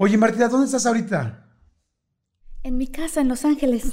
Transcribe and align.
Oye, 0.00 0.16
Martina, 0.16 0.46
¿dónde 0.46 0.66
estás 0.66 0.86
ahorita? 0.86 1.44
En 2.62 2.76
mi 2.76 2.86
casa, 2.86 3.20
en 3.20 3.26
Los 3.26 3.44
Ángeles. 3.44 3.90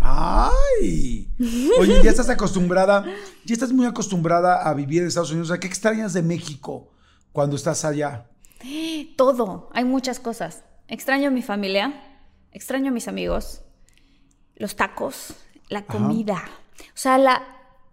¡Ay! 0.00 1.28
Oye, 1.80 2.00
ya 2.04 2.10
estás 2.10 2.28
acostumbrada, 2.30 3.04
ya 3.44 3.52
estás 3.52 3.72
muy 3.72 3.86
acostumbrada 3.86 4.62
a 4.62 4.72
vivir 4.72 5.02
en 5.02 5.08
Estados 5.08 5.32
Unidos. 5.32 5.50
¿qué 5.58 5.66
extrañas 5.66 6.12
de 6.12 6.22
México 6.22 6.92
cuando 7.32 7.56
estás 7.56 7.84
allá? 7.84 8.30
Todo, 9.16 9.68
hay 9.74 9.84
muchas 9.84 10.20
cosas. 10.20 10.62
Extraño 10.86 11.26
a 11.26 11.32
mi 11.32 11.42
familia, 11.42 12.20
extraño 12.52 12.90
a 12.90 12.94
mis 12.94 13.08
amigos, 13.08 13.62
los 14.54 14.76
tacos, 14.76 15.34
la 15.68 15.86
comida, 15.86 16.44
o 16.80 16.84
sea, 16.94 17.18
la, 17.18 17.42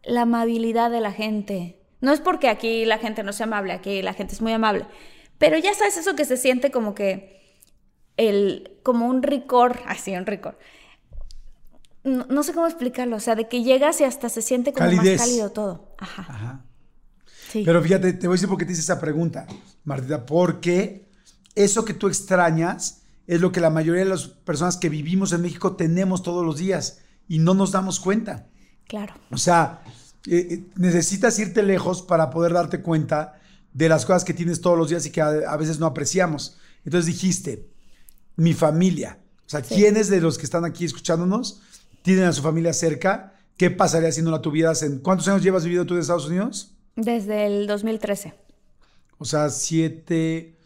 la 0.04 0.22
amabilidad 0.22 0.92
de 0.92 1.02
la 1.02 1.12
gente. 1.12 1.82
No 2.00 2.12
es 2.12 2.20
porque 2.20 2.50
aquí 2.50 2.86
la 2.86 3.00
gente 3.00 3.24
no 3.24 3.34
sea 3.34 3.48
amable, 3.48 3.74
aquí 3.74 4.04
la 4.04 4.14
gente 4.14 4.36
es 4.36 4.42
muy 4.42 4.52
amable, 4.52 4.86
pero 5.44 5.58
ya 5.58 5.74
sabes 5.74 5.98
eso 5.98 6.16
que 6.16 6.24
se 6.24 6.38
siente 6.38 6.72
como 6.72 6.96
que 6.96 7.60
el, 8.16 8.80
como 8.82 9.08
un 9.08 9.22
ricor, 9.22 9.78
así, 9.88 10.16
un 10.16 10.26
ricor. 10.26 10.58
No, 12.06 12.44
sé 12.44 12.54
cómo 12.54 12.66
explicarlo, 12.66 13.18
o 13.18 13.20
sea, 13.20 13.36
de 13.36 13.50
que 13.50 13.62
llegas 13.62 14.00
y 14.00 14.06
hasta 14.06 14.30
se 14.30 14.42
siente 14.42 14.72
como 14.72 14.90
más 14.90 15.06
cálido 15.18 15.52
todo. 15.52 15.96
Ajá. 15.98 16.26
Ajá. 16.30 16.66
Pero 17.52 17.82
fíjate, 17.82 18.14
te 18.14 18.28
voy 18.28 18.36
a 18.36 18.38
decir 18.38 18.48
por 18.48 18.58
qué 18.58 18.66
te 18.66 18.72
hice 18.72 18.82
esa 18.82 19.02
pregunta, 19.02 19.46
Martita, 19.84 20.26
porque 20.26 21.10
eso 21.56 21.84
que 21.84 21.94
tú 21.94 22.08
extrañas 22.08 23.02
es 23.28 23.42
lo 23.42 23.52
que 23.52 23.60
la 23.60 23.70
mayoría 23.70 24.04
de 24.06 24.10
las 24.10 24.28
personas 24.28 24.78
que 24.78 24.88
vivimos 24.88 25.34
en 25.34 25.42
México 25.42 25.76
tenemos 25.76 26.24
todos 26.24 26.46
los 26.46 26.58
días 26.58 27.02
y 27.28 27.40
no 27.40 27.54
nos 27.54 27.74
damos 27.74 28.00
cuenta. 28.00 28.48
Claro. 28.88 29.14
O 29.30 29.38
sea, 29.38 29.82
eh, 30.26 30.48
eh, 30.50 30.64
necesitas 30.78 31.38
irte 31.40 31.64
lejos 31.64 32.02
para 32.02 32.30
poder 32.30 32.54
darte 32.54 32.82
cuenta 32.82 33.42
de 33.74 33.90
las 33.90 34.06
cosas 34.06 34.24
que 34.24 34.34
tienes 34.34 34.62
todos 34.62 34.78
los 34.78 34.90
días 34.90 35.06
y 35.06 35.12
que 35.12 35.22
a, 35.22 35.58
veces 35.58 35.80
no 35.80 35.86
apreciamos. 35.86 36.58
Entonces 36.86 37.08
dijiste, 37.08 37.70
mi 38.36 38.54
familia. 38.54 39.20
O 39.46 39.50
sea, 39.50 39.62
¿quiénes 39.62 40.10
de 40.10 40.22
los 40.22 40.38
que 40.38 40.46
están 40.46 40.66
aquí 40.66 40.86
escuchándonos 40.86 41.62
tienen 42.02 42.26
a 42.26 42.34
su 42.34 42.42
familia 42.42 42.74
cerca? 42.74 43.34
¿Qué 43.58 43.72
pasaría 43.72 44.12
si 44.12 44.22
no 44.22 44.32
la 44.32 44.42
tuvieras 44.42 44.84
en... 44.84 45.00
¿Cuántos 45.00 45.28
años 45.28 45.44
llevas 45.44 45.64
vivido 45.64 45.86
tú 45.86 45.96
en 45.96 46.02
Estados 46.02 46.28
Unidos? 46.28 46.76
Desde 46.96 47.46
el 47.46 47.68
2013. 47.68 48.34
O 49.18 49.26
sea, 49.26 49.50
siete, 49.50 50.58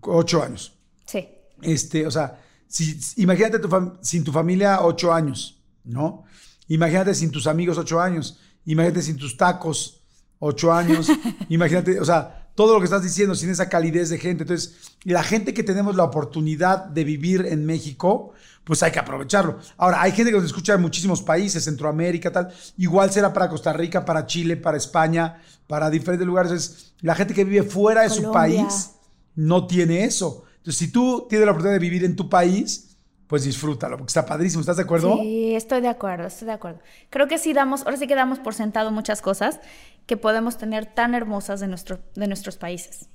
ocho 0.00 0.42
años. 0.42 0.74
Sí. 1.06 1.28
Este, 1.60 2.06
o 2.06 2.10
sea, 2.10 2.40
si, 2.66 2.98
imagínate 3.16 3.58
sin 4.00 4.24
tu 4.24 4.32
familia 4.32 4.82
ocho 4.82 5.12
años, 5.12 5.60
¿no? 5.84 6.24
Imagínate 6.68 7.14
sin 7.14 7.30
tus 7.30 7.46
amigos 7.46 7.78
ocho 7.78 8.00
años. 8.00 8.38
Imagínate 8.64 9.02
sin 9.02 9.16
tus 9.16 9.36
tacos 9.36 10.01
ocho 10.44 10.72
años. 10.72 11.08
Imagínate, 11.48 12.00
o 12.00 12.04
sea, 12.04 12.50
todo 12.54 12.74
lo 12.74 12.80
que 12.80 12.84
estás 12.84 13.02
diciendo 13.02 13.34
sin 13.34 13.48
esa 13.48 13.68
calidez 13.68 14.10
de 14.10 14.18
gente. 14.18 14.42
Entonces, 14.42 14.96
la 15.04 15.22
gente 15.22 15.54
que 15.54 15.62
tenemos 15.62 15.94
la 15.94 16.04
oportunidad 16.04 16.84
de 16.84 17.04
vivir 17.04 17.46
en 17.48 17.64
México, 17.64 18.32
pues 18.64 18.82
hay 18.82 18.90
que 18.90 18.98
aprovecharlo. 18.98 19.58
Ahora, 19.76 20.02
hay 20.02 20.10
gente 20.12 20.32
que 20.32 20.36
nos 20.36 20.46
escucha 20.46 20.74
en 20.74 20.82
muchísimos 20.82 21.22
países, 21.22 21.64
Centroamérica, 21.64 22.32
tal. 22.32 22.52
Igual 22.76 23.12
será 23.12 23.32
para 23.32 23.48
Costa 23.48 23.72
Rica, 23.72 24.04
para 24.04 24.26
Chile, 24.26 24.56
para 24.56 24.76
España, 24.76 25.40
para 25.68 25.88
diferentes 25.88 26.26
lugares. 26.26 26.50
Entonces, 26.50 26.92
la 27.00 27.14
gente 27.14 27.34
que 27.34 27.44
vive 27.44 27.62
fuera 27.62 28.02
de 28.02 28.10
su 28.10 28.32
país 28.32 28.90
no 29.36 29.66
tiene 29.66 30.04
eso. 30.04 30.44
Entonces, 30.56 30.76
si 30.76 30.90
tú 30.90 31.26
tienes 31.28 31.46
la 31.46 31.52
oportunidad 31.52 31.78
de 31.78 31.88
vivir 31.88 32.04
en 32.04 32.16
tu 32.16 32.28
país, 32.28 32.91
pues 33.32 33.44
disfrútalo, 33.44 33.96
porque 33.96 34.10
está 34.10 34.26
padrísimo. 34.26 34.60
¿Estás 34.60 34.76
de 34.76 34.82
acuerdo? 34.82 35.16
Sí, 35.16 35.54
estoy 35.54 35.80
de 35.80 35.88
acuerdo, 35.88 36.26
estoy 36.26 36.44
de 36.44 36.52
acuerdo. 36.52 36.80
Creo 37.08 37.28
que 37.28 37.38
sí 37.38 37.54
damos, 37.54 37.80
ahora 37.86 37.96
sí 37.96 38.06
que 38.06 38.14
damos 38.14 38.38
por 38.38 38.52
sentado 38.52 38.90
muchas 38.90 39.22
cosas 39.22 39.58
que 40.04 40.18
podemos 40.18 40.58
tener 40.58 40.84
tan 40.84 41.14
hermosas 41.14 41.58
de, 41.58 41.66
nuestro, 41.66 42.00
de 42.14 42.26
nuestros 42.26 42.58
países. 42.58 43.08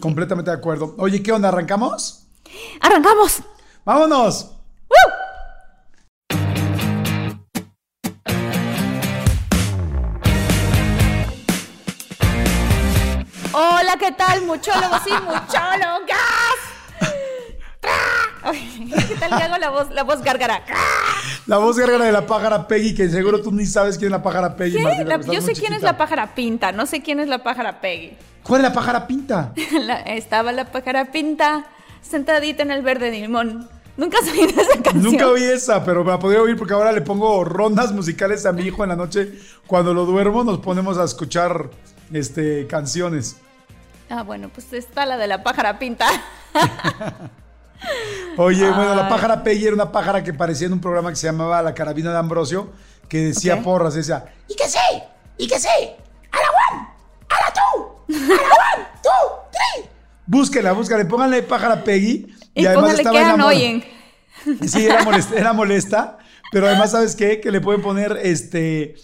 Completamente 0.00 0.50
de 0.50 0.56
acuerdo. 0.56 0.94
Oye, 0.96 1.22
¿qué 1.22 1.32
onda? 1.32 1.50
¿Arrancamos? 1.50 2.28
¡Arrancamos! 2.80 3.42
¡Vámonos! 3.84 4.52
Hola, 13.52 13.96
¿qué 14.00 14.12
tal, 14.12 14.46
muchólogos 14.46 15.06
y 15.06 15.12
muchólogas? 15.12 16.35
¿Qué 18.52 19.14
tal 19.18 19.36
que 19.36 19.44
hago 19.44 19.58
la 19.58 19.70
voz, 19.70 19.90
la 19.90 20.04
voz 20.04 20.22
gárgara? 20.22 20.62
La 21.46 21.58
voz 21.58 21.78
gárgara 21.78 22.04
de 22.04 22.12
la 22.12 22.26
pájara 22.26 22.66
Peggy, 22.66 22.94
que 22.94 23.08
seguro 23.08 23.40
tú 23.40 23.52
ni 23.52 23.66
sabes 23.66 23.98
quién 23.98 24.06
es 24.06 24.12
la 24.12 24.22
pájara 24.22 24.56
Peggy. 24.56 24.78
yo 25.32 25.40
sé 25.40 25.52
quién 25.52 25.72
es 25.72 25.82
la 25.82 25.96
pájara 25.96 26.34
pinta, 26.34 26.72
no 26.72 26.86
sé 26.86 27.02
quién 27.02 27.20
es 27.20 27.28
la 27.28 27.42
pájara 27.42 27.80
Peggy. 27.80 28.16
¿Cuál 28.42 28.60
es 28.60 28.68
la 28.68 28.72
pájara 28.72 29.06
pinta? 29.06 29.52
estaba 30.06 30.52
la 30.52 30.66
pájara 30.66 31.10
pinta 31.10 31.66
sentadita 32.00 32.62
en 32.62 32.70
el 32.70 32.82
verde 32.82 33.10
de 33.10 33.20
limón. 33.20 33.68
Nunca 33.96 34.18
has 34.18 34.28
oído 34.30 34.60
esa 34.60 34.82
canción. 34.82 35.02
Nunca 35.02 35.28
oí 35.28 35.42
esa, 35.42 35.82
pero 35.84 36.04
me 36.04 36.10
la 36.10 36.18
podría 36.18 36.42
oír 36.42 36.56
porque 36.56 36.74
ahora 36.74 36.92
le 36.92 37.00
pongo 37.00 37.44
rondas 37.44 37.92
musicales 37.92 38.44
a 38.44 38.52
mi 38.52 38.62
hijo 38.62 38.82
en 38.82 38.90
la 38.90 38.96
noche. 38.96 39.32
Cuando 39.66 39.94
lo 39.94 40.04
duermo 40.04 40.44
nos 40.44 40.58
ponemos 40.58 40.98
a 40.98 41.04
escuchar 41.04 41.70
este, 42.12 42.66
canciones. 42.66 43.36
Ah, 44.10 44.22
bueno, 44.22 44.50
pues 44.50 44.72
está 44.72 45.06
la 45.06 45.16
de 45.16 45.26
la 45.26 45.42
pájara 45.42 45.78
pinta. 45.78 46.06
Oye, 48.36 48.70
bueno, 48.70 48.94
la 48.94 49.08
pájara 49.08 49.42
Peggy 49.42 49.66
era 49.66 49.74
una 49.74 49.90
pájara 49.92 50.22
que 50.22 50.34
parecía 50.34 50.66
en 50.66 50.74
un 50.74 50.80
programa 50.80 51.10
que 51.10 51.16
se 51.16 51.26
llamaba 51.26 51.62
La 51.62 51.74
Carabina 51.74 52.12
de 52.12 52.18
Ambrosio, 52.18 52.70
que 53.08 53.18
decía 53.18 53.62
porras, 53.62 53.94
decía, 53.94 54.34
y 54.48 54.54
que 54.54 54.68
sí, 54.68 54.78
y 55.38 55.46
que 55.48 55.58
sí, 55.58 55.68
a 55.68 56.36
la 56.36 56.48
one, 56.76 56.88
a 57.28 57.34
la 57.44 57.52
two, 57.54 58.04
a 58.08 58.12
la 58.12 58.34
one, 58.34 58.86
two, 59.02 59.10
three. 59.50 59.90
Búsquela, 60.26 60.72
búsquela, 60.72 61.06
pónganle 61.08 61.42
pájara 61.42 61.82
Peggy. 61.82 62.34
Y, 62.54 62.62
y 62.62 62.66
además 62.66 62.98
estaba 62.98 63.20
enamorada. 63.20 63.60
Sí, 64.66 64.86
era 64.86 65.02
molesta, 65.02 65.34
era 65.36 65.52
molesta, 65.52 66.18
pero 66.52 66.66
además, 66.66 66.92
¿sabes 66.92 67.16
qué? 67.16 67.40
Que 67.40 67.50
le 67.50 67.60
pueden 67.60 67.82
poner, 67.82 68.18
este, 68.22 68.96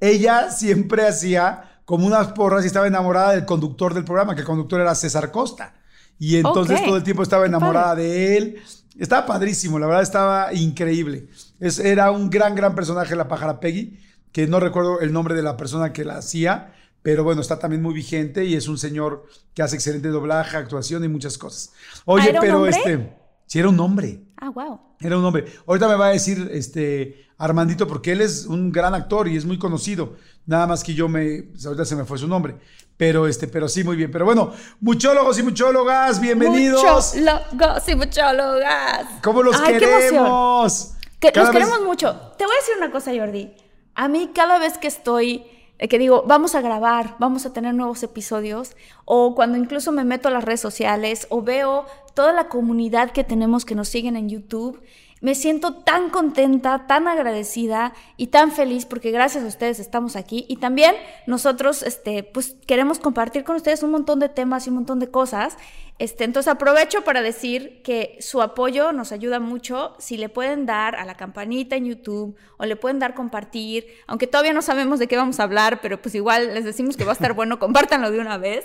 ella 0.00 0.50
siempre 0.50 1.06
hacía 1.06 1.64
como 1.84 2.06
unas 2.06 2.28
porras 2.32 2.64
y 2.64 2.66
estaba 2.66 2.86
enamorada 2.86 3.32
del 3.32 3.44
conductor 3.44 3.94
del 3.94 4.04
programa, 4.04 4.34
que 4.34 4.42
el 4.42 4.46
conductor 4.46 4.80
era 4.80 4.94
César 4.94 5.30
Costa. 5.30 5.74
Y 6.20 6.36
entonces 6.36 6.84
todo 6.84 6.98
el 6.98 7.02
tiempo 7.02 7.22
estaba 7.22 7.46
enamorada 7.46 7.96
de 7.96 8.36
él. 8.36 8.62
Estaba 8.98 9.24
padrísimo, 9.24 9.78
la 9.78 9.86
verdad 9.86 10.02
estaba 10.02 10.52
increíble. 10.52 11.28
Es, 11.58 11.78
era 11.78 12.10
un 12.10 12.28
gran, 12.28 12.54
gran 12.54 12.74
personaje 12.74 13.16
la 13.16 13.26
pájara 13.26 13.58
Peggy, 13.58 13.98
que 14.30 14.46
no 14.46 14.60
recuerdo 14.60 15.00
el 15.00 15.12
nombre 15.14 15.34
de 15.34 15.42
la 15.42 15.56
persona 15.56 15.94
que 15.94 16.04
la 16.04 16.18
hacía, 16.18 16.74
pero 17.00 17.24
bueno, 17.24 17.40
está 17.40 17.58
también 17.58 17.80
muy 17.82 17.94
vigente 17.94 18.44
y 18.44 18.54
es 18.54 18.68
un 18.68 18.76
señor 18.76 19.24
que 19.54 19.62
hace 19.62 19.76
excelente 19.76 20.08
doblaje, 20.08 20.58
actuación 20.58 21.02
y 21.02 21.08
muchas 21.08 21.38
cosas. 21.38 21.72
Oye, 22.04 22.36
pero 22.38 22.66
este, 22.66 23.16
si 23.46 23.58
era 23.58 23.70
un 23.70 23.80
hombre. 23.80 24.20
Ah, 24.36 24.50
wow. 24.50 24.78
Era 25.00 25.16
un 25.16 25.24
hombre. 25.24 25.46
Ahorita 25.66 25.88
me 25.88 25.94
va 25.94 26.08
a 26.08 26.10
decir 26.10 26.50
este 26.52 27.30
Armandito, 27.38 27.88
porque 27.88 28.12
él 28.12 28.20
es 28.20 28.44
un 28.44 28.70
gran 28.70 28.94
actor 28.94 29.26
y 29.26 29.38
es 29.38 29.46
muy 29.46 29.58
conocido. 29.58 30.16
Nada 30.46 30.66
más 30.66 30.82
que 30.82 30.94
yo 30.94 31.08
me. 31.08 31.44
Ahorita 31.64 31.84
se 31.84 31.96
me 31.96 32.04
fue 32.04 32.18
su 32.18 32.26
nombre. 32.26 32.56
Pero 32.96 33.26
este, 33.26 33.46
pero 33.46 33.68
sí, 33.68 33.82
muy 33.84 33.96
bien. 33.96 34.10
Pero 34.10 34.24
bueno, 34.24 34.52
muchólogos 34.80 35.38
y 35.38 35.42
muchólogas, 35.42 36.20
bienvenidos. 36.20 36.82
Muchólogos 37.14 37.88
y 37.88 37.94
muchólogas. 37.94 39.06
¿Cómo 39.22 39.42
los 39.42 39.60
queremos? 39.60 40.94
Que 41.18 41.32
los 41.34 41.50
queremos 41.50 41.82
mucho. 41.82 42.14
Te 42.36 42.44
voy 42.44 42.54
a 42.54 42.60
decir 42.60 42.74
una 42.78 42.90
cosa, 42.90 43.12
Jordi. 43.14 43.54
A 43.94 44.08
mí, 44.08 44.30
cada 44.34 44.58
vez 44.58 44.78
que 44.78 44.88
estoy 44.88 45.44
eh, 45.80 45.88
que 45.88 45.98
digo, 45.98 46.24
vamos 46.26 46.54
a 46.54 46.60
grabar, 46.60 47.16
vamos 47.18 47.46
a 47.46 47.54
tener 47.54 47.74
nuevos 47.74 48.02
episodios, 48.02 48.76
o 49.06 49.34
cuando 49.34 49.56
incluso 49.56 49.92
me 49.92 50.04
meto 50.04 50.28
a 50.28 50.30
las 50.30 50.44
redes 50.44 50.60
sociales 50.60 51.26
o 51.30 51.40
veo 51.40 51.86
toda 52.12 52.34
la 52.34 52.48
comunidad 52.48 53.12
que 53.12 53.24
tenemos 53.24 53.64
que 53.64 53.74
nos 53.74 53.88
siguen 53.88 54.14
en 54.14 54.28
YouTube, 54.28 54.82
me 55.20 55.34
siento 55.34 55.74
tan 55.74 56.10
contenta, 56.10 56.86
tan 56.86 57.06
agradecida 57.06 57.92
y 58.16 58.28
tan 58.28 58.52
feliz 58.52 58.86
porque 58.86 59.10
gracias 59.10 59.44
a 59.44 59.46
ustedes 59.46 59.78
estamos 59.78 60.16
aquí 60.16 60.46
y 60.48 60.56
también 60.56 60.94
nosotros 61.26 61.82
este 61.82 62.22
pues 62.22 62.56
queremos 62.66 62.98
compartir 62.98 63.44
con 63.44 63.56
ustedes 63.56 63.82
un 63.82 63.90
montón 63.90 64.18
de 64.18 64.28
temas 64.28 64.66
y 64.66 64.70
un 64.70 64.76
montón 64.76 64.98
de 64.98 65.10
cosas. 65.10 65.56
Este, 65.98 66.24
entonces 66.24 66.50
aprovecho 66.50 67.04
para 67.04 67.20
decir 67.20 67.82
que 67.82 68.16
su 68.20 68.40
apoyo 68.40 68.90
nos 68.92 69.12
ayuda 69.12 69.38
mucho 69.38 69.94
si 69.98 70.16
le 70.16 70.30
pueden 70.30 70.64
dar 70.64 70.96
a 70.96 71.04
la 71.04 71.14
campanita 71.14 71.76
en 71.76 71.84
YouTube 71.84 72.36
o 72.56 72.64
le 72.64 72.74
pueden 72.74 72.98
dar 72.98 73.14
compartir, 73.14 73.86
aunque 74.06 74.26
todavía 74.26 74.54
no 74.54 74.62
sabemos 74.62 74.98
de 74.98 75.08
qué 75.08 75.18
vamos 75.18 75.40
a 75.40 75.42
hablar, 75.42 75.80
pero 75.82 76.00
pues 76.00 76.14
igual 76.14 76.54
les 76.54 76.64
decimos 76.64 76.96
que 76.96 77.04
va 77.04 77.10
a 77.10 77.12
estar 77.12 77.34
bueno, 77.34 77.58
compártanlo 77.58 78.10
de 78.10 78.18
una 78.18 78.38
vez. 78.38 78.64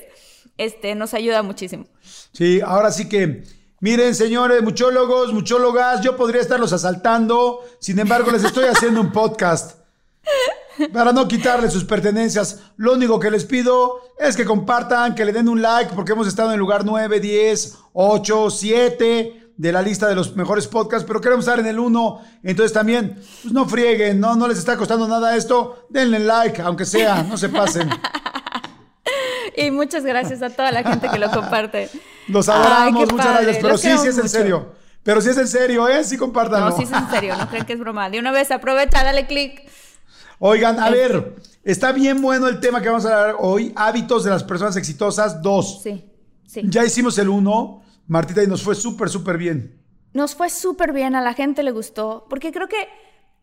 Este 0.58 0.96
nos 0.96 1.14
ayuda 1.14 1.44
muchísimo. 1.44 1.88
Sí, 2.32 2.62
ahora 2.62 2.90
sí 2.90 3.10
que 3.10 3.44
Miren, 3.82 4.16
señores, 4.16 4.64
muchólogos, 4.64 5.34
muchólogas, 5.34 6.02
yo 6.02 6.16
podría 6.16 6.42
estarlos 6.42 6.72
asaltando, 6.72 7.60
sin 7.80 8.00
embargo, 8.00 8.32
les 8.32 8.44
estoy 8.44 8.66
haciendo 8.66 9.02
un 9.02 9.12
podcast. 9.12 9.80
Para 10.94 11.12
no 11.12 11.28
quitarles 11.28 11.74
sus 11.74 11.84
pertenencias, 11.84 12.62
lo 12.78 12.94
único 12.94 13.20
que 13.20 13.32
les 13.32 13.46
pido 13.46 14.02
es 14.18 14.36
que 14.36 14.46
compartan, 14.46 15.14
que 15.14 15.26
le 15.26 15.34
den 15.34 15.50
un 15.50 15.62
like, 15.62 15.94
porque 15.94 16.14
hemos 16.14 16.28
estado 16.28 16.50
en 16.50 16.54
el 16.54 16.60
lugar 16.60 16.86
9, 16.86 17.20
10, 17.20 17.78
8, 17.94 18.50
7 18.50 19.42
de 19.58 19.72
la 19.72 19.82
lista 19.82 20.08
de 20.08 20.16
los 20.16 20.36
mejores 20.36 20.68
podcasts, 20.68 21.06
pero 21.08 21.22
queremos 21.22 21.46
estar 21.46 21.60
en 21.60 21.68
el 21.68 21.80
1. 21.80 22.22
Entonces 22.44 22.74
también, 22.74 23.22
pues 23.42 23.54
no 23.54 23.68
frieguen, 23.68 24.20
no, 24.20 24.36
no 24.36 24.48
les 24.48 24.58
está 24.58 24.78
costando 24.78 25.08
nada 25.08 25.36
esto. 25.36 25.86
Denle 25.90 26.20
like, 26.20 26.62
aunque 26.62 26.86
sea, 26.86 27.24
no 27.24 27.38
se 27.38 27.50
pasen. 27.50 27.90
y 29.66 29.72
muchas 29.72 30.04
gracias 30.04 30.42
a 30.42 30.50
toda 30.50 30.72
la 30.72 30.84
gente 30.84 31.10
que 31.10 31.20
lo 31.20 31.30
comparte. 31.32 31.90
Los 32.28 32.50
adoramos, 32.50 33.12
muchas 33.12 33.42
gracias. 33.42 33.58
Pero 33.62 33.78
sí, 33.78 33.90
sí 33.98 34.08
es 34.08 34.18
en 34.18 34.30
serio. 34.30 34.74
Pero 35.04 35.22
sí 35.22 35.30
es 35.30 35.38
en 35.38 35.48
serio, 35.48 35.88
¿eh? 35.88 36.04
Sí, 36.04 36.18
compártanlo. 36.18 36.72
No, 36.72 36.78
sí 36.78 36.84
es 36.84 36.92
en 36.92 37.10
serio, 37.10 37.38
no 37.38 37.48
creen 37.48 37.66
que 37.66 37.74
es 37.74 37.80
broma. 37.80 38.10
De 38.10 38.20
una 38.20 38.32
vez, 38.32 38.50
aprovecha, 38.52 39.04
dale 39.04 39.28
click. 39.28 39.70
Oigan, 40.40 40.80
a 40.80 40.90
ver, 40.90 41.36
está 41.64 41.92
bien 41.92 42.22
bueno 42.22 42.48
el 42.48 42.60
tema 42.60 42.82
que 42.82 42.90
vamos 42.90 43.06
a 43.06 43.20
hablar 43.20 43.36
hoy. 43.40 43.72
Hábitos 43.76 44.24
de 44.24 44.32
las 44.32 44.44
personas 44.44 44.76
exitosas, 44.76 45.42
dos. 45.42 45.82
Sí, 45.84 46.04
sí. 46.46 46.62
Ya 46.66 46.84
hicimos 46.84 47.18
el 47.20 47.30
uno, 47.30 47.84
Martita, 48.08 48.44
y 48.44 48.48
nos 48.48 48.64
fue 48.64 48.76
súper, 48.76 49.10
súper 49.10 49.38
bien. 49.38 49.80
Nos 50.14 50.34
fue 50.34 50.50
súper 50.50 50.92
bien, 50.92 51.16
a 51.16 51.22
la 51.22 51.34
gente 51.34 51.62
le 51.62 51.72
gustó, 51.72 52.26
porque 52.30 52.52
creo 52.52 52.68
que 52.68 52.88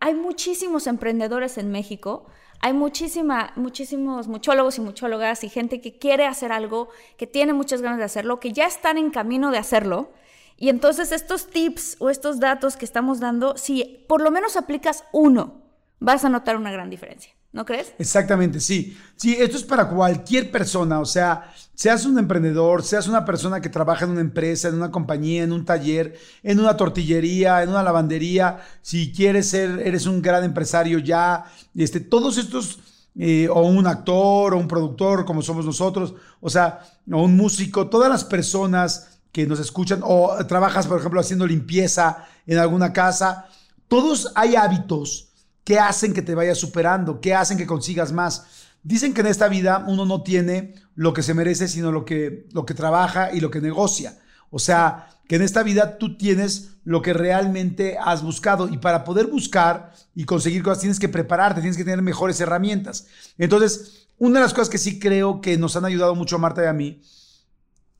hay 0.02 0.14
muchísimos 0.14 0.87
emprendedores 0.87 1.56
en 1.58 1.70
México 1.70 2.26
hay 2.62 2.72
muchísima, 2.75 3.52
muchísimos 3.56 4.28
muchólogos 4.28 4.78
y 4.78 4.82
muchólogas 4.82 5.43
y 5.43 5.49
gente 5.49 5.81
que 5.81 5.99
quiere 5.99 6.26
hacer 6.26 6.52
algo, 6.52 6.90
que 7.19 7.26
tiene 7.26 7.52
muchas 7.52 7.82
ganas 7.82 7.99
de 7.99 8.04
hacerlo, 8.04 8.38
que 8.38 8.52
ya 8.52 8.66
están 8.66 8.99
en 8.99 9.10
camino 9.10 9.50
de 9.50 9.58
hacerlo. 9.58 10.12
Y 10.56 10.69
entonces 10.69 11.10
estos 11.10 11.50
tips 11.50 11.96
o 11.99 12.08
estos 12.08 12.38
datos 12.38 12.76
que 12.76 12.84
estamos 12.84 13.19
dando, 13.19 13.56
si 13.56 14.04
por 14.08 14.22
lo 14.22 14.31
menos 14.31 14.56
aplicas 14.56 15.02
uno, 15.10 15.60
vas 15.99 16.25
a 16.25 16.28
notar 16.28 16.56
una 16.56 16.70
gran 16.70 16.88
diferencia. 16.88 17.34
¿No 17.52 17.66
crees? 17.66 17.93
Exactamente, 17.99 18.60
sí. 18.60 18.96
Sí, 19.16 19.37
esto 19.38 19.58
es 19.58 19.62
para 19.62 19.88
cualquier 19.88 20.50
persona, 20.50 21.00
o 21.00 21.04
sea, 21.04 21.52
seas 21.75 22.06
un 22.06 22.19
emprendedor, 22.19 22.82
seas 22.82 23.08
una 23.08 23.26
persona 23.26 23.60
que 23.60 23.69
trabaja 23.69 24.06
en 24.06 24.12
una 24.12 24.22
empresa, 24.22 24.69
en 24.69 24.76
una 24.76 24.90
compañía, 24.90 25.43
en 25.43 25.52
un 25.52 25.66
taller, 25.66 26.19
en 26.43 26.58
una 26.58 26.78
tortillería, 26.78 27.62
en 27.62 27.69
una 27.69 27.82
lavandería, 27.82 28.60
si 28.81 29.12
quieres 29.12 29.50
ser, 29.50 29.82
eres 29.84 30.06
un 30.06 30.22
gran 30.22 30.44
empresario 30.44 30.99
ya, 30.99 31.44
este, 31.75 32.00
todos 32.00 32.38
estos, 32.38 32.81
eh, 33.19 33.49
o 33.50 33.60
un 33.62 33.87
actor, 33.87 34.54
o 34.54 34.58
un 34.58 34.66
productor, 34.66 35.26
como 35.26 35.43
somos 35.43 35.66
nosotros, 35.66 36.14
o 36.40 36.49
sea, 36.49 36.81
o 37.10 37.22
un 37.22 37.37
músico, 37.37 37.90
todas 37.90 38.08
las 38.08 38.25
personas 38.25 39.20
que 39.31 39.46
nos 39.46 39.60
escuchan, 39.60 40.00
o 40.02 40.34
trabajas, 40.46 40.87
por 40.87 40.99
ejemplo, 40.99 41.20
haciendo 41.20 41.46
limpieza 41.46 42.25
en 42.46 42.56
alguna 42.56 42.94
casa, 42.94 43.46
todos 43.88 44.32
hay 44.34 44.56
hábitos 44.56 45.31
¿Qué 45.64 45.79
hacen 45.79 46.12
que 46.12 46.23
te 46.23 46.35
vayas 46.35 46.59
superando? 46.59 47.20
¿Qué 47.20 47.35
hacen 47.35 47.56
que 47.56 47.67
consigas 47.67 48.12
más? 48.12 48.47
Dicen 48.82 49.14
que 49.14 49.20
en 49.20 49.29
esta 49.29 49.49
vida 49.49 49.85
uno 49.87 50.05
no 50.05 50.23
tiene 50.23 50.75
lo 50.94 51.12
que 51.12 51.23
se 51.23 51.35
merece, 51.35 51.69
sino 51.69 51.93
lo 51.93 52.05
que, 52.05 52.49
lo 52.53 52.67
que 52.67 52.75
trabaja 52.75 53.32
y 53.32 53.41
lo 53.41 53.50
que 53.50 53.61
negocia. 53.61 54.19
O 54.50 54.59
sea, 54.59 55.09
que 55.29 55.37
en 55.37 55.43
esta 55.43 55.62
vida 55.62 55.99
tú 55.99 56.17
tienes 56.17 56.73
lo 56.85 57.00
que 57.00 57.12
realmente 57.12 57.97
has 57.99 58.23
buscado 58.23 58.69
y 58.69 58.79
para 58.79 59.05
poder 59.05 59.29
buscar 59.29 59.93
y 60.14 60.25
conseguir 60.25 60.62
cosas 60.62 60.81
tienes 60.81 60.99
que 60.99 61.09
prepararte, 61.09 61.61
tienes 61.61 61.76
que 61.76 61.85
tener 61.85 62.03
mejores 62.03 62.41
herramientas. 62.41 63.06
Entonces, 63.38 64.09
una 64.19 64.41
de 64.41 64.44
las 64.44 64.53
cosas 64.53 64.69
que 64.69 64.79
sí 64.79 64.99
creo 64.99 65.41
que 65.41 65.56
nos 65.56 65.76
han 65.76 65.85
ayudado 65.85 66.14
mucho 66.14 66.37
a 66.37 66.38
Marta 66.41 66.62
y 66.64 66.67
a 66.67 66.73
mí, 66.73 67.00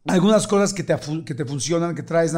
algunas 0.07 0.49
cosas 0.49 0.75
que 0.75 0.83
te, 0.83 0.97
que 1.25 1.35
te 1.35 1.45
funcionan, 1.45 1.95
que 1.95 2.03
traes 2.03 2.33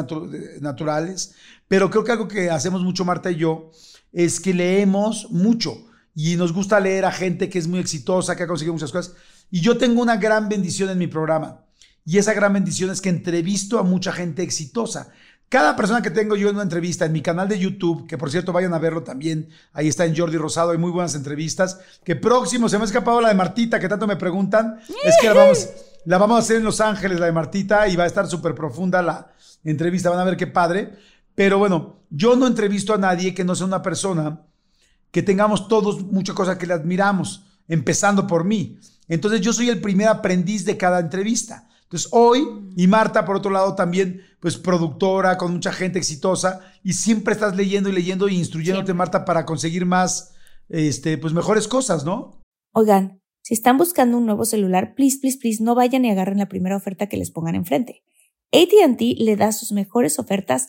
naturales, 0.61 1.35
pero 1.67 1.91
creo 1.91 2.05
que 2.05 2.13
algo 2.13 2.29
que 2.29 2.51
hacemos 2.51 2.83
mucho 2.83 3.05
Marta 3.05 3.31
y 3.31 3.37
yo 3.37 3.71
es 4.15 4.41
que 4.41 4.55
leemos 4.55 5.31
mucho 5.31 5.77
y 6.15 6.37
nos 6.37 6.53
gusta 6.53 6.81
leer 6.81 7.05
a 7.05 7.13
gente 7.13 7.51
que 7.51 7.59
es 7.59 7.67
muy 7.67 7.81
exitosa, 7.81 8.37
que 8.37 8.45
ha 8.45 8.47
conseguido 8.47 8.73
muchas 8.73 8.93
cosas. 8.93 9.15
Y 9.51 9.61
yo 9.61 9.77
tengo 9.77 10.01
una 10.01 10.17
gran 10.17 10.49
bendición 10.49 10.89
en 10.89 10.99
mi 10.99 11.09
programa. 11.09 11.65
Y 12.07 12.19
esa 12.19 12.33
gran 12.33 12.53
bendición 12.53 12.91
es 12.91 13.01
que 13.01 13.09
entrevisto 13.09 13.79
a 13.79 13.83
mucha 13.83 14.13
gente 14.13 14.43
exitosa. 14.43 15.09
Cada 15.49 15.77
persona 15.77 16.03
que 16.03 16.11
tengo 16.11 16.37
yo 16.37 16.49
en 16.49 16.55
una 16.55 16.63
entrevista 16.63 17.05
en 17.05 17.13
mi 17.13 17.23
canal 17.23 17.49
de 17.49 17.59
YouTube, 17.59 18.07
que 18.07 18.19
por 18.19 18.31
cierto 18.31 18.53
vayan 18.53 18.75
a 18.75 18.79
verlo 18.79 19.03
también, 19.03 19.49
ahí 19.73 19.89
está 19.89 20.05
en 20.05 20.17
Jordi 20.17 20.37
Rosado, 20.37 20.71
hay 20.71 20.79
muy 20.79 20.91
buenas 20.91 21.15
entrevistas, 21.15 21.79
que 22.05 22.17
próximo, 22.17 22.69
se 22.69 22.77
me 22.77 22.83
ha 22.83 22.87
escapado 22.87 23.21
la 23.21 23.29
de 23.29 23.35
Martita, 23.35 23.79
que 23.79 23.89
tanto 23.89 24.07
me 24.07 24.17
preguntan, 24.17 24.81
es 25.05 25.15
que 25.21 25.29
la 25.29 25.35
vamos, 25.35 25.69
la 26.07 26.19
vamos 26.19 26.37
a 26.37 26.41
hacer 26.41 26.57
en 26.57 26.65
Los 26.65 26.81
Ángeles, 26.81 27.21
la 27.21 27.27
de 27.27 27.33
Martita, 27.33 27.87
y 27.89 27.95
va 27.95 28.05
a 28.05 28.09
estar 28.09 28.27
súper 28.27 28.55
profunda 28.55 29.03
la 29.03 29.33
entrevista, 29.63 30.11
van 30.11 30.19
a 30.19 30.25
ver 30.25 30.37
qué 30.37 30.47
padre. 30.47 30.93
Pero 31.35 31.59
bueno, 31.59 32.01
yo 32.11 32.37
no 32.37 32.47
entrevisto 32.47 32.95
a 32.95 32.99
nadie 32.99 33.35
que 33.35 33.45
no 33.45 33.55
sea 33.55 33.67
una 33.67 33.83
persona 33.83 34.47
que 35.11 35.23
tengamos 35.23 35.69
todos 35.69 36.03
muchas 36.03 36.35
cosas 36.35 36.59
que 36.59 36.67
le 36.67 36.75
admiramos, 36.75 37.45
empezando 37.69 38.27
por 38.27 38.45
mí. 38.45 38.79
Entonces 39.09 39.41
yo 39.41 39.53
soy 39.53 39.69
el 39.69 39.81
primer 39.81 40.09
aprendiz 40.09 40.65
de 40.65 40.77
cada 40.77 41.01
entrevista. 41.01 41.69
Entonces 41.85 42.09
hoy, 42.13 42.45
y 42.77 42.87
Marta 42.87 43.25
por 43.25 43.37
otro 43.37 43.51
lado 43.51 43.75
también, 43.75 44.23
pues 44.41 44.57
productora, 44.57 45.39
con 45.39 45.53
mucha 45.53 45.73
gente 45.73 45.99
exitosa, 45.99 46.61
y 46.83 46.95
siempre 46.95 47.35
estás 47.35 47.55
leyendo 47.55 47.89
y 47.89 47.93
leyendo 47.93 48.29
y 48.29 48.37
instruyéndote, 48.37 48.93
Marta, 48.93 49.25
para 49.25 49.47
conseguir 49.47 49.87
más, 49.87 50.35
este, 50.69 51.17
pues 51.19 51.33
mejores 51.33 51.69
cosas, 51.69 52.05
¿no? 52.05 52.43
Oigan, 52.73 53.21
si 53.43 53.55
están 53.55 53.79
buscando 53.79 54.19
un 54.19 54.27
nuevo 54.27 54.45
celular, 54.45 54.95
please, 54.97 55.19
please, 55.21 55.39
please, 55.39 55.63
no 55.63 55.75
vayan 55.75 56.05
y 56.05 56.11
agarren 56.11 56.39
la 56.39 56.49
primera 56.49 56.77
oferta 56.77 57.09
que 57.09 57.17
les 57.17 57.31
pongan 57.31 57.55
enfrente. 57.55 58.03
ATT 58.53 59.01
le 59.19 59.37
da 59.37 59.53
sus 59.53 59.71
mejores 59.71 60.19
ofertas 60.19 60.69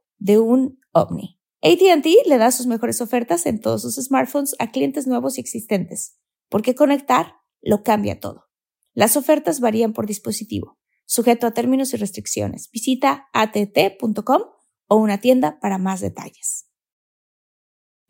de 0.21 0.37
un 0.39 0.79
OVNI. 0.91 1.39
ATT 1.63 2.05
le 2.27 2.37
da 2.37 2.51
sus 2.51 2.67
mejores 2.67 3.01
ofertas 3.01 3.45
en 3.45 3.59
todos 3.59 3.81
sus 3.81 3.95
smartphones 3.95 4.55
a 4.59 4.71
clientes 4.71 5.07
nuevos 5.07 5.37
y 5.37 5.41
existentes, 5.41 6.17
porque 6.47 6.75
conectar 6.75 7.35
lo 7.61 7.83
cambia 7.83 8.19
todo. 8.19 8.45
Las 8.93 9.17
ofertas 9.17 9.59
varían 9.59 9.93
por 9.93 10.05
dispositivo, 10.05 10.77
sujeto 11.05 11.47
a 11.47 11.51
términos 11.51 11.93
y 11.93 11.97
restricciones. 11.97 12.69
Visita 12.71 13.29
att.com 13.33 14.41
o 14.87 14.95
una 14.95 15.19
tienda 15.19 15.59
para 15.59 15.77
más 15.77 16.01
detalles 16.01 16.70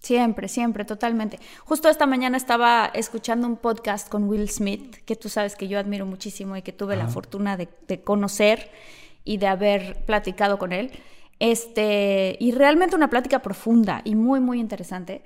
Siempre, 0.00 0.48
siempre, 0.48 0.84
totalmente. 0.84 1.38
Justo 1.64 1.88
esta 1.88 2.06
mañana 2.06 2.36
estaba 2.36 2.86
escuchando 2.94 3.46
un 3.46 3.56
podcast 3.56 4.08
con 4.08 4.24
Will 4.24 4.48
Smith, 4.48 4.96
que 5.04 5.16
tú 5.16 5.28
sabes 5.28 5.56
que 5.56 5.66
yo 5.66 5.78
admiro 5.78 6.06
muchísimo 6.06 6.56
y 6.56 6.62
que 6.62 6.72
tuve 6.72 6.96
la 6.96 7.08
fortuna 7.08 7.56
de, 7.56 7.68
de, 7.88 8.00
conocer 8.00 8.70
y 9.24 9.38
de 9.38 9.48
haber 9.48 10.04
platicado 10.04 10.58
con 10.58 10.72
él. 10.72 10.92
Este, 11.40 12.36
y 12.38 12.52
realmente 12.52 12.96
una 12.96 13.10
plática 13.10 13.40
profunda 13.40 14.02
y 14.04 14.14
muy, 14.14 14.40
muy 14.40 14.60
interesante. 14.60 15.22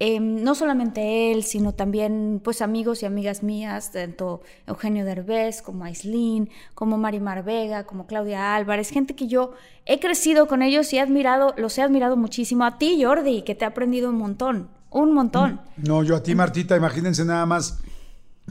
Em, 0.00 0.42
no 0.42 0.56
solamente 0.56 1.30
él, 1.30 1.44
sino 1.44 1.72
también 1.72 2.40
pues 2.42 2.62
amigos 2.62 3.02
y 3.02 3.06
amigas 3.06 3.44
mías, 3.44 3.92
tanto 3.92 4.42
Eugenio 4.66 5.04
Derbez 5.04 5.62
como 5.62 5.84
Aislin, 5.84 6.50
como 6.74 6.98
Marimar 6.98 7.44
Vega, 7.44 7.84
como 7.84 8.06
Claudia 8.06 8.56
Álvarez, 8.56 8.90
gente 8.90 9.14
que 9.14 9.28
yo 9.28 9.52
he 9.86 10.00
crecido 10.00 10.48
con 10.48 10.62
ellos 10.62 10.92
y 10.92 10.96
he 10.96 11.00
admirado, 11.00 11.54
los 11.56 11.78
he 11.78 11.82
admirado 11.82 12.16
muchísimo. 12.16 12.64
A 12.64 12.76
ti, 12.76 13.04
Jordi, 13.04 13.42
que 13.42 13.54
te 13.54 13.64
he 13.64 13.68
aprendido 13.68 14.10
un 14.10 14.18
montón, 14.18 14.68
un 14.90 15.14
montón. 15.14 15.60
No, 15.76 16.02
yo 16.02 16.16
a 16.16 16.22
ti, 16.24 16.34
Martita, 16.34 16.76
imagínense 16.76 17.24
nada 17.24 17.46
más, 17.46 17.78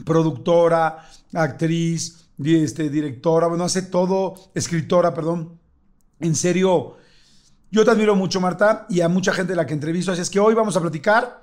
productora, 0.02 1.06
actriz, 1.34 2.26
este, 2.42 2.88
directora, 2.88 3.48
bueno, 3.48 3.64
hace 3.64 3.82
todo, 3.82 4.34
escritora, 4.54 5.12
perdón. 5.12 5.58
En 6.20 6.34
serio, 6.34 6.96
yo 7.74 7.84
te 7.84 7.90
admiro 7.90 8.14
mucho, 8.14 8.40
Marta, 8.40 8.86
y 8.88 9.00
a 9.00 9.08
mucha 9.08 9.32
gente 9.32 9.52
de 9.52 9.56
la 9.56 9.66
que 9.66 9.74
entrevisto. 9.74 10.12
Así 10.12 10.22
es 10.22 10.30
que 10.30 10.38
hoy 10.38 10.54
vamos 10.54 10.76
a 10.76 10.80
platicar 10.80 11.42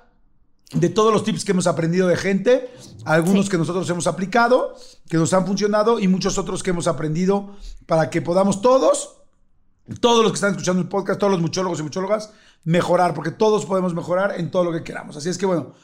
de 0.72 0.88
todos 0.88 1.12
los 1.12 1.24
tips 1.24 1.44
que 1.44 1.52
hemos 1.52 1.66
aprendido 1.66 2.08
de 2.08 2.16
gente, 2.16 2.70
algunos 3.04 3.50
que 3.50 3.58
nosotros 3.58 3.88
hemos 3.90 4.06
aplicado, 4.06 4.74
que 5.10 5.18
nos 5.18 5.34
han 5.34 5.46
funcionado 5.46 6.00
y 6.00 6.08
muchos 6.08 6.38
otros 6.38 6.62
que 6.62 6.70
hemos 6.70 6.86
aprendido 6.86 7.54
para 7.84 8.08
que 8.08 8.22
podamos 8.22 8.62
todos, 8.62 9.18
todos 10.00 10.22
los 10.22 10.32
que 10.32 10.36
están 10.36 10.52
escuchando 10.52 10.80
el 10.80 10.88
podcast, 10.88 11.20
todos 11.20 11.32
los 11.32 11.42
muchólogos 11.42 11.80
y 11.80 11.82
muchólogas, 11.82 12.32
mejorar, 12.64 13.12
porque 13.12 13.30
todos 13.30 13.66
podemos 13.66 13.92
mejorar 13.92 14.40
en 14.40 14.50
todo 14.50 14.64
lo 14.64 14.72
que 14.72 14.82
queramos. 14.82 15.14
Así 15.18 15.28
es 15.28 15.36
que 15.36 15.44
bueno, 15.44 15.74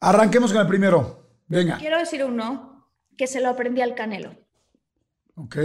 arranquemos 0.00 0.52
con 0.52 0.62
el 0.62 0.68
primero. 0.68 1.28
Venga. 1.48 1.76
Quiero 1.76 1.98
decir 1.98 2.24
uno 2.24 2.88
que 3.18 3.26
se 3.26 3.42
lo 3.42 3.50
aprendí 3.50 3.82
al 3.82 3.94
Canelo. 3.94 4.34
Ok. 5.34 5.56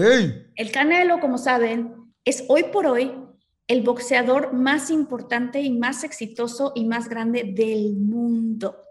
El 0.58 0.72
Canelo, 0.74 1.22
como 1.22 1.38
saben, 1.38 2.12
es 2.26 2.44
hoy 2.50 2.64
por 2.64 2.86
hoy 2.86 3.29
el 3.70 3.84
boxeador 3.84 4.52
más 4.52 4.90
importante 4.90 5.62
y 5.62 5.70
más 5.70 6.04
exitoso 6.04 6.74
y 6.74 6.86
más 6.86 7.08
grande 7.08 7.44
del 7.44 7.94
mundo. 7.94 8.84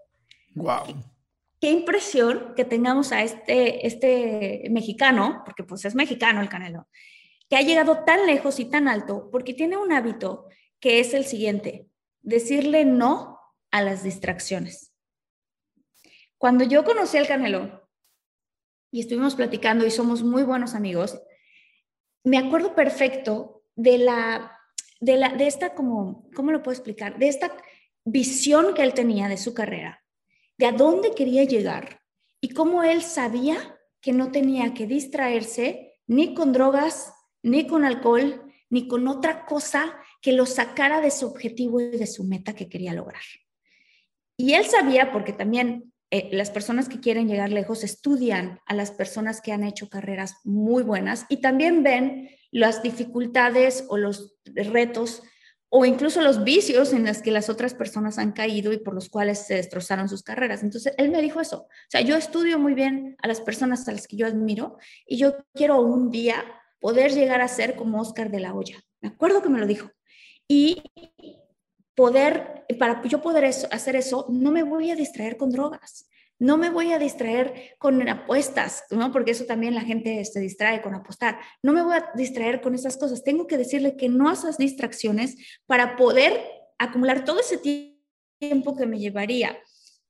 Wow. 0.54 0.94
Qué 1.60 1.72
impresión 1.72 2.54
que 2.54 2.64
tengamos 2.64 3.10
a 3.10 3.24
este, 3.24 3.84
este 3.84 4.68
mexicano, 4.70 5.42
porque 5.44 5.64
pues 5.64 5.84
es 5.84 5.96
mexicano 5.96 6.40
el 6.40 6.48
Canelo, 6.48 6.86
que 7.50 7.56
ha 7.56 7.62
llegado 7.62 8.04
tan 8.04 8.24
lejos 8.24 8.60
y 8.60 8.66
tan 8.66 8.86
alto 8.86 9.28
porque 9.32 9.52
tiene 9.52 9.76
un 9.76 9.92
hábito 9.92 10.46
que 10.78 11.00
es 11.00 11.12
el 11.12 11.24
siguiente, 11.24 11.88
decirle 12.22 12.84
no 12.84 13.40
a 13.72 13.82
las 13.82 14.04
distracciones. 14.04 14.92
Cuando 16.38 16.62
yo 16.62 16.84
conocí 16.84 17.16
al 17.18 17.26
Canelo 17.26 17.90
y 18.92 19.00
estuvimos 19.00 19.34
platicando 19.34 19.84
y 19.84 19.90
somos 19.90 20.22
muy 20.22 20.44
buenos 20.44 20.76
amigos, 20.76 21.20
me 22.22 22.38
acuerdo 22.38 22.76
perfecto 22.76 23.64
de 23.74 23.98
la 23.98 24.57
de, 25.00 25.16
la, 25.16 25.30
de 25.30 25.46
esta 25.46 25.74
como, 25.74 26.28
¿cómo 26.34 26.52
lo 26.52 26.62
puedo 26.62 26.74
explicar? 26.74 27.18
De 27.18 27.28
esta 27.28 27.56
visión 28.04 28.74
que 28.74 28.82
él 28.82 28.94
tenía 28.94 29.28
de 29.28 29.36
su 29.36 29.54
carrera, 29.54 30.02
de 30.56 30.66
a 30.66 30.72
dónde 30.72 31.14
quería 31.14 31.44
llegar 31.44 32.00
y 32.40 32.50
cómo 32.50 32.82
él 32.82 33.02
sabía 33.02 33.78
que 34.00 34.12
no 34.12 34.30
tenía 34.30 34.74
que 34.74 34.86
distraerse 34.86 36.00
ni 36.06 36.34
con 36.34 36.52
drogas, 36.52 37.12
ni 37.42 37.66
con 37.66 37.84
alcohol, 37.84 38.42
ni 38.70 38.88
con 38.88 39.08
otra 39.08 39.46
cosa 39.46 39.96
que 40.20 40.32
lo 40.32 40.46
sacara 40.46 41.00
de 41.00 41.10
su 41.10 41.26
objetivo 41.26 41.80
y 41.80 41.90
de 41.90 42.06
su 42.06 42.24
meta 42.24 42.54
que 42.54 42.68
quería 42.68 42.92
lograr. 42.92 43.22
Y 44.36 44.54
él 44.54 44.64
sabía, 44.64 45.12
porque 45.12 45.32
también 45.32 45.92
eh, 46.10 46.28
las 46.32 46.50
personas 46.50 46.88
que 46.88 47.00
quieren 47.00 47.28
llegar 47.28 47.50
lejos 47.50 47.84
estudian 47.84 48.60
a 48.66 48.74
las 48.74 48.90
personas 48.90 49.40
que 49.42 49.52
han 49.52 49.62
hecho 49.62 49.88
carreras 49.88 50.36
muy 50.44 50.82
buenas 50.82 51.26
y 51.28 51.40
también 51.40 51.82
ven 51.82 52.30
las 52.50 52.82
dificultades 52.82 53.84
o 53.88 53.98
los 53.98 54.36
retos 54.46 55.22
o 55.70 55.84
incluso 55.84 56.22
los 56.22 56.44
vicios 56.44 56.92
en 56.92 57.04
los 57.04 57.20
que 57.20 57.30
las 57.30 57.50
otras 57.50 57.74
personas 57.74 58.18
han 58.18 58.32
caído 58.32 58.72
y 58.72 58.78
por 58.78 58.94
los 58.94 59.10
cuales 59.10 59.46
se 59.46 59.54
destrozaron 59.54 60.08
sus 60.08 60.22
carreras. 60.22 60.62
Entonces, 60.62 60.94
él 60.96 61.10
me 61.10 61.20
dijo 61.20 61.40
eso. 61.40 61.58
O 61.58 61.90
sea, 61.90 62.00
yo 62.00 62.16
estudio 62.16 62.58
muy 62.58 62.74
bien 62.74 63.16
a 63.22 63.28
las 63.28 63.40
personas 63.40 63.86
a 63.86 63.92
las 63.92 64.06
que 64.06 64.16
yo 64.16 64.26
admiro 64.26 64.78
y 65.06 65.18
yo 65.18 65.36
quiero 65.52 65.80
un 65.80 66.10
día 66.10 66.42
poder 66.80 67.12
llegar 67.12 67.42
a 67.42 67.48
ser 67.48 67.76
como 67.76 68.00
Oscar 68.00 68.30
de 68.30 68.40
la 68.40 68.54
Hoya. 68.54 68.80
Me 69.00 69.08
acuerdo 69.08 69.42
que 69.42 69.50
me 69.50 69.58
lo 69.58 69.66
dijo. 69.66 69.90
Y 70.46 70.82
poder, 71.98 72.64
para 72.78 73.02
yo 73.02 73.20
poder 73.20 73.44
hacer 73.44 73.96
eso, 73.96 74.26
no 74.30 74.52
me 74.52 74.62
voy 74.62 74.92
a 74.92 74.94
distraer 74.94 75.36
con 75.36 75.50
drogas. 75.50 76.08
No 76.38 76.56
me 76.56 76.70
voy 76.70 76.92
a 76.92 76.98
distraer 77.00 77.74
con 77.80 78.08
apuestas, 78.08 78.84
¿no? 78.92 79.10
Porque 79.10 79.32
eso 79.32 79.46
también 79.46 79.74
la 79.74 79.80
gente 79.80 80.24
se 80.24 80.38
distrae 80.38 80.80
con 80.80 80.94
apostar. 80.94 81.40
No 81.60 81.72
me 81.72 81.82
voy 81.82 81.96
a 81.96 82.10
distraer 82.14 82.60
con 82.60 82.76
esas 82.76 82.96
cosas. 82.96 83.24
Tengo 83.24 83.48
que 83.48 83.58
decirle 83.58 83.96
que 83.96 84.08
no 84.08 84.30
a 84.30 84.34
esas 84.34 84.58
distracciones 84.58 85.34
para 85.66 85.96
poder 85.96 86.40
acumular 86.78 87.24
todo 87.24 87.40
ese 87.40 87.58
tiempo 87.58 88.76
que 88.76 88.86
me 88.86 89.00
llevaría 89.00 89.58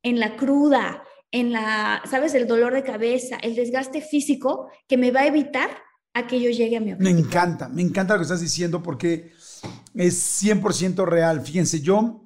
en 0.03 0.21
la 0.21 0.37
cruda, 0.37 1.03
en 1.31 1.53
la, 1.53 2.03
¿sabes? 2.05 2.35
El 2.35 2.47
dolor 2.47 2.75
de 2.75 2.83
cabeza, 2.83 3.39
el 3.43 3.55
desgaste 3.55 4.03
físico 4.03 4.71
que 4.87 4.99
me 4.99 5.11
va 5.11 5.21
a 5.21 5.27
evitar 5.27 5.71
a 6.13 6.27
que 6.27 6.39
yo 6.39 6.51
llegue 6.51 6.77
a 6.77 6.81
mi 6.81 6.93
objetivo. 6.93 7.15
Me 7.15 7.27
encanta, 7.27 7.69
me 7.71 7.81
encanta 7.81 8.13
lo 8.13 8.19
que 8.19 8.25
estás 8.25 8.43
diciendo 8.43 8.83
porque 8.83 9.33
es 9.99 10.43
100% 10.43 11.05
real. 11.07 11.43
Fíjense, 11.43 11.81
yo 11.81 12.25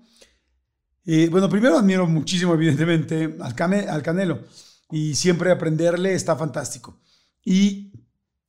bueno, 1.30 1.48
primero 1.48 1.78
admiro 1.78 2.06
muchísimo, 2.06 2.54
evidentemente, 2.54 3.36
al, 3.40 3.88
al 3.88 4.02
Canelo. 4.02 4.44
Y 4.90 5.14
siempre 5.14 5.50
aprenderle 5.50 6.14
está 6.14 6.36
fantástico. 6.36 7.00
Y 7.44 7.92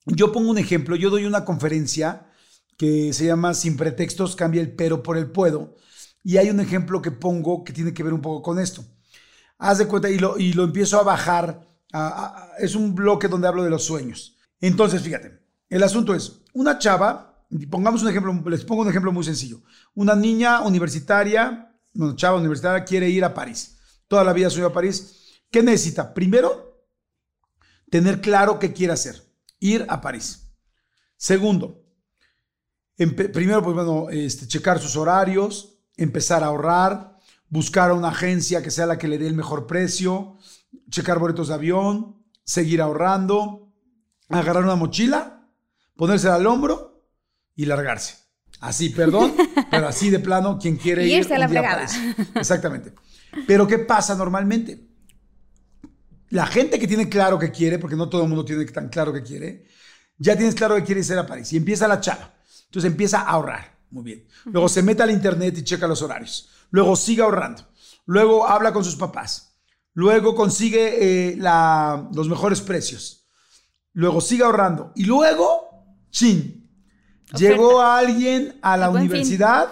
yo 0.05 0.31
pongo 0.31 0.51
un 0.51 0.57
ejemplo. 0.57 0.95
Yo 0.95 1.09
doy 1.09 1.25
una 1.25 1.45
conferencia 1.45 2.27
que 2.77 3.13
se 3.13 3.25
llama 3.25 3.53
Sin 3.53 3.77
pretextos, 3.77 4.35
cambia 4.35 4.61
el 4.61 4.75
pero 4.75 5.01
por 5.01 5.17
el 5.17 5.31
puedo. 5.31 5.77
Y 6.21 6.37
hay 6.37 6.49
un 6.49 6.59
ejemplo 6.59 7.01
que 7.01 7.11
pongo 7.11 7.63
que 7.63 7.73
tiene 7.73 7.93
que 7.93 8.03
ver 8.03 8.13
un 8.13 8.21
poco 8.21 8.41
con 8.41 8.59
esto. 8.59 8.83
Haz 9.57 9.77
de 9.77 9.87
cuenta 9.87 10.09
y 10.09 10.19
lo, 10.19 10.37
y 10.37 10.53
lo 10.53 10.65
empiezo 10.65 10.99
a 10.99 11.03
bajar. 11.03 11.65
es 12.59 12.75
un 12.75 12.93
bloque 12.93 13.29
donde 13.29 13.47
hablo 13.47 13.63
de 13.63 13.69
los 13.69 13.85
sueños. 13.85 14.37
Entonces, 14.59 15.01
fíjate, 15.01 15.39
el 15.69 15.81
asunto 15.81 16.13
es, 16.13 16.41
una 16.53 16.77
chava, 16.77 17.32
pongamos 17.69 18.01
un 18.03 18.09
ejemplo, 18.09 18.49
les 18.49 18.63
pongo 18.65 18.81
un 18.81 18.89
ejemplo 18.89 19.11
muy 19.11 19.23
sencillo. 19.23 19.61
Una 19.95 20.15
niña 20.15 20.61
universitaria 20.61 21.73
bueno, 21.93 22.15
chava 22.15 22.37
universitaria 22.37 22.83
quiere 22.83 23.09
ir 23.09 23.23
a 23.23 23.33
París. 23.33 23.77
Toda 24.07 24.23
la 24.23 24.33
vida 24.33 24.49
soy 24.49 24.63
a 24.63 24.73
París. 24.73 25.41
¿Qué 25.51 25.61
necesita? 25.61 26.13
Primero, 26.13 26.87
tener 27.89 28.21
claro 28.21 28.59
qué 28.59 28.73
quiere 28.73 28.93
hacer. 28.93 29.23
Ir 29.59 29.85
a 29.87 30.01
París. 30.01 30.51
Segundo, 31.15 31.85
primero, 32.97 33.63
pues 33.63 33.75
bueno, 33.75 34.09
este, 34.09 34.47
checar 34.47 34.79
sus 34.79 34.97
horarios, 34.97 35.77
empezar 35.95 36.43
a 36.43 36.47
ahorrar, 36.47 37.17
buscar 37.47 37.91
a 37.91 37.93
una 37.93 38.09
agencia 38.09 38.61
que 38.61 38.71
sea 38.71 38.87
la 38.87 38.97
que 38.97 39.07
le 39.07 39.17
dé 39.17 39.27
el 39.27 39.35
mejor 39.35 39.67
precio, 39.67 40.37
checar 40.89 41.19
boletos 41.19 41.47
de 41.47 41.53
avión, 41.53 42.25
seguir 42.43 42.81
ahorrando, 42.81 43.71
agarrar 44.27 44.63
una 44.63 44.75
mochila, 44.75 45.47
ponerse 45.95 46.27
al 46.27 46.45
hombro 46.45 46.92
y 47.55 47.65
largarse. 47.65 48.15
Así, 48.59 48.89
perdón, 48.95 49.33
pero 49.69 49.87
así 49.87 50.09
de 50.09 50.19
plano, 50.19 50.57
quien 50.59 50.77
quiere 50.77 51.05
ir. 51.05 51.17
Irse 51.17 51.35
a 51.35 51.39
la 51.39 51.49
fregada. 51.49 51.85
Exactamente. 52.35 52.93
Pero 53.47 53.67
¿qué 53.67 53.79
pasa 53.79 54.15
normalmente? 54.15 54.87
La 56.29 56.47
gente 56.47 56.79
que 56.79 56.87
tiene 56.87 57.09
claro 57.09 57.37
que 57.37 57.51
quiere, 57.51 57.77
porque 57.77 57.95
no 57.95 58.09
todo 58.09 58.23
el 58.23 58.29
mundo 58.29 58.45
tiene 58.45 58.65
tan 58.65 58.89
claro 58.89 59.13
que 59.13 59.21
quiere, 59.21 59.65
ya 60.17 60.35
tienes 60.35 60.55
claro 60.55 60.75
que 60.75 60.83
quiere 60.83 61.01
ir 61.01 61.17
a 61.17 61.27
París 61.27 61.51
y 61.53 61.57
empieza 61.57 61.87
la 61.87 61.99
chava. 61.99 62.33
Entonces 62.65 62.89
empieza 62.89 63.19
a 63.19 63.29
ahorrar. 63.29 63.77
Muy 63.91 64.03
bien. 64.03 64.27
Luego 64.45 64.67
se 64.67 64.81
mete 64.81 65.03
al 65.03 65.11
internet 65.11 65.55
y 65.57 65.63
checa 65.63 65.85
los 65.85 66.01
horarios. 66.01 66.49
Luego 66.71 66.95
sigue 66.95 67.21
ahorrando. 67.21 67.67
Luego 68.05 68.47
habla 68.47 68.73
con 68.73 68.83
sus 68.83 68.95
papás. 68.95 69.55
Luego 69.93 70.33
consigue 70.33 71.31
eh, 71.31 71.37
los 71.37 72.27
mejores 72.27 72.61
precios. 72.61 73.27
Luego 73.93 74.21
sigue 74.21 74.43
ahorrando. 74.43 74.91
Y 74.95 75.05
luego, 75.05 75.85
chin, 76.09 76.62
Llegó 77.37 77.81
alguien 77.81 78.59
a 78.61 78.77
la 78.77 78.89
universidad 78.89 79.69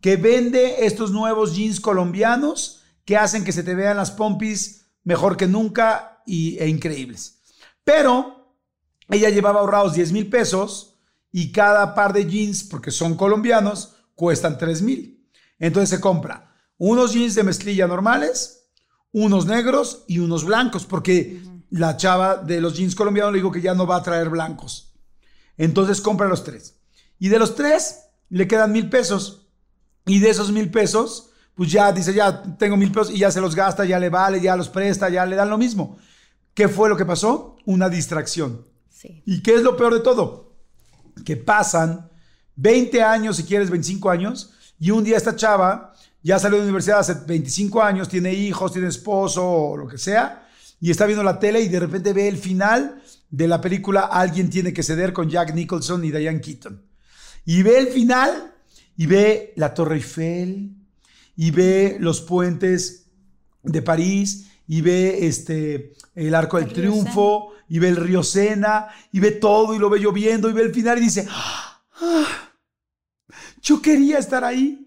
que 0.00 0.16
vende 0.16 0.86
estos 0.86 1.10
nuevos 1.10 1.56
jeans 1.56 1.80
colombianos 1.80 2.82
que 3.04 3.16
hacen 3.16 3.44
que 3.44 3.52
se 3.52 3.62
te 3.62 3.74
vean 3.74 3.96
las 3.96 4.10
pompis 4.10 4.86
mejor 5.02 5.36
que 5.36 5.46
nunca 5.46 6.22
y, 6.26 6.58
e 6.58 6.68
increíbles. 6.68 7.40
Pero 7.84 8.54
ella 9.08 9.30
llevaba 9.30 9.60
ahorrados 9.60 9.94
10 9.94 10.12
mil 10.12 10.28
pesos 10.28 10.98
y 11.32 11.52
cada 11.52 11.94
par 11.94 12.12
de 12.12 12.26
jeans, 12.26 12.64
porque 12.64 12.90
son 12.90 13.16
colombianos, 13.16 13.94
cuestan 14.14 14.58
3 14.58 14.82
mil. 14.82 15.26
Entonces 15.58 15.90
se 15.90 16.00
compra 16.00 16.54
unos 16.76 17.12
jeans 17.12 17.34
de 17.34 17.42
mezclilla 17.42 17.86
normales, 17.86 18.70
unos 19.12 19.46
negros 19.46 20.04
y 20.06 20.20
unos 20.20 20.44
blancos, 20.44 20.86
porque 20.86 21.40
la 21.70 21.96
chava 21.96 22.36
de 22.36 22.60
los 22.60 22.76
jeans 22.76 22.94
colombianos 22.94 23.32
le 23.32 23.38
dijo 23.38 23.50
que 23.50 23.60
ya 23.60 23.74
no 23.74 23.86
va 23.86 23.96
a 23.96 24.02
traer 24.02 24.28
blancos. 24.28 24.87
Entonces 25.58 26.00
compra 26.00 26.28
los 26.28 26.44
tres. 26.44 26.76
Y 27.18 27.28
de 27.28 27.38
los 27.38 27.54
tres 27.54 28.06
le 28.30 28.48
quedan 28.48 28.72
mil 28.72 28.88
pesos. 28.88 29.48
Y 30.06 30.20
de 30.20 30.30
esos 30.30 30.50
mil 30.50 30.70
pesos 30.70 31.28
pues 31.58 31.72
ya 31.72 31.90
dice, 31.90 32.14
ya 32.14 32.40
tengo 32.56 32.76
mil 32.76 32.92
pesos 32.92 33.10
y 33.10 33.18
ya 33.18 33.32
se 33.32 33.40
los 33.40 33.56
gasta, 33.56 33.84
ya 33.84 33.98
le 33.98 34.10
vale, 34.10 34.40
ya 34.40 34.54
los 34.54 34.68
presta, 34.68 35.08
ya 35.08 35.26
le 35.26 35.34
dan 35.34 35.50
lo 35.50 35.58
mismo. 35.58 35.98
¿Qué 36.54 36.68
fue 36.68 36.88
lo 36.88 36.96
que 36.96 37.04
pasó? 37.04 37.56
Una 37.64 37.88
distracción. 37.88 38.64
Sí. 38.88 39.24
¿Y 39.26 39.42
qué 39.42 39.56
es 39.56 39.62
lo 39.62 39.76
peor 39.76 39.92
de 39.94 39.98
todo? 39.98 40.54
Que 41.24 41.36
pasan 41.36 42.08
20 42.54 43.02
años, 43.02 43.38
si 43.38 43.42
quieres 43.42 43.70
25 43.70 44.08
años, 44.08 44.52
y 44.78 44.92
un 44.92 45.02
día 45.02 45.16
esta 45.16 45.34
chava 45.34 45.92
ya 46.22 46.38
salió 46.38 46.58
de 46.58 46.60
la 46.60 46.66
universidad 46.66 47.00
hace 47.00 47.14
25 47.26 47.82
años, 47.82 48.08
tiene 48.08 48.32
hijos, 48.32 48.72
tiene 48.72 48.86
esposo 48.86 49.44
o 49.44 49.76
lo 49.76 49.88
que 49.88 49.98
sea, 49.98 50.46
y 50.80 50.92
está 50.92 51.06
viendo 51.06 51.24
la 51.24 51.40
tele 51.40 51.60
y 51.60 51.68
de 51.68 51.80
repente 51.80 52.12
ve 52.12 52.28
el 52.28 52.36
final 52.36 53.02
de 53.30 53.48
la 53.48 53.60
película 53.60 54.02
Alguien 54.02 54.50
tiene 54.50 54.72
que 54.72 54.82
ceder 54.82 55.12
con 55.12 55.28
Jack 55.28 55.54
Nicholson 55.54 56.04
y 56.04 56.10
Diane 56.10 56.40
Keaton. 56.40 56.82
Y 57.44 57.62
ve 57.62 57.78
el 57.78 57.88
final 57.88 58.54
y 58.96 59.06
ve 59.06 59.52
la 59.56 59.74
Torre 59.74 59.96
Eiffel 59.96 60.70
y 61.36 61.50
ve 61.50 61.96
los 62.00 62.20
puentes 62.20 63.06
de 63.62 63.82
París 63.82 64.48
y 64.66 64.80
ve 64.80 65.26
este 65.26 65.94
el 66.14 66.34
Arco 66.34 66.58
del 66.58 66.68
El 66.68 66.74
Triunfo 66.74 67.52
y 67.68 67.78
ve 67.78 67.88
el 67.88 67.96
río 67.96 68.22
Sena 68.22 68.88
y 69.12 69.20
ve 69.20 69.32
todo 69.32 69.74
y 69.74 69.78
lo 69.78 69.88
ve 69.88 70.00
lloviendo 70.00 70.50
y 70.50 70.52
ve 70.52 70.62
el 70.62 70.74
final 70.74 70.98
y 70.98 71.02
dice, 71.02 71.26
"Ah, 71.30 71.82
yo 73.62 73.80
quería 73.80 74.18
estar 74.18 74.44
ahí. 74.44 74.86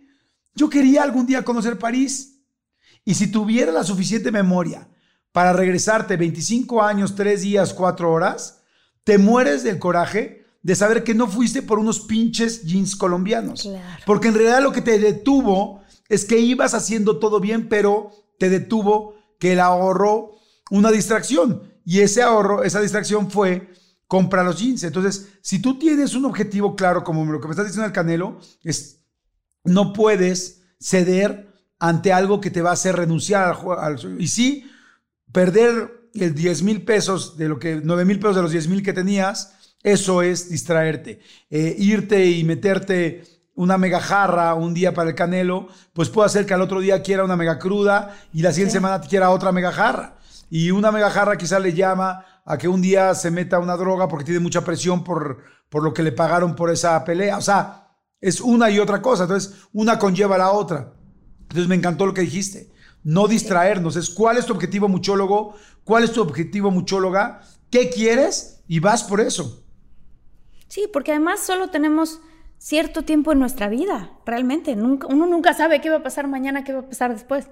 Yo 0.56 0.70
quería 0.70 1.04
algún 1.04 1.26
día 1.26 1.44
conocer 1.44 1.78
París. 1.78 2.42
Y 3.06 3.14
si 3.14 3.32
tuviera 3.32 3.72
la 3.72 3.84
suficiente 3.84 4.32
memoria 4.32 4.88
para 5.32 5.54
regresarte 5.54 6.18
25 6.18 6.82
años, 6.84 7.16
3 7.16 7.42
días, 7.42 7.74
4 7.74 8.12
horas, 8.12 8.64
te 9.04 9.18
mueres 9.18 9.64
del 9.64 9.80
coraje 9.80 10.46
de 10.62 10.76
saber 10.76 11.04
que 11.04 11.16
no 11.16 11.28
fuiste 11.28 11.62
por 11.62 11.80
unos 11.80 12.02
pinches 12.02 12.64
jeans 12.64 12.96
colombianos. 12.96 13.64
Claro. 13.64 14.04
Porque 14.06 14.28
en 14.28 14.36
realidad 14.36 14.62
lo 14.62 14.72
que 14.72 14.82
te 14.82 15.00
detuvo 15.00 15.82
es 16.08 16.26
que 16.26 16.40
ibas 16.40 16.74
haciendo 16.74 17.18
todo 17.18 17.40
bien, 17.40 17.70
pero 17.70 18.12
te 18.38 18.50
detuvo 18.50 19.16
que 19.40 19.54
el 19.54 19.60
ahorro, 19.60 20.36
una 20.70 20.92
distracción. 20.92 21.64
Y 21.84 22.02
ese 22.02 22.22
ahorro, 22.22 22.64
esa 22.64 22.82
distracción 22.82 23.32
fue 23.32 23.72
comprar 24.08 24.46
los 24.46 24.60
jeans. 24.60 24.84
Entonces, 24.84 25.30
si 25.42 25.60
tú 25.60 25.80
tienes 25.80 26.14
un 26.14 26.26
objetivo 26.26 26.76
claro, 26.76 27.04
como 27.04 27.26
lo 27.26 27.40
que 27.40 27.48
me 27.48 27.54
estás 27.54 27.66
diciendo 27.66 27.88
el 27.88 27.94
Canelo, 27.94 28.40
es 28.64 29.06
no 29.64 29.94
puedes 29.94 30.64
ceder 30.80 31.54
ante 31.80 32.14
algo 32.14 32.42
que 32.42 32.52
te 32.52 32.62
va 32.62 32.72
a 32.72 32.74
hacer 32.74 32.96
renunciar 32.96 33.58
al. 33.80 34.20
Y 34.20 34.28
sí, 34.28 34.70
perder 35.32 36.10
el 36.14 36.36
10 36.36 36.64
mil 36.64 36.84
pesos 36.84 37.38
de 37.38 37.48
lo 37.50 37.60
que, 37.60 37.82
9 37.84 38.06
mil 38.06 38.20
pesos 38.20 38.36
de 38.36 38.42
los 38.42 38.52
10 38.52 38.68
mil 38.68 38.84
que 38.84 38.94
tenías, 38.94 39.54
eso 39.84 40.22
es 40.22 40.50
distraerte. 40.50 41.20
Eh, 41.50 41.76
irte 41.78 42.26
y 42.26 42.44
meterte 42.44 43.24
una 43.56 43.78
mega 43.78 44.00
jarra 44.00 44.54
un 44.54 44.74
día 44.74 44.94
para 44.94 45.10
el 45.10 45.16
canelo, 45.16 45.68
pues 45.94 46.10
puede 46.10 46.28
hacer 46.28 46.46
que 46.46 46.54
al 46.54 46.62
otro 46.62 46.80
día 46.80 47.02
quiera 47.02 47.24
una 47.24 47.36
mega 47.36 47.60
cruda 47.60 48.18
y 48.34 48.42
la 48.42 48.52
siguiente 48.52 48.74
semana 48.74 49.02
quiera 49.02 49.30
otra 49.30 49.52
mega 49.52 49.72
jarra. 49.72 50.18
Y 50.50 50.72
una 50.72 50.92
mega 50.92 51.10
jarra 51.10 51.38
quizá 51.38 51.60
le 51.60 51.74
llama 51.74 52.26
a 52.46 52.58
que 52.58 52.68
un 52.68 52.82
día 52.82 53.16
se 53.16 53.32
meta 53.32 53.60
una 53.60 53.78
droga 53.78 54.08
porque 54.08 54.26
tiene 54.26 54.40
mucha 54.40 54.66
presión 54.66 55.04
por, 55.04 55.44
por 55.70 55.84
lo 55.84 55.94
que 55.94 56.04
le 56.04 56.12
pagaron 56.12 56.56
por 56.56 56.70
esa 56.70 57.04
pelea. 57.06 57.38
O 57.38 57.42
sea, 57.42 57.88
es 58.20 58.42
una 58.42 58.70
y 58.70 58.80
otra 58.80 59.02
cosa. 59.02 59.24
Entonces, 59.24 59.54
una 59.74 59.98
conlleva 59.98 60.36
a 60.36 60.40
la 60.40 60.52
otra. 60.52 60.94
Entonces, 61.42 61.68
me 61.68 61.76
encantó 61.76 62.06
lo 62.06 62.14
que 62.14 62.22
dijiste. 62.22 62.71
No 63.04 63.28
distraernos. 63.28 63.96
Es 63.96 64.10
cuál 64.10 64.38
es 64.38 64.46
tu 64.46 64.54
objetivo 64.54 64.88
muchólogo, 64.88 65.56
cuál 65.84 66.04
es 66.04 66.12
tu 66.12 66.22
objetivo 66.22 66.72
muchóloga, 66.72 67.42
qué 67.70 67.90
quieres 67.90 68.64
y 68.68 68.80
vas 68.80 69.04
por 69.04 69.22
eso. 69.22 69.64
Sí, 70.68 70.90
porque 70.92 71.12
además 71.12 71.42
solo 71.42 71.70
tenemos 71.70 72.22
cierto 72.58 73.04
tiempo 73.04 73.32
en 73.32 73.40
nuestra 73.40 73.68
vida, 73.68 74.12
realmente. 74.26 74.76
Nunca, 74.76 75.08
uno 75.08 75.26
nunca 75.26 75.54
sabe 75.54 75.82
qué 75.82 75.90
va 75.90 75.98
a 75.98 76.04
pasar 76.04 76.28
mañana, 76.28 76.64
qué 76.64 76.74
va 76.74 76.82
a 76.82 76.90
pasar 76.90 77.12
después. 77.12 77.48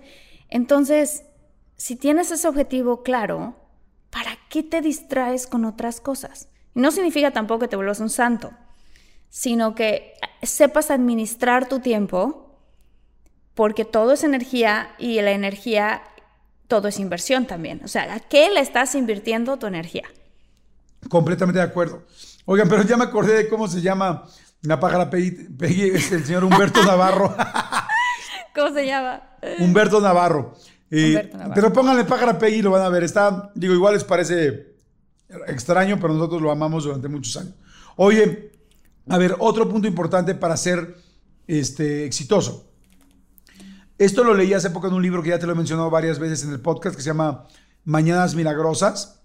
Entonces, 0.49 1.23
si 1.75 1.95
tienes 1.95 2.31
ese 2.31 2.47
objetivo 2.47 3.03
claro, 3.03 3.55
¿para 4.09 4.37
qué 4.49 4.63
te 4.63 4.81
distraes 4.81 5.47
con 5.47 5.65
otras 5.65 5.99
cosas? 5.99 6.49
No 6.73 6.91
significa 6.91 7.31
tampoco 7.31 7.61
que 7.61 7.67
te 7.67 7.75
vuelvas 7.75 7.99
un 7.99 8.09
santo, 8.09 8.51
sino 9.29 9.75
que 9.75 10.13
sepas 10.43 10.91
administrar 10.91 11.67
tu 11.67 11.79
tiempo, 11.79 12.48
porque 13.59 13.83
todo 13.83 14.13
es 14.13 14.23
energía 14.23 14.95
y 14.97 15.19
la 15.19 15.31
energía, 15.31 16.01
todo 16.69 16.87
es 16.87 16.97
inversión 16.97 17.45
también. 17.45 17.81
O 17.83 17.89
sea, 17.89 18.13
¿a 18.13 18.21
qué 18.21 18.49
le 18.49 18.61
estás 18.61 18.95
invirtiendo 18.95 19.59
tu 19.59 19.67
energía? 19.67 20.05
Completamente 21.09 21.59
de 21.59 21.65
acuerdo. 21.65 22.03
Oigan, 22.45 22.69
pero 22.69 22.83
ya 22.83 22.95
me 22.95 23.03
acordé 23.03 23.33
de 23.33 23.49
cómo 23.49 23.67
se 23.67 23.81
llama 23.81 24.23
la 24.61 24.79
pájara 24.79 25.09
Peggy, 25.09 25.89
es 25.93 26.09
el 26.13 26.23
señor 26.23 26.45
Humberto 26.45 26.81
Navarro. 26.85 27.35
¿Cómo 28.55 28.73
se 28.73 28.85
llama? 28.85 29.23
Humberto 29.59 29.99
Navarro. 29.99 30.55
Eh, 30.89 31.07
Humberto 31.07 31.37
Navarro. 31.37 31.53
Pero 31.55 31.73
pónganle 31.73 32.05
pájara 32.05 32.39
Peggy 32.39 32.59
y 32.59 32.61
lo 32.61 32.71
van 32.71 32.83
a 32.83 32.87
ver. 32.87 33.03
Está, 33.03 33.51
digo, 33.55 33.73
igual 33.73 33.95
les 33.95 34.05
parece 34.05 34.77
extraño, 35.47 35.99
pero 35.99 36.13
nosotros 36.13 36.41
lo 36.41 36.49
amamos 36.49 36.85
durante 36.85 37.09
muchos 37.09 37.35
años. 37.35 37.55
Oye, 37.97 38.53
a 39.09 39.17
ver, 39.17 39.35
otro 39.39 39.67
punto 39.67 39.85
importante 39.85 40.33
para 40.33 40.55
ser 40.55 40.95
este, 41.45 42.05
exitoso. 42.05 42.68
Esto 43.99 44.23
lo 44.23 44.33
leí 44.33 44.53
hace 44.53 44.69
poco 44.69 44.87
en 44.87 44.93
un 44.93 45.03
libro 45.03 45.21
que 45.21 45.29
ya 45.29 45.39
te 45.39 45.45
lo 45.45 45.51
he 45.51 45.55
mencionado 45.55 45.89
varias 45.89 46.19
veces 46.19 46.43
en 46.45 46.51
el 46.51 46.61
podcast 46.61 46.95
que 46.95 47.01
se 47.01 47.09
llama 47.09 47.47
Mañanas 47.83 48.33
Milagrosas, 48.33 49.19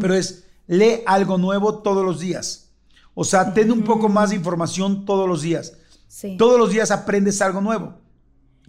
pero 0.00 0.14
es 0.14 0.44
lee 0.66 1.02
algo 1.06 1.36
nuevo 1.36 1.82
todos 1.82 2.04
los 2.04 2.18
días. 2.18 2.70
O 3.14 3.22
sea, 3.22 3.52
ten 3.52 3.70
un 3.70 3.84
poco 3.84 4.08
más 4.08 4.30
de 4.30 4.36
información 4.36 5.04
todos 5.04 5.28
los 5.28 5.42
días. 5.42 5.74
Sí. 6.08 6.36
Todos 6.38 6.58
los 6.58 6.70
días 6.70 6.90
aprendes 6.90 7.42
algo 7.42 7.60
nuevo. 7.60 7.96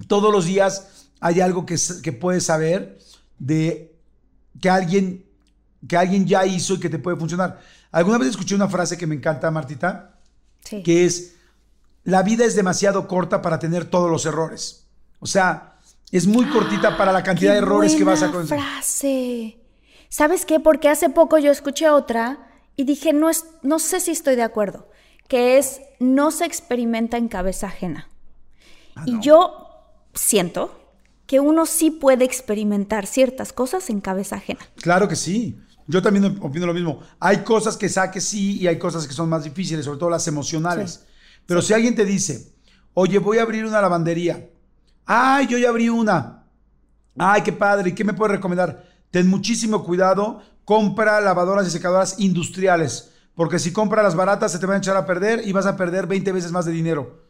Todos 0.07 0.31
los 0.31 0.45
días 0.45 1.09
hay 1.21 1.39
algo 1.39 1.65
que, 1.65 1.77
puedes 2.19 2.45
saber 2.45 2.99
de 3.37 3.95
que 4.59 4.69
alguien, 4.69 5.25
que 5.87 5.95
alguien 5.95 6.27
ya 6.27 6.45
hizo 6.45 6.73
y 6.73 6.79
que 6.79 6.89
te 6.89 6.99
puede 6.99 7.15
funcionar. 7.15 7.61
Alguna 7.91 8.17
vez 8.17 8.29
escuché 8.29 8.55
una 8.55 8.67
frase 8.67 8.97
que 8.97 9.07
me 9.07 9.15
encanta, 9.15 9.49
Martita, 9.51 10.17
Sí. 10.65 10.83
que 10.83 11.05
es, 11.05 11.35
la 12.03 12.23
vida 12.23 12.43
es 12.43 12.55
demasiado 12.55 13.07
corta 13.07 13.41
para 13.41 13.59
tener 13.59 13.85
todos 13.85 14.11
los 14.11 14.25
errores. 14.25 14.88
O 15.19 15.27
sea, 15.27 15.77
es 16.11 16.25
muy 16.27 16.45
cortita 16.47 16.97
para 16.97 17.11
la 17.11 17.23
cantidad 17.23 17.53
de 17.53 17.59
¡Qué 17.59 17.63
errores 17.65 17.95
que 17.95 18.03
vas 18.03 18.23
a 18.23 18.31
cometer. 18.31 18.59
frase! 18.59 19.57
¿Sabes 20.09 20.45
qué? 20.45 20.59
Porque 20.59 20.89
hace 20.89 21.09
poco 21.09 21.37
yo 21.37 21.51
escuché 21.51 21.89
otra 21.89 22.47
y 22.75 22.83
dije, 22.85 23.13
no, 23.13 23.29
es, 23.29 23.45
no 23.61 23.77
sé 23.79 23.99
si 23.99 24.11
estoy 24.11 24.35
de 24.35 24.43
acuerdo, 24.43 24.89
que 25.27 25.57
es, 25.57 25.81
no 25.99 26.31
se 26.31 26.45
experimenta 26.45 27.17
en 27.17 27.27
cabeza 27.27 27.67
ajena. 27.67 28.09
Ah, 28.95 29.03
Y 29.05 29.19
yo 29.19 29.67
siento 30.15 30.75
que 31.27 31.39
uno 31.39 31.67
sí 31.67 31.91
puede 31.91 32.25
experimentar 32.25 33.05
ciertas 33.05 33.53
cosas 33.53 33.89
en 33.91 34.01
cabeza 34.01 34.37
ajena. 34.37 34.61
Claro 34.81 35.07
que 35.07 35.15
sí. 35.15 35.59
Yo 35.85 36.01
también 36.01 36.37
opino 36.41 36.65
lo 36.65 36.73
mismo. 36.73 37.01
Hay 37.19 37.43
cosas 37.43 37.77
que 37.77 37.89
saques 37.89 38.23
sí 38.23 38.59
y 38.59 38.67
hay 38.67 38.79
cosas 38.79 39.07
que 39.07 39.13
son 39.13 39.29
más 39.29 39.43
difíciles, 39.43 39.85
sobre 39.85 39.99
todo 39.99 40.09
las 40.09 40.27
emocionales. 40.27 41.05
Pero 41.45 41.61
si 41.61 41.73
alguien 41.73 41.95
te 41.95 42.05
dice, 42.05 42.53
oye, 42.95 43.19
voy 43.19 43.37
a 43.37 43.43
abrir 43.43 43.65
una 43.65 43.81
lavandería. 43.81 44.48
Ay, 45.11 45.47
yo 45.47 45.57
ya 45.57 45.69
abrí 45.69 45.89
una. 45.89 46.43
Ay, 47.17 47.41
qué 47.41 47.51
padre. 47.51 47.89
¿Y 47.89 47.93
qué 47.93 48.03
me 48.03 48.13
puedes 48.13 48.35
recomendar? 48.35 48.85
Ten 49.09 49.27
muchísimo 49.27 49.83
cuidado. 49.83 50.43
Compra 50.63 51.19
lavadoras 51.19 51.65
y 51.67 51.71
secadoras 51.71 52.19
industriales. 52.19 53.11
Porque 53.33 53.57
si 53.57 53.73
compras 53.73 54.03
las 54.03 54.13
baratas 54.13 54.51
se 54.51 54.59
te 54.59 54.67
van 54.67 54.75
a 54.75 54.77
echar 54.77 54.95
a 54.95 55.07
perder 55.07 55.47
y 55.47 55.51
vas 55.51 55.65
a 55.65 55.75
perder 55.75 56.05
20 56.05 56.31
veces 56.31 56.51
más 56.51 56.65
de 56.65 56.73
dinero. 56.73 57.23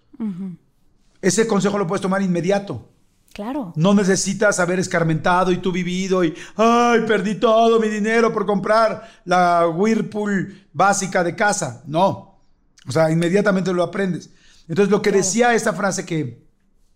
Ese 1.21 1.47
consejo 1.47 1.77
lo 1.77 1.87
puedes 1.87 2.01
tomar 2.01 2.21
inmediato. 2.21 2.89
Claro. 3.31 3.71
No 3.77 3.93
necesitas 3.93 4.59
haber 4.59 4.79
escarmentado 4.79 5.49
y 5.53 5.59
tú 5.59 5.71
vivido 5.71 6.25
y, 6.25 6.35
ay, 6.57 7.05
perdí 7.07 7.35
todo 7.35 7.79
mi 7.79 7.87
dinero 7.87 8.33
por 8.33 8.45
comprar 8.45 9.09
la 9.23 9.69
Whirlpool 9.69 10.67
básica 10.73 11.23
de 11.23 11.33
casa. 11.33 11.81
No. 11.87 12.41
O 12.85 12.91
sea, 12.91 13.09
inmediatamente 13.09 13.71
lo 13.71 13.83
aprendes. 13.83 14.31
Entonces, 14.67 14.91
lo 14.91 15.01
que 15.01 15.13
decía 15.13 15.53
esta 15.53 15.71
frase 15.71 16.05
que, 16.05 16.48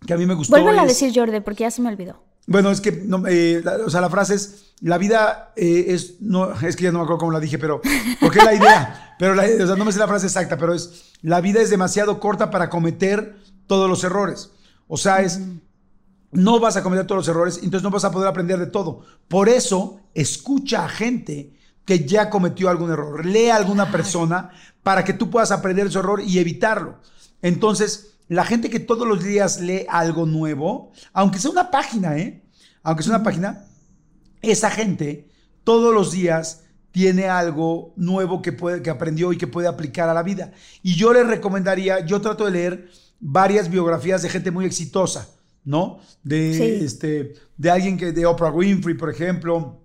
que 0.05 0.13
a 0.13 0.17
mí 0.17 0.25
me 0.25 0.33
gustó. 0.33 0.51
Vuelve 0.61 0.79
a 0.79 0.85
decir, 0.85 1.11
Jordi, 1.13 1.39
porque 1.41 1.61
ya 1.63 1.71
se 1.71 1.81
me 1.81 1.89
olvidó. 1.89 2.23
Bueno, 2.45 2.71
es 2.71 2.81
que, 2.81 2.91
no, 2.91 3.23
eh, 3.27 3.61
la- 3.63 3.77
o 3.85 3.89
sea, 3.89 4.01
la 4.01 4.09
frase 4.09 4.35
es, 4.35 4.73
la 4.81 4.97
vida 4.97 5.53
eh, 5.55 5.85
es, 5.89 6.15
no, 6.21 6.51
es 6.59 6.75
que 6.75 6.83
ya 6.83 6.91
no 6.91 6.99
me 6.99 7.03
acuerdo 7.05 7.19
cómo 7.19 7.31
la 7.31 7.39
dije, 7.39 7.57
pero, 7.57 7.81
porque 8.19 8.39
es 8.39 8.45
la 8.45 8.53
idea, 8.53 9.15
pero, 9.19 9.33
la- 9.33 9.43
o 9.43 9.67
sea, 9.67 9.75
no 9.77 9.85
me 9.85 9.91
sé 9.93 9.99
la 9.99 10.07
frase 10.09 10.25
exacta, 10.25 10.57
pero 10.57 10.73
es, 10.73 11.13
la 11.21 11.39
vida 11.39 11.61
es 11.61 11.69
demasiado 11.69 12.19
corta 12.19 12.51
para 12.51 12.69
cometer 12.69 13.37
todos 13.67 13.89
los 13.89 14.03
errores. 14.03 14.51
O 14.89 14.97
sea, 14.97 15.21
es, 15.21 15.39
no 16.31 16.59
vas 16.59 16.75
a 16.75 16.83
cometer 16.83 17.07
todos 17.07 17.19
los 17.19 17.27
errores, 17.29 17.59
entonces 17.63 17.83
no 17.83 17.91
vas 17.91 18.03
a 18.03 18.11
poder 18.11 18.27
aprender 18.27 18.59
de 18.59 18.67
todo. 18.67 19.05
Por 19.29 19.47
eso, 19.47 20.01
escucha 20.13 20.83
a 20.83 20.89
gente 20.89 21.53
que 21.85 22.05
ya 22.05 22.29
cometió 22.29 22.69
algún 22.69 22.91
error. 22.91 23.25
Lee 23.25 23.49
a 23.49 23.55
alguna 23.55 23.89
persona 23.91 24.51
para 24.83 25.03
que 25.05 25.13
tú 25.13 25.29
puedas 25.29 25.51
aprender 25.51 25.89
su 25.91 25.99
error 25.99 26.21
y 26.21 26.39
evitarlo. 26.39 26.97
Entonces, 27.41 28.12
la 28.33 28.45
gente 28.45 28.69
que 28.69 28.79
todos 28.79 29.07
los 29.07 29.23
días 29.23 29.59
lee 29.59 29.85
algo 29.89 30.25
nuevo, 30.25 30.91
aunque 31.13 31.39
sea 31.39 31.51
una 31.51 31.69
página, 31.71 32.17
¿eh? 32.17 32.41
Aunque 32.83 33.03
sea 33.03 33.15
una 33.15 33.23
página, 33.23 33.65
esa 34.41 34.69
gente 34.69 35.29
todos 35.63 35.93
los 35.93 36.11
días 36.11 36.63
tiene 36.91 37.27
algo 37.27 37.93
nuevo 37.95 38.41
que, 38.41 38.51
puede, 38.51 38.81
que 38.81 38.89
aprendió 38.89 39.33
y 39.33 39.37
que 39.37 39.47
puede 39.47 39.67
aplicar 39.67 40.09
a 40.09 40.13
la 40.13 40.21
vida. 40.23 40.51
Y 40.83 40.95
yo 40.95 41.13
le 41.13 41.23
recomendaría, 41.23 42.05
yo 42.05 42.21
trato 42.21 42.45
de 42.45 42.51
leer 42.51 42.89
varias 43.19 43.69
biografías 43.69 44.21
de 44.21 44.29
gente 44.29 44.51
muy 44.51 44.65
exitosa, 44.65 45.29
¿no? 45.63 45.99
De, 46.23 46.53
Sí. 46.53 46.85
este, 46.85 47.33
de 47.57 47.71
alguien 47.71 47.97
que, 47.97 48.11
de 48.11 48.25
Oprah 48.25 48.51
Winfrey, 48.51 48.95
por 48.95 49.09
ejemplo, 49.09 49.79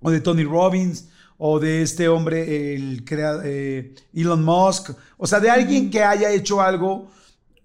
o 0.00 0.10
de 0.10 0.20
Tony 0.20 0.44
Robbins, 0.44 1.08
o 1.38 1.58
de 1.58 1.82
este 1.82 2.08
hombre, 2.08 2.74
el 2.74 3.04
crea- 3.04 3.40
eh, 3.44 3.94
Elon 4.12 4.44
Musk, 4.44 4.90
o 5.16 5.26
sea, 5.26 5.40
de 5.40 5.50
alguien 5.50 5.90
que 5.90 6.02
haya 6.04 6.30
hecho 6.30 6.60
algo. 6.60 7.10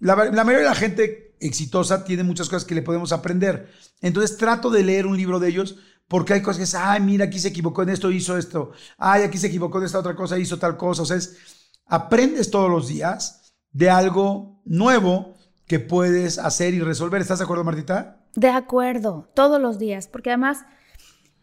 La, 0.04 0.16
mayoría 0.18 0.60
de 0.60 0.66
la 0.66 0.76
gente 0.76 1.38
exitosa 1.40 2.04
tiene 2.04 2.24
muchas 2.24 2.50
cosas 2.50 2.66
que 2.66 2.76
le 2.76 2.82
podemos 2.82 3.14
aprender. 3.14 3.70
Entonces 4.02 4.38
trato 4.38 4.70
de 4.70 4.84
leer 4.84 5.08
un 5.08 5.16
libro 5.16 5.40
de 5.40 5.48
ellos 5.48 5.78
porque 6.10 6.34
hay 6.34 6.42
cosas 6.42 6.58
que 6.58 6.64
es, 6.64 6.76
ay, 6.76 7.00
mira, 7.00 7.26
aquí 7.26 7.40
se 7.40 7.48
equivocó 7.48 7.84
en 7.84 7.90
esto, 7.90 8.12
hizo 8.12 8.38
esto. 8.38 8.72
Ay, 8.98 9.24
aquí 9.24 9.38
se 9.38 9.48
equivocó 9.48 9.78
en 9.78 9.86
esta 9.86 10.00
otra 10.00 10.14
cosa, 10.14 10.38
hizo 10.38 10.60
tal 10.60 10.76
cosa. 10.76 11.04
O 11.04 11.06
sea, 11.06 11.16
es, 11.16 11.38
aprendes 11.86 12.52
todos 12.52 12.70
los 12.70 12.90
días 12.90 13.56
de 13.72 13.90
algo 13.90 14.62
nuevo 14.66 15.36
que 15.68 15.80
puedes 15.80 16.38
hacer 16.38 16.74
y 16.74 16.82
resolver. 16.82 17.22
¿Estás 17.22 17.40
de 17.40 17.46
acuerdo, 17.46 17.64
Martita? 17.64 18.28
De 18.36 18.50
acuerdo, 18.50 19.32
todos 19.34 19.62
los 19.62 19.80
días, 19.80 20.10
porque 20.10 20.32
además 20.32 20.66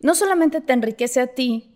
no 0.01 0.15
solamente 0.15 0.61
te 0.61 0.75
enriquece 0.75 1.23
a 1.23 1.29
ti, 1.29 1.75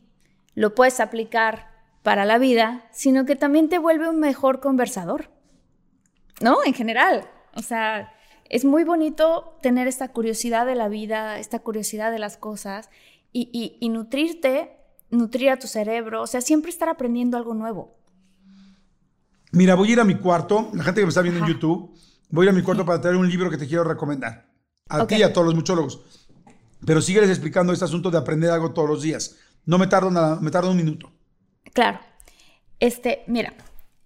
lo 0.55 0.75
puedes 0.75 1.01
aplicar 1.01 1.69
para 2.03 2.27
la 2.27 2.37
vida, 2.37 2.91
sino 2.93 3.25
que 3.25 3.37
también 3.37 3.71
te 3.71 3.79
vuelve 3.79 4.11
un 4.11 4.21
mejor 4.21 4.61
conversador. 4.61 5.31
¿No? 6.41 6.59
En 6.65 6.75
general. 6.75 7.29
O 7.55 7.63
sea, 7.63 8.13
es 8.49 8.65
muy 8.65 8.85
bonito 8.85 9.57
tener 9.63 9.87
esta 9.89 10.09
curiosidad 10.09 10.67
de 10.67 10.75
la 10.75 10.89
vida, 10.89 11.39
esta 11.39 11.61
curiosidad 11.61 12.11
de 12.13 12.19
las 12.19 12.37
cosas 12.37 12.91
y, 13.33 13.49
y- 13.53 13.77
y 13.81 13.89
nutrirte, 13.89 14.77
nutrir 15.11 15.51
a 15.51 15.59
tu 15.59 15.67
cerebro, 15.69 16.23
o 16.23 16.27
sea, 16.27 16.41
siempre 16.41 16.71
estar 16.71 16.89
aprendiendo 16.89 17.37
algo 17.37 17.55
nuevo. 17.55 17.97
Mira, 19.53 19.77
voy 19.77 19.91
a 19.91 19.93
ir 19.93 20.01
a 20.01 20.05
mi 20.05 20.17
cuarto. 20.17 20.71
La 20.75 20.83
gente 20.83 21.01
que 21.01 21.07
me 21.07 21.11
está 21.11 21.23
viendo 21.23 21.41
en. 21.45 21.47
YouTube, 21.47 21.97
voy 22.31 22.45
a 22.47 22.51
ir 22.51 22.55
a 22.55 22.59
mi 22.59 22.63
cuarto 22.63 22.85
para 22.85 23.01
traer 23.01 23.17
un 23.17 23.29
libro 23.29 23.49
que 23.51 23.57
te 23.57 23.69
quiero 23.69 23.85
recomendar. 23.85 24.47
A 24.89 25.07
ti 25.07 25.17
y 25.17 25.23
a 25.23 25.33
todos 25.33 25.47
los 25.47 25.55
muchólogos. 25.55 26.29
Pero 26.85 27.01
sígueles 27.01 27.31
explicando 27.31 27.73
este 27.73 27.85
asunto 27.85 28.11
de 28.11 28.19
aprender 28.19 28.51
algo 28.51 28.73
todos 28.73 28.89
los 28.89 29.03
días. 29.03 29.39
No 29.65 29.79
me 29.79 29.87
tardo 29.87 30.11
nada, 30.11 30.39
me 30.41 30.51
tardo 30.51 30.71
un 30.73 30.77
minuto. 30.77 31.11
Claro. 31.73 32.01
Este, 32.81 33.23
mira, 33.29 33.55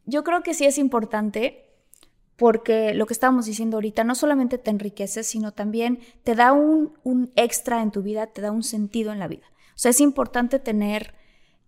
yo 0.05 0.23
creo 0.23 0.43
que 0.43 0.55
sí 0.55 0.67
es 0.67 0.79
importante 0.79 1.68
porque 2.39 2.95
lo 2.95 3.07
que 3.07 3.15
estábamos 3.15 3.47
diciendo 3.47 3.79
ahorita 3.79 4.05
no 4.05 4.15
solamente 4.15 4.59
te 4.59 4.71
enriquece, 4.71 5.25
sino 5.25 5.51
también 5.51 5.99
te 6.23 6.37
da 6.37 6.53
un, 6.53 7.33
extra 7.35 7.83
en 7.83 7.91
tu 7.91 8.01
vida, 8.01 8.29
te 8.29 8.41
da 8.41 8.53
un 8.53 8.63
sentido 8.63 9.13
en 9.13 9.19
la 9.19 9.27
vida. 9.27 9.47
O 9.71 9.79
sea, 9.79 9.91
es 9.91 10.01
importante 10.01 10.61
tener 10.61 11.15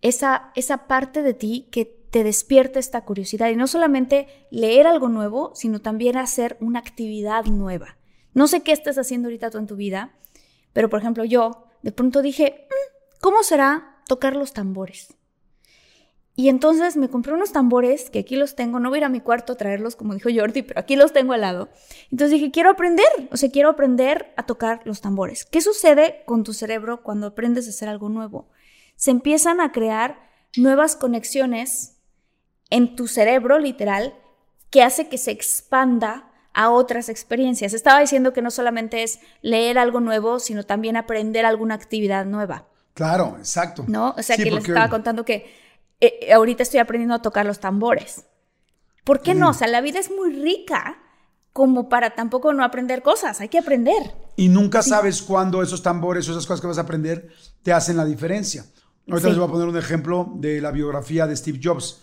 esa, 0.01 0.53
esa 0.55 0.87
parte 0.87 1.23
de 1.23 1.35
ti 1.35 1.67
que 1.73 1.87
te 1.87 2.23
despierte 2.23 2.79
esta 2.79 3.05
curiosidad 3.05 3.51
y 3.51 3.57
no 3.57 3.67
solamente 3.67 4.29
leer 4.53 4.87
algo 4.87 5.09
nuevo, 5.09 5.51
sino 5.57 5.81
también 5.81 6.17
hacer 6.17 6.57
una 6.61 6.79
actividad 6.79 7.47
nueva. 7.47 7.97
No 8.33 8.47
sé 8.47 8.63
qué 8.63 8.71
estés 8.71 8.97
haciendo 8.97 9.27
ahorita 9.27 9.51
tú 9.51 9.59
en 9.59 9.67
tu 9.67 9.75
vida, 9.75 10.15
pero 10.73 10.89
por 10.89 11.01
ejemplo 11.01 11.25
yo 11.25 11.67
de 11.83 11.91
pronto 11.91 12.23
dije, 12.23 12.69
"Mm, 12.69 13.21
¿cómo 13.21 13.43
será 13.43 14.03
tocar 14.07 14.37
los 14.37 14.53
tambores? 14.53 15.17
Y 16.41 16.49
entonces 16.49 16.97
me 16.97 17.11
compré 17.11 17.35
unos 17.35 17.53
tambores, 17.53 18.09
que 18.09 18.21
aquí 18.21 18.35
los 18.35 18.55
tengo, 18.55 18.81
no 18.81 18.89
voy 18.89 18.97
a 18.97 19.01
ir 19.01 19.05
a 19.05 19.11
mi 19.11 19.21
cuarto 19.21 19.53
a 19.53 19.57
traerlos, 19.57 19.95
como 19.95 20.15
dijo 20.15 20.31
Jordi, 20.35 20.63
pero 20.63 20.81
aquí 20.81 20.97
los 20.97 21.13
tengo 21.13 21.35
al 21.35 21.43
lado. 21.43 21.69
Entonces 22.11 22.31
dije, 22.31 22.51
quiero 22.51 22.71
aprender, 22.71 23.05
o 23.31 23.37
sea, 23.37 23.51
quiero 23.51 23.69
aprender 23.69 24.33
a 24.39 24.47
tocar 24.47 24.81
los 24.87 25.03
tambores. 25.03 25.45
¿Qué 25.45 25.61
sucede 25.61 26.23
con 26.25 26.43
tu 26.43 26.55
cerebro 26.55 27.03
cuando 27.03 27.27
aprendes 27.27 27.67
a 27.67 27.71
hacer 27.71 27.91
algo 27.91 28.09
nuevo? 28.09 28.49
Se 28.97 29.11
empiezan 29.11 29.61
a 29.61 29.71
crear 29.71 30.31
nuevas 30.57 30.97
conexiones 30.97 31.99
en 32.71 32.97
tu 32.97 33.07
cerebro, 33.07 33.59
literal, 33.59 34.15
que 34.71 34.83
hace 34.83 35.11
que 35.11 35.19
se 35.19 35.33
expanda 35.33 36.33
a 36.55 36.71
otras 36.71 37.11
experiencias. 37.11 37.75
Estaba 37.75 38.01
diciendo 38.01 38.33
que 38.33 38.41
no 38.41 38.51
solamente 38.51 39.03
es 39.03 39.21
leer 39.43 39.79
algo 39.79 40.01
nuevo, 40.01 40.39
sino 40.41 40.65
también 40.65 40.97
aprender 40.97 41.45
alguna 41.45 41.75
actividad 41.75 42.25
nueva. 42.25 42.67
Claro, 42.95 43.37
exacto. 43.39 43.85
¿no? 43.87 44.15
O 44.17 44.23
sea, 44.23 44.37
Sí, 44.37 44.45
que 44.45 44.51
les 44.51 44.67
estaba 44.67 44.89
contando 44.89 45.27
que 45.27 45.69
eh, 46.01 46.19
eh, 46.23 46.33
ahorita 46.33 46.63
estoy 46.63 46.81
aprendiendo 46.81 47.15
a 47.15 47.23
tocar 47.23 47.47
los 47.47 47.61
tambores. 47.61 48.25
¿Por 49.05 49.21
qué 49.23 49.35
no? 49.35 49.51
O 49.51 49.55
sea, 49.55 49.69
la 49.69 49.81
vida 49.81 49.99
es 49.99 50.11
muy 50.11 50.33
rica 50.35 50.99
como 51.53 51.89
para 51.89 52.15
tampoco 52.15 52.53
no 52.53 52.63
aprender 52.65 53.03
cosas. 53.03 53.41
Hay 53.41 53.49
que 53.49 53.59
aprender. 53.59 54.15
Y 54.37 54.49
nunca 54.49 54.83
sabes 54.83 55.21
cuándo 55.23 55.63
esos 55.63 55.83
tambores 55.83 56.29
o 56.29 56.33
esas 56.33 56.47
cosas 56.47 56.61
que 56.61 56.67
vas 56.67 56.79
a 56.79 56.83
aprender 56.83 57.29
te 57.63 57.73
hacen 57.73 57.97
la 57.97 58.05
diferencia. 58.05 58.65
Ahorita 59.09 59.29
Sí. 59.29 59.31
les 59.31 59.39
voy 59.39 59.49
a 59.49 59.51
poner 59.53 59.69
un 59.69 59.77
ejemplo 59.77 60.31
de 60.37 60.61
la 60.61 60.71
biografía 60.71 61.27
de 61.27 61.37
Steve 61.37 61.59
Jobs. 61.63 62.03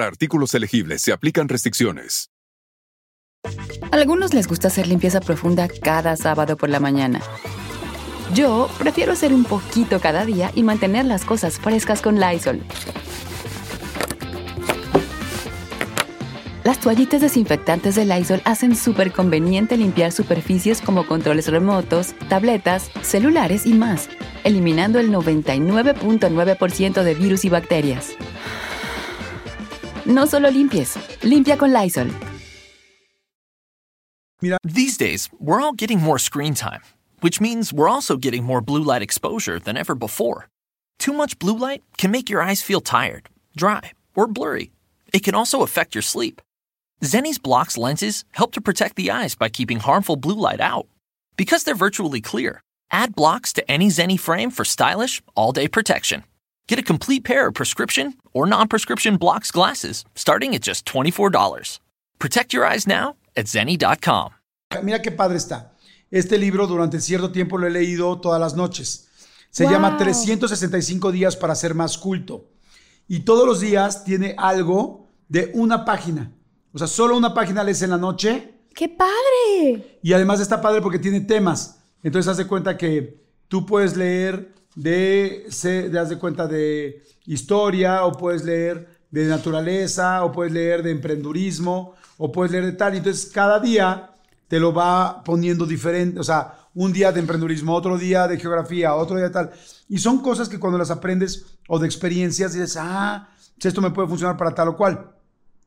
artículos 0.00 0.54
elegibles 0.54 1.02
se 1.02 1.12
aplican 1.12 1.48
restricciones. 1.48 2.30
A 3.90 3.96
algunos 3.96 4.34
les 4.34 4.46
gusta 4.46 4.68
hacer 4.68 4.86
limpieza 4.86 5.20
profunda 5.20 5.68
cada 5.68 6.16
sábado 6.16 6.56
por 6.56 6.70
la 6.70 6.80
mañana. 6.80 7.20
Yo 8.34 8.70
prefiero 8.78 9.12
hacer 9.12 9.34
un 9.34 9.44
poquito 9.44 10.00
cada 10.00 10.24
día 10.24 10.50
y 10.54 10.62
mantener 10.62 11.04
las 11.04 11.24
cosas 11.24 11.58
frescas 11.58 12.00
con 12.00 12.18
Lysol. 12.18 12.62
Las 16.64 16.78
toallitas 16.78 17.20
desinfectantes 17.20 17.96
de 17.96 18.04
Lysol 18.04 18.40
hacen 18.44 18.76
súper 18.76 19.12
conveniente 19.12 19.76
limpiar 19.76 20.12
superficies 20.12 20.80
como 20.80 21.06
controles 21.06 21.48
remotos, 21.48 22.14
tabletas, 22.28 22.90
celulares 23.02 23.66
y 23.66 23.74
más, 23.74 24.08
eliminando 24.44 25.00
el 25.00 25.10
99.9% 25.10 27.02
de 27.02 27.14
virus 27.14 27.44
y 27.44 27.48
bacterias. 27.48 28.14
No 30.06 30.26
solo 30.26 30.50
limpies, 30.50 30.96
limpia 31.22 31.56
con 31.56 31.72
Lysol. 31.72 32.10
These 34.64 34.96
days, 34.96 35.28
we're 35.38 35.60
all 35.60 35.72
getting 35.72 36.00
more 36.00 36.18
screen 36.18 36.54
time, 36.54 36.82
which 37.20 37.40
means 37.40 37.72
we're 37.72 37.88
also 37.88 38.16
getting 38.16 38.42
more 38.42 38.60
blue 38.60 38.82
light 38.82 39.02
exposure 39.02 39.60
than 39.60 39.76
ever 39.76 39.94
before. 39.94 40.48
Too 40.98 41.12
much 41.12 41.38
blue 41.38 41.56
light 41.56 41.84
can 41.96 42.10
make 42.10 42.28
your 42.28 42.42
eyes 42.42 42.62
feel 42.62 42.80
tired, 42.80 43.28
dry, 43.56 43.92
or 44.16 44.26
blurry. 44.26 44.72
It 45.12 45.22
can 45.22 45.36
also 45.36 45.62
affect 45.62 45.94
your 45.94 46.02
sleep. 46.02 46.40
Zenni's 47.02 47.38
blocks 47.38 47.78
lenses 47.78 48.24
help 48.32 48.52
to 48.52 48.60
protect 48.60 48.96
the 48.96 49.10
eyes 49.10 49.36
by 49.36 49.48
keeping 49.48 49.78
harmful 49.78 50.16
blue 50.16 50.34
light 50.34 50.60
out. 50.60 50.88
Because 51.36 51.62
they're 51.62 51.74
virtually 51.76 52.20
clear, 52.20 52.60
add 52.90 53.14
blocks 53.14 53.52
to 53.52 53.70
any 53.70 53.88
Zenni 53.88 54.18
frame 54.18 54.50
for 54.50 54.64
stylish, 54.64 55.22
all 55.36 55.52
day 55.52 55.68
protection. 55.68 56.24
Get 56.68 56.78
a 56.78 56.82
complete 56.82 57.24
pair 57.24 57.46
of 57.48 57.54
prescription 57.54 58.14
or 58.32 58.46
non 58.46 58.68
prescription 58.68 59.16
blocks 59.16 59.50
glasses 59.50 60.04
starting 60.14 60.54
at 60.54 60.62
just 60.62 60.84
$24. 60.86 61.80
Protect 62.18 62.52
your 62.54 62.64
eyes 62.64 62.86
now 62.86 63.16
at 63.36 63.46
zenni.com. 63.46 64.30
Mira 64.82 65.02
qué 65.02 65.10
padre 65.10 65.36
está. 65.38 65.72
Este 66.10 66.38
libro 66.38 66.66
durante 66.66 67.00
cierto 67.00 67.32
tiempo 67.32 67.58
lo 67.58 67.66
he 67.66 67.70
leído 67.70 68.20
todas 68.20 68.40
las 68.40 68.54
noches. 68.54 69.08
Se 69.50 69.64
Wow. 69.64 69.72
llama 69.72 69.96
365 69.98 71.10
días 71.12 71.36
para 71.36 71.54
ser 71.54 71.74
más 71.74 71.98
culto. 71.98 72.48
Y 73.08 73.20
todos 73.20 73.46
los 73.46 73.60
días 73.60 74.04
tiene 74.04 74.34
algo 74.38 75.08
de 75.28 75.50
una 75.54 75.84
página. 75.84 76.32
O 76.72 76.78
sea, 76.78 76.86
solo 76.86 77.16
una 77.16 77.34
página 77.34 77.62
lees 77.64 77.82
en 77.82 77.90
la 77.90 77.98
noche 77.98 78.54
¡Qué 78.74 78.88
padre! 78.88 79.98
y 80.02 80.12
además 80.14 80.40
está 80.40 80.62
padre 80.62 80.80
porque 80.80 80.98
tiene 80.98 81.20
temas. 81.20 81.80
Entonces, 82.02 82.30
haz 82.30 82.36
de 82.38 82.46
cuenta 82.46 82.78
que 82.78 83.20
tú 83.48 83.66
puedes 83.66 83.96
leer 83.96 84.54
de, 84.74 85.46
se- 85.50 85.90
haz 85.98 86.08
de 86.08 86.18
cuenta 86.18 86.46
de 86.46 87.02
historia, 87.26 88.04
o 88.04 88.12
puedes 88.12 88.44
leer 88.44 88.88
de 89.10 89.26
naturaleza, 89.26 90.24
o 90.24 90.32
puedes 90.32 90.52
leer 90.52 90.82
de 90.82 90.90
emprendurismo, 90.90 91.94
o 92.18 92.32
puedes 92.32 92.52
leer 92.52 92.64
de 92.66 92.72
tal. 92.72 92.94
Entonces, 92.96 93.30
cada 93.32 93.58
día 93.60 94.10
te 94.48 94.58
lo 94.60 94.72
va 94.72 95.22
poniendo 95.24 95.66
diferente. 95.66 96.18
O 96.20 96.24
sea, 96.24 96.58
un 96.74 96.92
día 96.92 97.12
de 97.12 97.20
emprendurismo, 97.20 97.74
otro 97.74 97.98
día 97.98 98.26
de 98.26 98.38
geografía, 98.38 98.94
otro 98.94 99.16
día 99.16 99.26
de 99.26 99.32
tal. 99.32 99.50
Y 99.88 99.98
son 99.98 100.20
cosas 100.22 100.48
que 100.48 100.58
cuando 100.58 100.78
las 100.78 100.90
aprendes 100.90 101.44
o 101.68 101.78
de 101.78 101.86
experiencias 101.86 102.54
dices, 102.54 102.76
ah, 102.80 103.28
esto 103.62 103.80
me 103.80 103.90
puede 103.90 104.08
funcionar 104.08 104.36
para 104.36 104.54
tal 104.54 104.68
o 104.68 104.76
cual. 104.76 105.12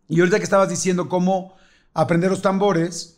Y 0.07 0.19
ahorita 0.19 0.37
que 0.37 0.43
estabas 0.43 0.69
diciendo 0.69 1.07
cómo 1.07 1.55
aprender 1.93 2.29
los 2.29 2.41
tambores, 2.41 3.17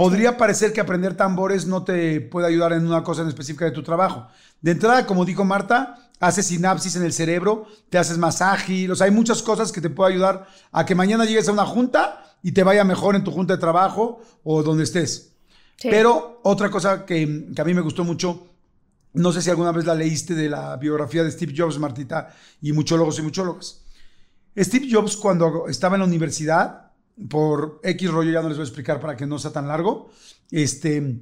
podría 0.00 0.38
parecer 0.38 0.72
que 0.72 0.80
aprender 0.80 1.14
tambores 1.14 1.66
no 1.66 1.84
te 1.84 2.22
puede 2.22 2.46
ayudar 2.46 2.72
en 2.72 2.86
una 2.86 3.04
cosa 3.04 3.20
en 3.20 3.28
específica 3.28 3.66
de 3.66 3.70
tu 3.70 3.82
trabajo. 3.82 4.28
De 4.62 4.70
entrada, 4.70 5.04
como 5.04 5.26
dijo 5.26 5.44
Marta, 5.44 6.08
haces 6.18 6.46
sinapsis 6.46 6.96
en 6.96 7.02
el 7.02 7.12
cerebro, 7.12 7.66
te 7.90 7.98
haces 7.98 8.16
más 8.16 8.40
ágil, 8.40 8.90
o 8.90 8.96
sea, 8.96 9.04
hay 9.04 9.10
muchas 9.10 9.42
cosas 9.42 9.70
que 9.70 9.82
te 9.82 9.90
pueden 9.90 10.14
ayudar 10.14 10.48
a 10.72 10.86
que 10.86 10.94
mañana 10.94 11.26
llegues 11.26 11.50
a 11.50 11.52
una 11.52 11.66
junta 11.66 12.24
y 12.42 12.52
te 12.52 12.62
vaya 12.62 12.82
mejor 12.82 13.14
en 13.14 13.24
tu 13.24 13.30
junta 13.30 13.52
de 13.52 13.60
trabajo 13.60 14.22
o 14.42 14.62
donde 14.62 14.84
estés. 14.84 15.34
Pero 15.82 16.40
otra 16.44 16.70
cosa 16.70 17.04
que, 17.04 17.48
que 17.54 17.60
a 17.60 17.64
mí 17.66 17.74
me 17.74 17.82
gustó 17.82 18.02
mucho, 18.02 18.46
no 19.12 19.32
sé 19.32 19.42
si 19.42 19.50
alguna 19.50 19.70
vez 19.70 19.84
la 19.84 19.94
leíste 19.94 20.34
de 20.34 20.48
la 20.48 20.78
biografía 20.78 21.24
de 21.24 21.30
Steve 21.30 21.52
Jobs, 21.54 21.78
Martita, 21.78 22.34
y 22.62 22.72
muchólogos 22.72 23.18
y 23.18 23.22
muchólogas. 23.22 23.82
Steve 24.56 24.88
Jobs 24.90 25.18
cuando 25.18 25.68
estaba 25.68 25.96
en 25.96 26.00
la 26.00 26.06
universidad, 26.06 26.89
por 27.28 27.80
X 27.82 28.10
rollo, 28.10 28.30
ya 28.30 28.42
no 28.42 28.48
les 28.48 28.56
voy 28.56 28.64
a 28.64 28.68
explicar 28.68 29.00
para 29.00 29.16
que 29.16 29.26
no 29.26 29.38
sea 29.38 29.52
tan 29.52 29.68
largo, 29.68 30.10
este, 30.50 31.20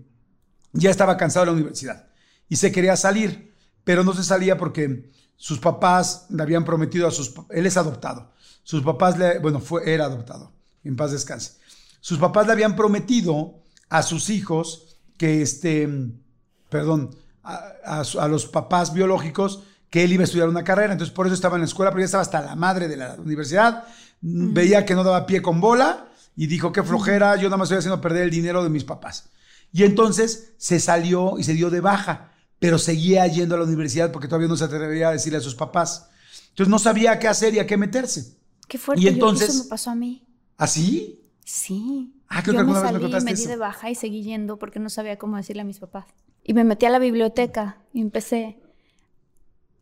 ya 0.73 0.91
estaba 0.91 1.17
cansado 1.17 1.47
de 1.47 1.53
la 1.53 1.57
universidad 1.57 2.09
y 2.49 2.57
se 2.57 2.73
quería 2.73 2.97
salir, 2.97 3.55
pero 3.85 4.05
no 4.05 4.15
se 4.15 4.25
salía 4.25 4.57
porque 4.57 5.11
sus 5.37 5.59
papás 5.59 6.27
le 6.31 6.43
habían 6.43 6.65
prometido 6.65 7.07
a 7.07 7.11
sus... 7.11 7.35
Él 7.51 7.67
es 7.67 7.77
adoptado. 7.77 8.33
Sus 8.63 8.83
papás 8.83 9.19
le... 9.19 9.39
Bueno, 9.39 9.61
fue, 9.61 9.93
era 9.93 10.07
adoptado. 10.07 10.53
En 10.85 10.97
paz 10.97 11.13
descanse. 11.13 11.53
Sus 12.01 12.19
papás 12.19 12.47
le 12.47 12.53
habían 12.53 12.77
prometido 12.77 13.63
a 13.89 14.03
sus 14.03 14.31
hijos 14.31 14.99
que 15.17 15.43
este... 15.43 15.89
Perdón, 16.69 17.17
a, 17.43 18.03
a 18.03 18.29
los 18.29 18.47
papás 18.47 18.93
biológicos 18.93 19.63
que 19.91 20.05
él 20.05 20.13
iba 20.13 20.23
a 20.23 20.25
estudiar 20.25 20.49
una 20.49 20.65
carrera, 20.65 20.93
entonces 20.93 21.15
por 21.15 21.27
eso 21.27 21.35
estaba 21.35 21.57
en 21.57 21.63
la 21.63 21.67
escuela, 21.67 21.91
pero 21.91 22.01
ya 22.01 22.07
estaba 22.07 22.23
hasta 22.23 22.43
la 22.43 22.57
madre 22.57 22.89
de 22.89 22.97
la 22.99 23.15
universidad, 23.15 23.85
veía 24.21 24.85
que 24.85 24.95
no 24.95 25.05
daba 25.05 25.27
pie 25.27 25.43
con 25.43 25.61
bola 25.61 26.09
y 26.37 26.47
dijo, 26.47 26.73
qué 26.73 26.83
flojera, 26.83 27.37
yo 27.37 27.45
nada 27.45 27.57
más 27.57 27.67
estoy 27.67 27.79
haciendo 27.79 28.01
perder 28.01 28.25
el 28.25 28.31
dinero 28.31 28.63
de 28.63 28.71
mis 28.71 28.85
papás. 28.85 29.31
Y 29.73 29.85
entonces 29.85 30.55
se 30.57 30.81
salió 30.81 31.39
y 31.39 31.45
se 31.45 31.53
dio 31.55 31.71
de 31.71 31.81
baja, 31.81 32.33
pero 32.59 32.79
seguía 32.79 33.27
yendo 33.27 33.55
a 33.55 33.59
la 33.59 33.65
universidad 33.65 34.11
porque 34.13 34.29
todavía 34.29 34.49
no 34.49 34.57
se 34.57 34.65
atrevía 34.65 35.09
a 35.09 35.13
decirle 35.13 35.39
a 35.39 35.43
sus 35.43 35.55
papás. 35.55 36.09
Entonces 36.51 36.71
no 36.71 36.79
sabía 36.79 37.19
qué 37.19 37.29
hacer 37.29 37.55
y 37.55 37.59
a 37.59 37.67
qué 37.67 37.77
meterse. 37.77 38.37
Qué 38.67 38.79
fuerte, 38.79 39.03
Y 39.03 39.09
entonces- 39.09 39.51
eso 39.51 39.65
me 39.65 39.69
pasó 39.71 39.91
a 39.91 39.95
mí. 39.95 40.27
¿Así? 40.57 41.25
Sí. 41.45 42.13
Ah, 42.29 42.43
creo 42.43 42.55
yo 42.55 42.59
que 42.61 42.65
me 42.67 42.71
alguna 42.79 42.81
vez 42.93 42.93
me 43.03 43.21
salí, 43.21 43.35
di 43.37 43.43
eso. 43.43 43.49
de 43.49 43.57
baja 43.57 43.91
y 43.91 43.95
seguí 43.95 44.23
yendo 44.23 44.59
porque 44.59 44.79
no 44.81 44.91
sabía 44.91 45.17
cómo 45.17 45.37
decirle 45.37 45.63
a 45.63 45.65
mis 45.65 45.79
papás. 45.79 46.05
Y 46.45 46.53
me 46.55 46.65
metí 46.65 46.85
a 46.87 46.91
la 46.91 46.99
biblioteca 46.99 47.79
y 47.93 48.01
empecé. 48.01 48.59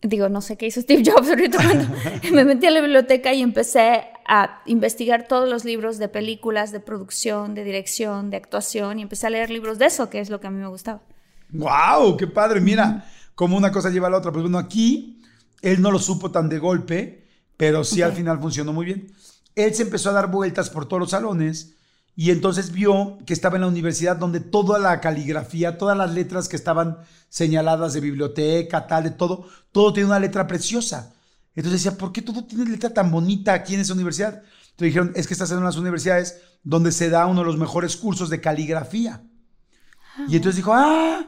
Digo, 0.07 0.29
no 0.29 0.40
sé 0.40 0.57
qué 0.57 0.66
hizo 0.66 0.81
Steve 0.81 1.03
Jobs 1.05 1.29
ahorita 1.29 1.59
cuando 1.59 1.87
me 2.33 2.45
metí 2.45 2.66
a 2.66 2.71
la 2.71 2.81
biblioteca 2.81 3.33
y 3.33 3.42
empecé 3.42 4.05
a 4.29 4.62
investigar 4.66 5.27
todos 5.27 5.49
los 5.49 5.64
libros 5.64 5.99
de 5.99 6.09
películas, 6.09 6.71
de 6.71 6.81
producción, 6.81 7.55
de 7.55 7.64
dirección, 7.64 8.31
de 8.31 8.37
actuación 8.37 8.99
y 8.99 9.03
empecé 9.03 9.27
a 9.27 9.31
leer 9.31 9.51
libros 9.51 9.79
de 9.79 9.87
eso, 9.87 10.09
que 10.09 10.21
es 10.21 10.31
lo 10.31 10.40
que 10.40 10.47
a 10.47 10.51
mí 10.51 10.61
me 10.61 10.69
gustaba. 10.69 11.03
¡Wow! 11.51 12.16
¡Qué 12.16 12.27
padre! 12.27 12.61
Mira, 12.61 13.05
cómo 13.35 13.57
una 13.57 13.73
cosa 13.73 13.90
lleva 13.90 14.07
a 14.07 14.11
la 14.11 14.19
otra. 14.19 14.33
Pues 14.33 14.42
bueno, 14.42 14.59
aquí 14.59 15.23
él 15.62 15.81
no 15.83 15.90
lo 15.90 15.99
supo 15.99 16.31
tan 16.31 16.49
de 16.49 16.59
golpe, 16.59 17.27
pero 17.57 17.83
sí 17.83 18.03
al 18.03 18.12
final 18.12 18.38
funcionó 18.38 18.73
muy 18.73 18.87
bien. 18.87 19.12
Él 19.55 19.75
se 19.75 19.83
empezó 19.83 20.11
a 20.11 20.12
dar 20.12 20.31
vueltas 20.31 20.71
por 20.71 20.87
todos 20.87 21.01
los 21.01 21.11
salones 21.11 21.75
y 22.18 22.31
entonces 22.31 22.72
vio 22.72 23.18
que 23.26 23.35
estaba 23.35 23.57
en 23.57 23.61
la 23.61 23.68
universidad 23.68 24.16
donde 24.16 24.40
toda 24.40 24.79
la 24.79 25.00
caligrafía, 25.02 25.76
todas 25.76 25.98
las 25.98 26.14
letras 26.14 26.48
que 26.48 26.57
estaban 26.57 26.96
señaladas 27.29 27.92
de 27.92 28.00
biblioteca, 28.00 28.87
tal, 28.87 29.05
de 29.05 29.11
todo, 29.11 29.46
todo 29.70 29.92
tiene 29.92 30.09
una 30.09 30.18
letra 30.18 30.46
preciosa. 30.46 31.12
Entonces 31.55 31.85
decía, 31.85 31.98
¿por 31.98 32.12
qué 32.12 32.22
todo 32.22 32.44
tiene 32.44 32.64
letra 32.64 32.88
tan 32.88 33.11
bonita 33.11 33.52
aquí 33.52 33.74
en 33.74 33.81
esa 33.81 33.92
universidad? 33.92 34.37
Entonces 34.37 34.87
dijeron, 34.87 35.12
es 35.14 35.26
que 35.26 35.35
estás 35.35 35.50
en 35.50 35.59
unas 35.59 35.76
universidades 35.76 36.40
donde 36.62 36.90
se 36.90 37.11
da 37.11 37.26
uno 37.26 37.40
de 37.40 37.46
los 37.46 37.59
mejores 37.59 37.96
cursos 37.96 38.31
de 38.31 38.40
caligrafía. 38.40 39.22
Y 40.29 40.37
entonces 40.37 40.57
dijo, 40.57 40.72
ah, 40.72 41.26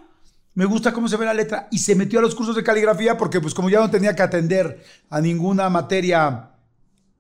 me 0.55 0.65
gusta 0.65 0.95
cómo 0.95 1.07
se 1.07 1.19
ve 1.19 1.27
la 1.27 1.35
letra. 1.35 1.69
Y 1.71 1.81
se 1.81 1.95
metió 1.95 2.19
a 2.19 2.23
los 2.23 2.35
cursos 2.35 2.57
de 2.57 2.65
caligrafía 2.65 3.19
porque 3.19 3.43
pues 3.43 3.53
como 3.53 3.69
ya 3.69 3.81
no 3.81 3.91
tenía 3.91 4.17
que 4.17 4.23
atender 4.23 4.83
a 5.11 5.21
ninguna 5.21 5.69
materia 5.69 6.51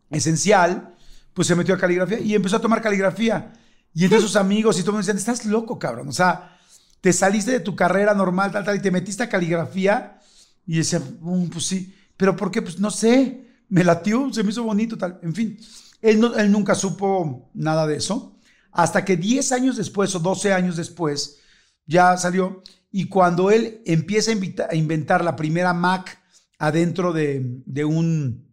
esencial, 0.08 0.94
pues 1.38 1.46
se 1.46 1.54
metió 1.54 1.72
a 1.72 1.78
caligrafía 1.78 2.18
y 2.18 2.34
empezó 2.34 2.56
a 2.56 2.60
tomar 2.60 2.82
caligrafía. 2.82 3.52
Y 3.94 4.02
entonces 4.02 4.28
sus 4.28 4.34
amigos 4.34 4.76
y 4.76 4.82
todo 4.82 4.94
me 4.94 4.98
decían, 4.98 5.18
estás 5.18 5.44
loco, 5.44 5.78
cabrón. 5.78 6.08
O 6.08 6.12
sea, 6.12 6.58
te 7.00 7.12
saliste 7.12 7.52
de 7.52 7.60
tu 7.60 7.76
carrera 7.76 8.12
normal, 8.12 8.50
tal, 8.50 8.64
tal, 8.64 8.74
y 8.76 8.82
te 8.82 8.90
metiste 8.90 9.22
a 9.22 9.28
caligrafía. 9.28 10.18
Y 10.66 10.78
decía, 10.78 11.00
"Mm, 11.20 11.44
pues 11.46 11.64
sí. 11.66 11.94
¿Pero 12.16 12.34
por 12.34 12.50
qué? 12.50 12.60
Pues 12.60 12.80
no 12.80 12.90
sé. 12.90 13.46
Me 13.68 13.84
latió, 13.84 14.32
se 14.32 14.42
me 14.42 14.50
hizo 14.50 14.64
bonito, 14.64 14.98
tal. 14.98 15.20
En 15.22 15.32
fin, 15.32 15.56
él, 16.02 16.18
no- 16.18 16.34
él 16.36 16.50
nunca 16.50 16.74
supo 16.74 17.52
nada 17.54 17.86
de 17.86 17.98
eso. 17.98 18.36
Hasta 18.72 19.04
que 19.04 19.16
10 19.16 19.52
años 19.52 19.76
después 19.76 20.12
o 20.16 20.18
12 20.18 20.52
años 20.52 20.76
después, 20.76 21.38
ya 21.86 22.16
salió. 22.16 22.64
Y 22.90 23.04
cuando 23.08 23.52
él 23.52 23.80
empieza 23.86 24.32
a, 24.32 24.34
a 24.70 24.74
inventar 24.74 25.22
la 25.22 25.36
primera 25.36 25.72
Mac 25.72 26.18
adentro 26.58 27.12
de, 27.12 27.62
de 27.64 27.84
un 27.84 28.47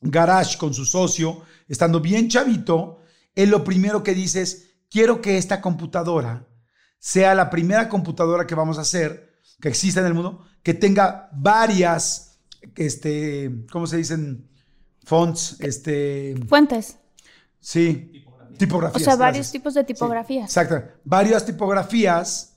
garage 0.00 0.58
con 0.58 0.74
su 0.74 0.84
socio, 0.84 1.42
estando 1.68 2.00
bien 2.00 2.28
chavito, 2.28 3.00
él 3.34 3.50
lo 3.50 3.64
primero 3.64 4.02
que 4.02 4.14
dice 4.14 4.42
es, 4.42 4.74
quiero 4.90 5.20
que 5.20 5.38
esta 5.38 5.60
computadora 5.60 6.46
sea 6.98 7.34
la 7.34 7.50
primera 7.50 7.88
computadora 7.88 8.46
que 8.46 8.54
vamos 8.54 8.78
a 8.78 8.82
hacer, 8.82 9.38
que 9.60 9.68
exista 9.68 10.00
en 10.00 10.06
el 10.06 10.14
mundo, 10.14 10.44
que 10.62 10.74
tenga 10.74 11.28
varias, 11.32 12.38
este, 12.76 13.64
¿cómo 13.70 13.86
se 13.86 13.96
dicen? 13.96 14.48
Fonts, 15.04 15.56
este, 15.60 16.34
Fuentes. 16.48 16.98
sí, 17.60 18.26
tipografías. 18.58 19.00
O 19.00 19.04
sea, 19.04 19.16
varios 19.16 19.46
gracias. 19.46 19.52
tipos 19.52 19.74
de 19.74 19.84
tipografías. 19.84 20.44
Exacto. 20.50 20.82
Varias 21.04 21.46
tipografías, 21.46 22.56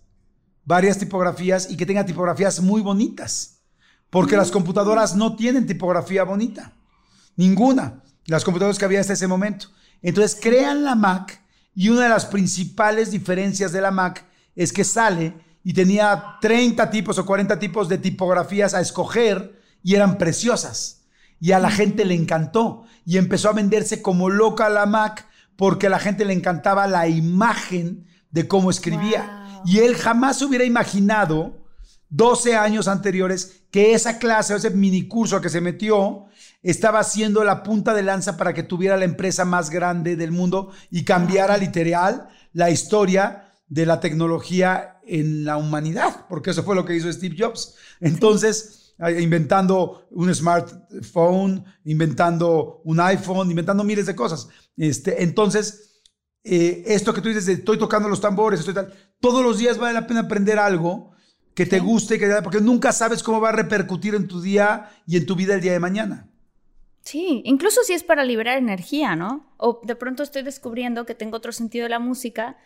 varias 0.65 0.97
tipografías 0.97 1.71
y 1.71 1.77
que 1.77 1.85
tenga 1.85 2.05
tipografías 2.05 2.59
muy 2.59 2.81
bonitas. 2.81 3.61
Porque 4.09 4.35
las 4.35 4.51
computadoras 4.51 5.15
no 5.15 5.37
tienen 5.37 5.65
tipografía 5.65 6.25
bonita. 6.25 6.73
Ninguna. 7.35 8.03
Las 8.25 8.43
computadoras 8.43 8.77
que 8.77 8.85
había 8.85 8.99
hasta 8.99 9.13
ese 9.13 9.27
momento. 9.27 9.67
Entonces 10.01 10.37
crean 10.41 10.83
la 10.83 10.95
Mac 10.95 11.41
y 11.73 11.89
una 11.89 12.03
de 12.03 12.09
las 12.09 12.25
principales 12.25 13.11
diferencias 13.11 13.71
de 13.71 13.81
la 13.81 13.91
Mac 13.91 14.25
es 14.55 14.73
que 14.73 14.83
sale 14.83 15.33
y 15.63 15.73
tenía 15.73 16.37
30 16.41 16.89
tipos 16.89 17.17
o 17.17 17.25
40 17.25 17.59
tipos 17.59 17.87
de 17.87 17.97
tipografías 17.97 18.73
a 18.73 18.81
escoger 18.81 19.59
y 19.83 19.95
eran 19.95 20.17
preciosas. 20.17 21.03
Y 21.39 21.53
a 21.53 21.59
la 21.59 21.71
gente 21.71 22.05
le 22.05 22.13
encantó 22.13 22.85
y 23.05 23.17
empezó 23.17 23.49
a 23.49 23.53
venderse 23.53 24.01
como 24.01 24.29
loca 24.29 24.69
la 24.69 24.85
Mac 24.85 25.27
porque 25.55 25.87
a 25.87 25.91
la 25.91 25.99
gente 25.99 26.25
le 26.25 26.33
encantaba 26.33 26.87
la 26.87 27.07
imagen 27.07 28.07
de 28.31 28.47
cómo 28.47 28.69
escribía. 28.69 29.45
Wow. 29.53 29.63
Y 29.65 29.79
él 29.79 29.95
jamás 29.95 30.41
hubiera 30.41 30.65
imaginado 30.65 31.61
12 32.09 32.55
años 32.55 32.87
anteriores 32.87 33.63
que 33.71 33.93
esa 33.93 34.19
clase 34.19 34.53
o 34.53 34.57
ese 34.57 34.69
minicurso 34.71 35.41
que 35.41 35.49
se 35.49 35.61
metió 35.61 36.25
estaba 36.63 37.03
siendo 37.03 37.43
la 37.43 37.63
punta 37.63 37.93
de 37.93 38.03
lanza 38.03 38.37
para 38.37 38.53
que 38.53 38.63
tuviera 38.63 38.97
la 38.97 39.05
empresa 39.05 39.45
más 39.45 39.69
grande 39.69 40.15
del 40.15 40.31
mundo 40.31 40.71
y 40.89 41.03
cambiara 41.03 41.57
literal 41.57 42.29
la 42.53 42.69
historia 42.69 43.53
de 43.67 43.85
la 43.85 43.99
tecnología 43.99 44.99
en 45.05 45.45
la 45.45 45.57
humanidad, 45.57 46.25
porque 46.27 46.51
eso 46.51 46.63
fue 46.63 46.75
lo 46.75 46.85
que 46.85 46.95
hizo 46.95 47.11
Steve 47.11 47.35
Jobs. 47.37 47.75
Entonces, 47.99 48.93
eh, 48.99 49.21
inventando 49.21 50.07
un 50.11 50.33
smartphone, 50.33 51.63
inventando 51.85 52.81
un 52.83 52.99
iPhone, 52.99 53.49
inventando 53.49 53.83
miles 53.83 54.05
de 54.05 54.15
cosas. 54.15 54.49
Este, 54.77 55.23
entonces, 55.23 56.01
eh, 56.43 56.83
esto 56.85 57.13
que 57.13 57.21
tú 57.21 57.29
dices 57.29 57.45
de 57.45 57.53
estoy 57.53 57.77
tocando 57.77 58.09
los 58.09 58.21
tambores, 58.21 58.59
estoy 58.59 58.73
tal, 58.73 58.93
todos 59.19 59.43
los 59.43 59.57
días 59.57 59.77
vale 59.77 59.93
la 59.93 60.07
pena 60.07 60.21
aprender 60.21 60.59
algo 60.59 61.11
que 61.53 61.65
te 61.65 61.79
guste, 61.79 62.19
que, 62.19 62.27
porque 62.43 62.61
nunca 62.61 62.91
sabes 62.91 63.23
cómo 63.23 63.41
va 63.41 63.49
a 63.49 63.53
repercutir 63.53 64.15
en 64.15 64.27
tu 64.27 64.41
día 64.41 64.89
y 65.05 65.17
en 65.17 65.25
tu 65.25 65.35
vida 65.35 65.55
el 65.55 65.61
día 65.61 65.73
de 65.73 65.79
mañana. 65.79 66.30
Sí, 67.03 67.41
incluso 67.45 67.83
si 67.83 67.93
es 67.93 68.03
para 68.03 68.23
liberar 68.23 68.57
energía, 68.57 69.15
¿no? 69.15 69.51
O 69.57 69.81
de 69.83 69.95
pronto 69.95 70.23
estoy 70.23 70.43
descubriendo 70.43 71.05
que 71.05 71.15
tengo 71.15 71.37
otro 71.37 71.51
sentido 71.51 71.83
de 71.83 71.89
la 71.89 71.99
música 71.99 72.57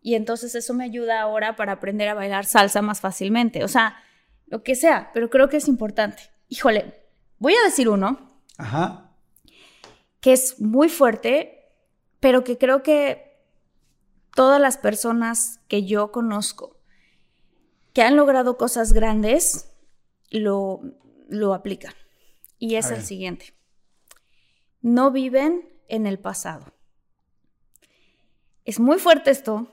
y 0.00 0.14
entonces 0.14 0.54
eso 0.54 0.74
me 0.74 0.84
ayuda 0.84 1.20
ahora 1.20 1.56
para 1.56 1.72
aprender 1.72 2.08
a 2.08 2.14
bailar 2.14 2.44
salsa 2.44 2.82
más 2.82 3.00
fácilmente. 3.00 3.64
O 3.64 3.68
sea, 3.68 3.96
lo 4.46 4.62
que 4.62 4.74
sea, 4.74 5.10
pero 5.12 5.30
creo 5.30 5.48
que 5.48 5.58
es 5.58 5.68
importante. 5.68 6.22
Híjole, 6.48 6.94
voy 7.38 7.54
a 7.54 7.64
decir 7.64 7.88
uno 7.88 8.40
Ajá. 8.56 9.12
que 10.20 10.32
es 10.32 10.60
muy 10.60 10.88
fuerte, 10.88 11.70
pero 12.18 12.44
que 12.44 12.58
creo 12.58 12.82
que 12.82 13.32
todas 14.34 14.60
las 14.60 14.78
personas 14.78 15.60
que 15.68 15.84
yo 15.84 16.12
conozco 16.12 16.78
que 17.92 18.02
han 18.02 18.16
logrado 18.16 18.56
cosas 18.56 18.92
grandes 18.92 19.70
lo, 20.30 20.80
lo 21.28 21.54
aplican. 21.54 21.92
Y 22.58 22.76
es 22.76 22.90
el 22.90 23.02
siguiente. 23.02 23.54
No 24.82 25.10
viven 25.10 25.68
en 25.88 26.06
el 26.06 26.18
pasado. 26.18 26.72
Es 28.64 28.78
muy 28.78 28.98
fuerte 28.98 29.30
esto 29.30 29.68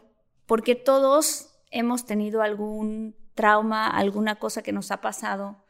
porque 0.46 0.76
todos 0.76 1.50
hemos 1.72 2.06
tenido 2.06 2.42
algún 2.42 3.16
trauma, 3.36 3.88
alguna 3.88 4.36
cosa 4.36 4.62
que 4.62 4.72
nos 4.72 4.92
ha 4.92 5.02
pasado. 5.02 5.64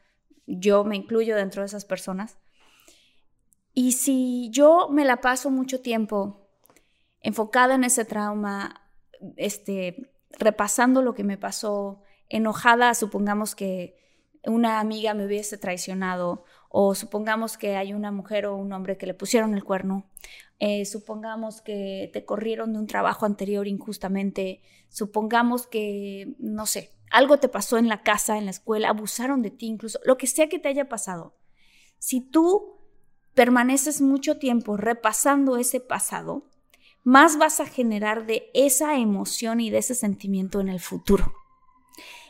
Yo 0.46 0.84
me 0.84 0.96
incluyo 0.96 1.36
dentro 1.36 1.62
de 1.62 1.66
esas 1.66 1.84
personas. 1.84 2.38
Y 3.72 3.92
si 3.92 4.50
yo 4.50 4.88
me 4.90 5.04
la 5.04 5.20
paso 5.20 5.50
mucho 5.50 5.80
tiempo 5.80 6.48
enfocada 7.20 7.74
en 7.74 7.84
ese 7.84 8.04
trauma, 8.04 8.82
este, 9.36 10.12
repasando 10.38 11.02
lo 11.02 11.14
que 11.14 11.24
me 11.24 11.38
pasó, 11.38 12.02
enojada, 12.28 12.94
supongamos 12.94 13.54
que 13.54 13.98
una 14.44 14.80
amiga 14.80 15.14
me 15.14 15.26
hubiese 15.26 15.58
traicionado, 15.58 16.44
o 16.72 16.94
supongamos 16.94 17.58
que 17.58 17.76
hay 17.76 17.92
una 17.92 18.12
mujer 18.12 18.46
o 18.46 18.56
un 18.56 18.72
hombre 18.72 18.96
que 18.96 19.06
le 19.06 19.12
pusieron 19.12 19.54
el 19.54 19.64
cuerno, 19.64 20.06
eh, 20.60 20.86
supongamos 20.86 21.60
que 21.60 22.10
te 22.12 22.24
corrieron 22.24 22.72
de 22.72 22.78
un 22.78 22.86
trabajo 22.86 23.26
anterior 23.26 23.66
injustamente, 23.66 24.62
supongamos 24.88 25.66
que, 25.66 26.34
no 26.38 26.66
sé, 26.66 26.92
algo 27.10 27.38
te 27.38 27.48
pasó 27.48 27.76
en 27.76 27.88
la 27.88 28.04
casa, 28.04 28.38
en 28.38 28.44
la 28.44 28.52
escuela, 28.52 28.88
abusaron 28.88 29.42
de 29.42 29.50
ti 29.50 29.66
incluso, 29.66 29.98
lo 30.04 30.16
que 30.16 30.28
sea 30.28 30.48
que 30.48 30.60
te 30.60 30.68
haya 30.68 30.88
pasado. 30.88 31.34
Si 31.98 32.20
tú 32.20 32.78
permaneces 33.34 34.00
mucho 34.00 34.38
tiempo 34.38 34.76
repasando 34.76 35.56
ese 35.56 35.80
pasado, 35.80 36.44
más 37.02 37.36
vas 37.36 37.58
a 37.58 37.66
generar 37.66 38.26
de 38.26 38.48
esa 38.54 38.96
emoción 38.96 39.58
y 39.58 39.70
de 39.70 39.78
ese 39.78 39.96
sentimiento 39.96 40.60
en 40.60 40.68
el 40.68 40.78
futuro. 40.78 41.32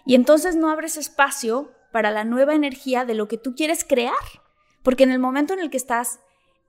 Y 0.07 0.15
entonces 0.15 0.57
no 0.57 0.71
abres 0.71 0.97
espacio 0.97 1.73
para 1.93 2.11
la 2.11 2.25
nueva 2.25 2.55
energía 2.55 3.05
de 3.05 3.15
lo 3.15 3.29
que 3.29 3.39
tú 3.39 3.55
quieres 3.55 3.85
crear, 3.85 4.15
porque 4.83 5.05
en 5.05 5.11
el 5.11 5.19
momento 5.19 5.53
en 5.53 5.61
el 5.61 5.71
que 5.71 5.77
estás 5.77 6.21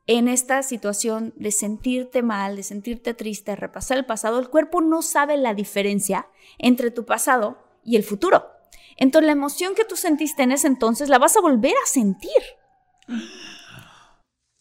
en 0.07 0.27
esta 0.27 0.63
situación 0.63 1.33
de 1.35 1.51
sentirte 1.51 2.23
mal, 2.23 2.55
de 2.55 2.63
sentirte 2.63 3.13
triste, 3.13 3.55
repasar 3.55 3.97
el 3.97 4.05
pasado, 4.05 4.39
el 4.39 4.49
cuerpo 4.49 4.81
no 4.81 5.01
sabe 5.01 5.37
la 5.37 5.53
diferencia 5.53 6.27
entre 6.57 6.91
tu 6.91 7.05
pasado 7.05 7.57
y 7.83 7.95
el 7.95 8.03
futuro. 8.03 8.45
Entonces 8.97 9.27
la 9.27 9.33
emoción 9.33 9.75
que 9.75 9.85
tú 9.85 9.95
sentiste 9.95 10.43
en 10.43 10.51
ese 10.51 10.67
entonces 10.67 11.09
la 11.09 11.19
vas 11.19 11.37
a 11.37 11.41
volver 11.41 11.73
a 11.73 11.87
sentir. 11.87 12.31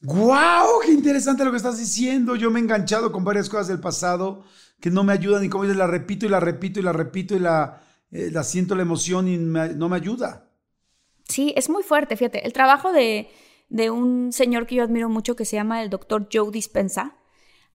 ¡Guau! 0.02 0.80
¡Qué 0.84 0.92
interesante 0.92 1.44
lo 1.44 1.50
que 1.50 1.58
estás 1.58 1.78
diciendo! 1.78 2.36
Yo 2.36 2.50
me 2.50 2.58
he 2.58 2.62
enganchado 2.62 3.12
con 3.12 3.24
varias 3.24 3.48
cosas 3.48 3.68
del 3.68 3.80
pasado 3.80 4.44
que 4.80 4.90
no 4.90 5.04
me 5.04 5.12
ayudan 5.12 5.44
y 5.44 5.48
como 5.48 5.64
dices, 5.64 5.76
la 5.76 5.86
repito 5.86 6.26
y 6.26 6.30
la 6.30 6.40
repito 6.40 6.80
y 6.80 6.82
la 6.82 6.92
repito 6.92 7.36
y 7.36 7.38
la, 7.38 7.82
eh, 8.10 8.30
la 8.32 8.42
siento 8.42 8.74
la 8.74 8.82
emoción 8.82 9.28
y 9.28 9.36
no 9.36 9.88
me 9.88 9.96
ayuda. 9.96 10.49
Sí, 11.30 11.54
es 11.56 11.70
muy 11.70 11.82
fuerte, 11.84 12.16
fíjate. 12.16 12.44
El 12.44 12.52
trabajo 12.52 12.92
de, 12.92 13.30
de 13.68 13.90
un 13.90 14.32
señor 14.32 14.66
que 14.66 14.74
yo 14.74 14.82
admiro 14.82 15.08
mucho 15.08 15.36
que 15.36 15.44
se 15.44 15.56
llama 15.56 15.80
el 15.82 15.88
doctor 15.88 16.28
Joe 16.30 16.50
Dispensa, 16.50 17.14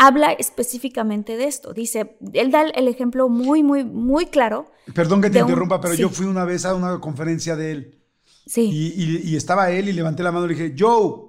habla 0.00 0.32
específicamente 0.32 1.36
de 1.36 1.44
esto. 1.44 1.74
Dice, 1.74 2.16
él 2.32 2.50
da 2.50 2.62
el 2.62 2.88
ejemplo 2.88 3.28
muy, 3.28 3.62
muy, 3.62 3.84
muy 3.84 4.26
claro. 4.26 4.72
Perdón 4.94 5.20
que 5.20 5.28
te 5.28 5.40
interrumpa, 5.40 5.78
pero 5.78 5.92
yo 5.92 6.08
fui 6.08 6.24
una 6.24 6.46
vez 6.46 6.64
a 6.64 6.74
una 6.74 6.98
conferencia 7.00 7.54
de 7.54 7.70
él. 7.70 8.00
Sí. 8.46 8.94
Y, 8.96 9.36
estaba 9.36 9.70
él 9.70 9.90
y 9.90 9.92
levanté 9.92 10.22
la 10.22 10.32
mano 10.32 10.46
y 10.46 10.48
le 10.48 10.54
dije, 10.54 10.74
Joe, 10.76 11.20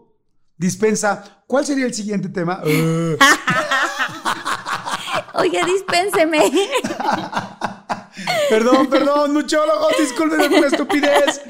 dispensa, 0.57 1.43
¿cuál 1.45 1.65
sería 1.65 1.85
el 1.85 1.93
siguiente 1.93 2.29
tema? 2.29 2.61
Oye, 5.33 5.61
dispénseme. 5.65 6.39
perdón, 8.49 8.87
perdón, 8.87 9.33
muchólogo, 9.33 9.89
discúlpeme 9.99 10.49
por 10.49 10.61
la 10.61 10.67
estupidez. 10.67 11.41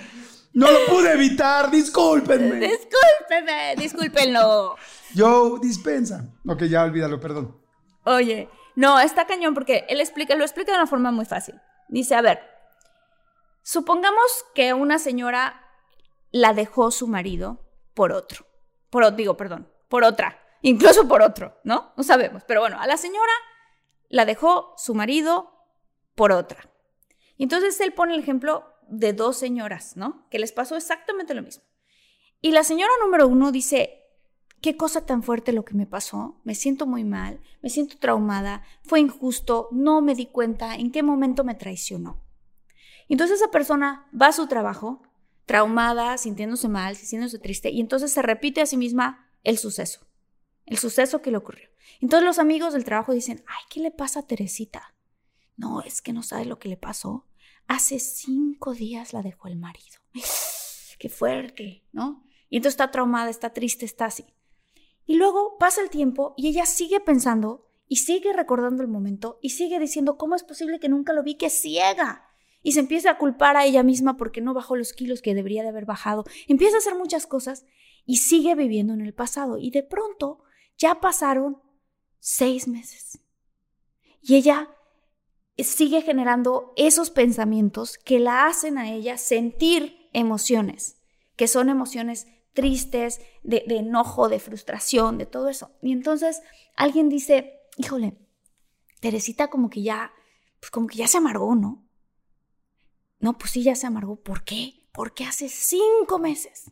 No 0.54 0.70
lo 0.70 0.86
pude 0.88 1.14
evitar, 1.14 1.72
discúlpenme. 1.72 2.68
Discúlpeme, 2.68 3.76
discúlpenlo. 3.78 4.76
Yo, 5.14 5.58
dispensa. 5.60 6.26
Ok, 6.46 6.64
ya 6.64 6.84
olvídalo, 6.84 7.20
perdón. 7.20 7.58
Oye, 8.04 8.50
no, 8.76 9.00
está 9.00 9.26
cañón 9.26 9.54
porque 9.54 9.86
él 9.88 10.02
explica, 10.02 10.36
lo 10.36 10.44
explica 10.44 10.72
de 10.72 10.78
una 10.80 10.88
forma 10.88 11.12
muy 11.12 11.26
fácil. 11.26 11.56
Dice, 11.88 12.16
a 12.16 12.22
ver, 12.22 12.40
supongamos 13.62 14.46
que 14.54 14.74
una 14.74 15.00
señora 15.00 15.62
la 16.32 16.54
dejó 16.54 16.92
su 16.92 17.08
marido 17.08 17.60
por 17.94 18.12
otro. 18.12 18.46
Por, 18.90 19.16
digo, 19.16 19.38
perdón, 19.38 19.72
por 19.88 20.04
otra. 20.04 20.38
Incluso 20.62 21.08
por 21.08 21.22
otro, 21.22 21.60
¿no? 21.64 21.94
No 21.96 22.04
sabemos. 22.04 22.44
Pero 22.46 22.62
bueno, 22.62 22.80
a 22.80 22.88
la 22.88 22.98
señora 22.98 23.34
la 24.10 24.26
dejó 24.26 24.74
su 24.78 24.94
marido 24.96 25.52
por 26.16 26.32
otra. 26.32 26.70
Entonces 27.38 27.80
él 27.80 27.94
pone 27.94 28.14
el 28.14 28.20
ejemplo 28.20 28.71
de 28.92 29.14
dos 29.14 29.38
señoras, 29.38 29.98
¿no? 29.98 30.28
Que 30.30 30.38
les 30.38 30.52
pasó 30.52 30.76
exactamente 30.76 31.34
lo 31.34 31.42
mismo. 31.42 31.64
Y 32.42 32.52
la 32.52 32.64
señora 32.64 32.92
número 33.04 33.28
uno 33.28 33.52
dice, 33.52 34.02
qué 34.62 34.78
cosa 34.78 35.06
tan 35.06 35.24
fuerte 35.24 35.54
lo 35.54 35.66
que 35.66 35.74
me 35.74 35.88
pasó, 35.88 36.40
me 36.44 36.56
siento 36.56 36.86
muy 36.86 37.04
mal, 37.04 37.42
me 37.62 37.70
siento 37.70 37.98
traumada, 37.98 38.64
fue 38.84 39.00
injusto, 39.00 39.70
no 39.72 40.02
me 40.02 40.16
di 40.16 40.28
cuenta 40.28 40.76
en 40.76 40.92
qué 40.92 41.04
momento 41.04 41.44
me 41.44 41.56
traicionó. 41.56 42.22
Entonces 43.10 43.40
esa 43.40 43.52
persona 43.52 44.08
va 44.20 44.28
a 44.28 44.34
su 44.34 44.48
trabajo, 44.48 45.02
traumada, 45.46 46.18
sintiéndose 46.18 46.68
mal, 46.68 46.96
sintiéndose 46.96 47.40
triste, 47.40 47.70
y 47.70 47.82
entonces 47.82 48.12
se 48.12 48.22
repite 48.22 48.62
a 48.62 48.66
sí 48.66 48.78
misma 48.78 49.30
el 49.44 49.58
suceso, 49.58 50.08
el 50.66 50.78
suceso 50.78 51.22
que 51.22 51.32
le 51.32 51.38
ocurrió. 51.38 51.70
Entonces 52.00 52.26
los 52.26 52.40
amigos 52.40 52.74
del 52.74 52.86
trabajo 52.86 53.14
dicen, 53.14 53.44
ay, 53.48 53.64
¿qué 53.70 53.80
le 53.80 53.92
pasa 53.92 54.22
a 54.22 54.28
Teresita? 54.28 54.96
No, 55.58 55.82
es 55.82 56.02
que 56.02 56.14
no 56.14 56.24
sabe 56.24 56.46
lo 56.46 56.58
que 56.58 56.70
le 56.70 56.78
pasó. 56.78 57.26
Hace 57.72 58.00
cinco 58.00 58.74
días 58.74 59.14
la 59.14 59.22
dejó 59.22 59.48
el 59.48 59.56
marido. 59.56 60.02
Qué 61.00 61.08
fuerte, 61.08 61.86
¿no? 61.94 62.22
Y 62.50 62.58
entonces 62.58 62.74
está 62.74 62.92
traumada, 62.92 63.30
está 63.30 63.54
triste, 63.54 63.86
está 63.86 64.08
así. 64.08 64.26
Y 65.06 65.16
luego 65.16 65.58
pasa 65.58 65.82
el 65.82 65.90
tiempo 65.90 66.34
y 66.36 66.50
ella 66.50 66.66
sigue 66.66 67.00
pensando 67.00 67.72
y 67.88 67.96
sigue 67.96 68.34
recordando 68.34 68.84
el 68.84 68.90
momento 68.90 69.40
y 69.42 69.52
sigue 69.52 69.80
diciendo, 69.80 70.18
¿cómo 70.18 70.36
es 70.36 70.44
posible 70.44 70.82
que 70.82 70.90
nunca 70.90 71.14
lo 71.14 71.24
vi? 71.24 71.36
Que 71.36 71.50
ciega. 71.50 72.28
Y 72.62 72.74
se 72.74 72.82
empieza 72.82 73.12
a 73.12 73.18
culpar 73.18 73.56
a 73.56 73.64
ella 73.64 73.84
misma 73.84 74.18
porque 74.18 74.42
no 74.42 74.54
bajó 74.54 74.76
los 74.76 74.92
kilos 74.92 75.22
que 75.22 75.34
debería 75.34 75.64
de 75.64 75.70
haber 75.70 75.86
bajado. 75.86 76.26
Empieza 76.50 76.76
a 76.76 76.80
hacer 76.80 76.96
muchas 76.96 77.26
cosas 77.26 77.66
y 78.06 78.18
sigue 78.18 78.54
viviendo 78.54 78.94
en 78.94 79.00
el 79.00 79.14
pasado. 79.14 79.58
Y 79.58 79.72
de 79.72 79.84
pronto 79.84 80.44
ya 80.78 81.00
pasaron 81.00 81.62
seis 82.20 82.68
meses. 82.68 83.20
Y 84.22 84.36
ella 84.36 84.76
sigue 85.64 86.02
generando 86.02 86.74
esos 86.76 87.10
pensamientos 87.10 87.98
que 87.98 88.20
la 88.20 88.48
hacen 88.48 88.78
a 88.78 88.92
ella 88.92 89.18
sentir 89.18 90.10
emociones, 90.14 90.98
que 91.36 91.48
son 91.48 91.70
emociones 91.70 92.28
tristes, 92.54 93.22
de, 93.44 93.64
enojo, 93.68 94.30
de 94.30 94.40
frustración, 94.40 95.18
de 95.18 95.26
todo 95.26 95.50
eso. 95.50 95.72
Y 95.82 95.92
entonces 95.92 96.42
alguien 96.76 97.10
dice, 97.10 97.60
híjole, 97.78 98.18
Teresita 99.00 99.50
como 99.50 99.70
que 99.70 99.82
ya, 99.82 100.14
pues 100.60 100.70
como 100.70 100.88
que 100.88 100.98
ya 100.98 101.08
se 101.08 101.18
amargó, 101.18 101.56
¿no? 101.56 101.84
No, 103.20 103.38
pues 103.38 103.52
sí, 103.52 103.64
ya 103.64 103.76
se 103.76 103.88
amargó. 103.88 104.18
¿Por 104.18 104.44
qué? 104.44 104.88
Porque 104.92 105.24
hace 105.26 105.50
cinco 105.50 106.20
meses 106.20 106.72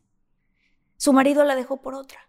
su 0.98 1.14
marido 1.14 1.46
la 1.46 1.56
dejó 1.56 1.82
por 1.82 1.96
otra. 1.96 2.20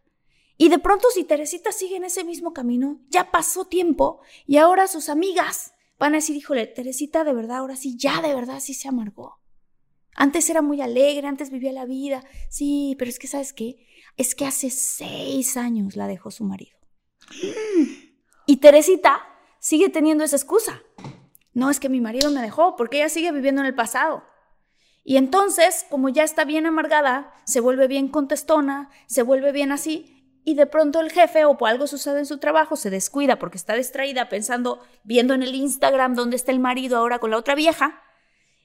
Y 0.57 0.69
de 0.69 0.79
pronto 0.79 1.09
si 1.13 1.25
Teresita 1.25 1.73
sigue 1.73 1.97
en 1.97 2.05
ese 2.05 2.23
mismo 2.23 2.53
camino, 2.53 3.01
ya 3.09 3.31
pasó 3.31 3.65
tiempo 3.65 4.21
y 4.47 4.59
ahora 4.59 4.87
sus 4.87 5.09
amigas 5.09 5.75
van 6.01 6.15
a 6.15 6.17
decir, 6.17 6.35
híjole, 6.35 6.67
Teresita 6.67 7.23
de 7.25 7.35
verdad, 7.35 7.59
ahora 7.59 7.77
sí, 7.77 7.97
ya 7.97 8.23
de 8.23 8.35
verdad 8.35 8.59
sí 8.59 8.73
se 8.75 8.89
amargó. 8.89 9.39
Antes 10.17 10.49
era 10.51 10.63
muy 10.63 10.81
alegre, 10.81 11.29
antes 11.29 11.51
vivía 11.51 11.73
la 11.73 11.85
vida. 11.85 12.25
Sí, 12.49 12.97
pero 12.99 13.11
es 13.11 13.19
que, 13.19 13.29
¿sabes 13.29 13.53
qué? 13.53 13.87
Es 14.17 14.35
que 14.35 14.47
hace 14.47 14.71
seis 14.71 15.57
años 15.57 15.97
la 15.97 16.09
dejó 16.09 16.31
su 16.31 16.45
marido. 16.45 16.77
Y 18.47 18.57
Teresita 18.57 19.21
sigue 19.61 19.91
teniendo 19.91 20.25
esa 20.25 20.37
excusa. 20.37 20.83
No, 21.53 21.71
es 21.71 21.79
que 21.79 21.91
mi 21.91 22.01
marido 22.01 22.31
me 22.31 22.41
dejó, 22.41 22.77
porque 22.77 22.97
ella 22.97 23.09
sigue 23.11 23.31
viviendo 23.31 23.61
en 23.61 23.67
el 23.67 23.75
pasado. 23.75 24.25
Y 25.05 25.19
entonces, 25.19 25.87
como 25.91 26.09
ya 26.09 26.25
está 26.25 26.45
bien 26.45 26.65
amargada, 26.65 27.35
se 27.45 27.61
vuelve 27.61 27.89
bien 27.89 28.09
contestona, 28.09 28.91
se 29.07 29.23
vuelve 29.23 29.53
bien 29.53 29.71
así, 29.71 30.20
y 30.45 30.55
de 30.55 30.67
pronto 30.67 31.01
el 31.01 31.13
jefe 31.13 31.45
o 31.45 31.57
por 31.57 31.69
algo 31.69 31.87
sucede 31.87 32.19
en 32.19 32.27
su 32.27 32.39
trabajo, 32.39 32.77
se 32.77 32.91
descuida 32.91 33.39
porque 33.39 33.59
está 33.59 33.75
distraída 33.75 34.29
pensando, 34.29 34.81
viendo 35.03 35.35
en 35.35 35.43
el 35.43 35.55
Instagram 35.55 36.15
dónde 36.15 36.37
está 36.37 36.53
el 36.53 36.61
marido 36.61 36.97
ahora 36.97 37.19
con 37.19 37.31
la 37.31 37.37
otra 37.37 37.55
vieja, 37.55 38.03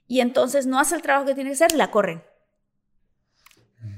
y 0.08 0.20
entonces 0.20 0.68
no 0.68 0.80
hace 0.80 0.96
el 0.96 1.02
trabajo 1.02 1.26
que 1.26 1.36
tiene 1.36 1.50
que 1.50 1.56
hacer, 1.56 1.74
la 1.74 1.92
corren. 1.92 2.24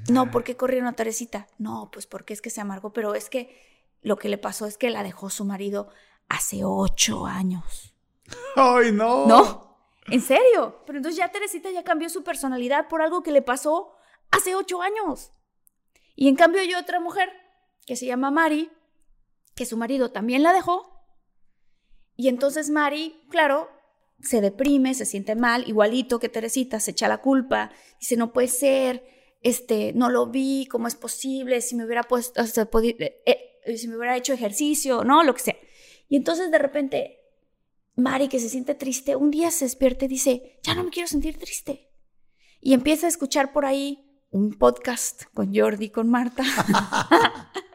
No, 0.10 0.32
¿por 0.32 0.44
qué 0.44 0.56
corrieron 0.56 0.88
a 0.88 0.94
Teresita? 0.94 1.48
No, 1.58 1.90
pues 1.92 2.08
porque 2.08 2.34
es 2.34 2.42
que 2.42 2.50
se 2.50 2.62
amargó, 2.62 2.94
pero 2.94 3.14
es 3.14 3.30
que 3.30 3.62
lo 4.02 4.18
que 4.18 4.30
le 4.30 4.38
pasó 4.38 4.66
es 4.66 4.78
que 4.78 4.90
la 4.90 5.04
dejó 5.04 5.30
su 5.30 5.46
marido 5.46 5.90
hace 6.30 6.64
ocho 6.64 7.26
años. 7.26 7.94
¡Ay, 8.56 8.92
no! 8.92 9.26
No, 9.28 9.78
en 10.08 10.22
serio. 10.22 10.84
Pero 10.86 10.98
entonces 10.98 11.18
ya 11.18 11.32
Teresita 11.32 11.70
ya 11.72 11.84
cambió 11.84 12.10
su 12.10 12.24
personalidad 12.24 12.88
por 12.88 13.02
algo 13.02 13.24
que 13.24 13.32
le 13.32 13.42
pasó 13.42 13.96
hace 14.32 14.56
ocho 14.56 14.82
años. 14.82 15.32
Y 16.16 16.28
en 16.30 16.36
cambio 16.36 16.62
hay 16.62 16.74
otra 16.74 17.00
mujer 17.00 17.30
que 17.88 17.96
se 17.96 18.06
llama 18.06 18.30
Mari, 18.30 18.70
que 19.56 19.66
su 19.66 19.78
marido 19.78 20.12
también 20.12 20.44
la 20.44 20.54
dejó. 20.54 20.94
Y 22.16 22.28
entonces 22.28 22.70
Mari, 22.70 23.20
claro, 23.30 23.70
se 24.22 24.42
deprime, 24.42 24.94
se 24.94 25.06
siente 25.06 25.36
mal, 25.36 25.68
igualito 25.68 26.20
que 26.20 26.30
Teresita, 26.30 26.80
se 26.80 26.92
echa 26.92 27.08
la 27.08 27.22
culpa, 27.22 27.72
dice, 28.00 28.18
no 28.18 28.34
puede 28.34 28.50
ser, 28.50 29.04
este, 29.42 29.94
no 29.94 30.10
lo 30.10 30.28
vi, 30.28 30.68
¿cómo 30.70 30.88
es 30.88 30.96
posible? 30.96 31.62
Si 31.62 31.76
me 31.76 31.86
hubiera 31.86 32.04
puesto, 32.04 32.42
eh, 32.42 33.24
eh, 33.26 33.78
si 33.78 33.88
me 33.88 33.98
hubiera 33.98 34.18
hecho 34.18 34.34
ejercicio, 34.34 35.04
¿no? 35.04 35.24
Lo 35.24 35.34
que 35.34 35.42
sea. 35.42 35.58
Y 36.10 36.18
entonces 36.18 36.52
de 36.52 36.58
repente, 36.58 37.20
Mari, 37.96 38.28
que 38.28 38.40
se 38.40 38.50
siente 38.50 38.76
triste, 38.76 39.16
un 39.16 39.32
día 39.32 39.50
se 39.50 39.66
despierta 39.66 40.06
y 40.06 40.10
dice, 40.10 40.60
ya 40.62 40.76
no 40.76 40.84
me 40.84 40.90
quiero 40.90 41.08
sentir 41.08 41.38
triste. 41.38 41.90
Y 42.60 42.74
empieza 42.74 43.06
a 43.06 43.10
escuchar 43.10 43.54
por 43.54 43.66
ahí 43.66 44.22
un 44.30 44.58
podcast 44.58 45.24
con 45.34 45.56
Jordi, 45.56 45.90
con 45.90 46.10
Marta, 46.10 46.44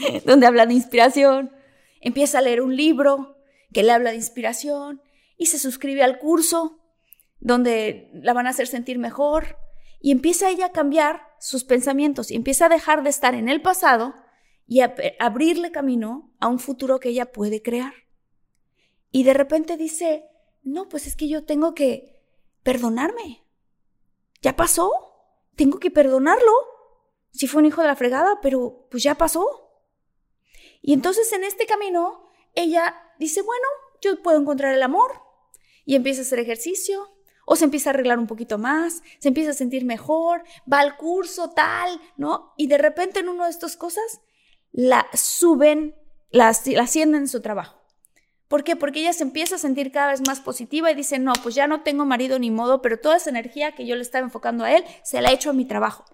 donde 0.24 0.46
habla 0.46 0.66
de 0.66 0.74
inspiración. 0.74 1.52
Empieza 2.00 2.38
a 2.38 2.42
leer 2.42 2.60
un 2.60 2.76
libro 2.76 3.36
que 3.72 3.82
le 3.82 3.92
habla 3.92 4.10
de 4.10 4.16
inspiración 4.16 5.02
y 5.36 5.46
se 5.46 5.58
suscribe 5.58 6.02
al 6.02 6.18
curso 6.18 6.80
donde 7.38 8.10
la 8.14 8.32
van 8.32 8.46
a 8.46 8.50
hacer 8.50 8.66
sentir 8.66 8.98
mejor 8.98 9.56
y 10.00 10.12
empieza 10.12 10.50
ella 10.50 10.66
a 10.66 10.72
cambiar 10.72 11.22
sus 11.38 11.64
pensamientos 11.64 12.30
y 12.30 12.36
empieza 12.36 12.66
a 12.66 12.70
dejar 12.70 13.02
de 13.02 13.10
estar 13.10 13.34
en 13.34 13.48
el 13.48 13.62
pasado 13.62 14.14
y 14.66 14.80
a 14.80 14.94
abrirle 15.18 15.72
camino 15.72 16.32
a 16.38 16.48
un 16.48 16.58
futuro 16.58 17.00
que 17.00 17.08
ella 17.08 17.32
puede 17.32 17.62
crear. 17.62 17.92
Y 19.10 19.24
de 19.24 19.34
repente 19.34 19.76
dice, 19.76 20.24
no, 20.62 20.88
pues 20.88 21.06
es 21.06 21.16
que 21.16 21.28
yo 21.28 21.44
tengo 21.44 21.74
que 21.74 22.22
perdonarme. 22.62 23.44
Ya 24.42 24.56
pasó, 24.56 24.92
tengo 25.56 25.78
que 25.78 25.90
perdonarlo. 25.90 26.52
Si 27.32 27.46
fue 27.46 27.60
un 27.60 27.66
hijo 27.66 27.82
de 27.82 27.88
la 27.88 27.96
fregada, 27.96 28.38
pero 28.40 28.86
pues 28.90 29.02
ya 29.02 29.16
pasó. 29.16 29.69
Y 30.82 30.92
entonces 30.92 31.32
en 31.32 31.44
este 31.44 31.66
camino, 31.66 32.30
ella 32.54 32.94
dice, 33.18 33.42
bueno, 33.42 33.66
yo 34.00 34.22
puedo 34.22 34.38
encontrar 34.38 34.74
el 34.74 34.82
amor, 34.82 35.20
y 35.84 35.96
empieza 35.96 36.20
a 36.20 36.24
hacer 36.24 36.38
ejercicio, 36.38 37.10
o 37.46 37.56
se 37.56 37.64
empieza 37.64 37.90
a 37.90 37.92
arreglar 37.92 38.18
un 38.18 38.28
poquito 38.28 38.58
más, 38.58 39.02
se 39.18 39.28
empieza 39.28 39.50
a 39.50 39.54
sentir 39.54 39.84
mejor, 39.84 40.44
va 40.72 40.78
al 40.78 40.96
curso 40.96 41.50
tal, 41.50 42.00
¿no? 42.16 42.54
Y 42.56 42.68
de 42.68 42.78
repente 42.78 43.20
en 43.20 43.28
una 43.28 43.46
de 43.46 43.50
estas 43.50 43.76
cosas 43.76 44.20
la 44.70 45.08
suben, 45.14 45.96
la, 46.30 46.52
la 46.66 46.82
ascienden 46.82 47.22
en 47.22 47.28
su 47.28 47.40
trabajo. 47.40 47.80
¿Por 48.46 48.62
qué? 48.62 48.76
Porque 48.76 49.00
ella 49.00 49.12
se 49.12 49.24
empieza 49.24 49.56
a 49.56 49.58
sentir 49.58 49.90
cada 49.90 50.10
vez 50.10 50.20
más 50.26 50.40
positiva 50.40 50.90
y 50.90 50.94
dice, 50.94 51.18
no, 51.18 51.32
pues 51.42 51.56
ya 51.56 51.66
no 51.66 51.82
tengo 51.82 52.04
marido 52.04 52.38
ni 52.38 52.52
modo, 52.52 52.82
pero 52.82 53.00
toda 53.00 53.16
esa 53.16 53.30
energía 53.30 53.74
que 53.74 53.86
yo 53.86 53.96
le 53.96 54.02
estaba 54.02 54.24
enfocando 54.24 54.64
a 54.64 54.72
él, 54.72 54.84
se 55.02 55.20
la 55.20 55.30
he 55.30 55.34
hecho 55.34 55.50
a 55.50 55.54
mi 55.54 55.64
trabajo. 55.64 56.04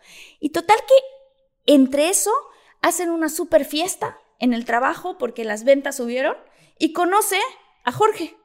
Y 0.41 0.51
total 0.51 0.79
que 0.89 1.75
entre 1.75 2.09
eso 2.09 2.33
hacen 2.81 3.11
una 3.11 3.29
super 3.29 3.65
fiesta 3.65 4.19
en 4.39 4.55
el 4.55 4.65
trabajo 4.65 5.19
porque 5.19 5.45
las 5.45 5.65
ventas 5.65 5.97
subieron 5.97 6.37
y 6.79 6.93
conoce 6.93 7.39
a 7.85 7.93
Jorge 7.93 8.37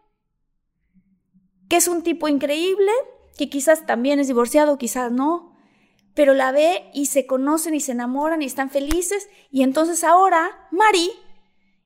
que 1.71 1.77
es 1.77 1.87
un 1.87 2.03
tipo 2.03 2.27
increíble, 2.27 2.91
que 3.37 3.49
quizás 3.49 3.85
también 3.85 4.19
es 4.19 4.27
divorciado, 4.27 4.77
quizás 4.77 5.09
no, 5.09 5.55
pero 6.13 6.33
la 6.33 6.51
ve 6.51 6.91
y 6.93 7.05
se 7.05 7.25
conocen 7.25 7.73
y 7.73 7.79
se 7.79 7.93
enamoran 7.93 8.41
y 8.41 8.45
están 8.45 8.69
felices. 8.69 9.29
Y 9.51 9.63
entonces 9.63 10.03
ahora 10.03 10.67
Mari 10.71 11.09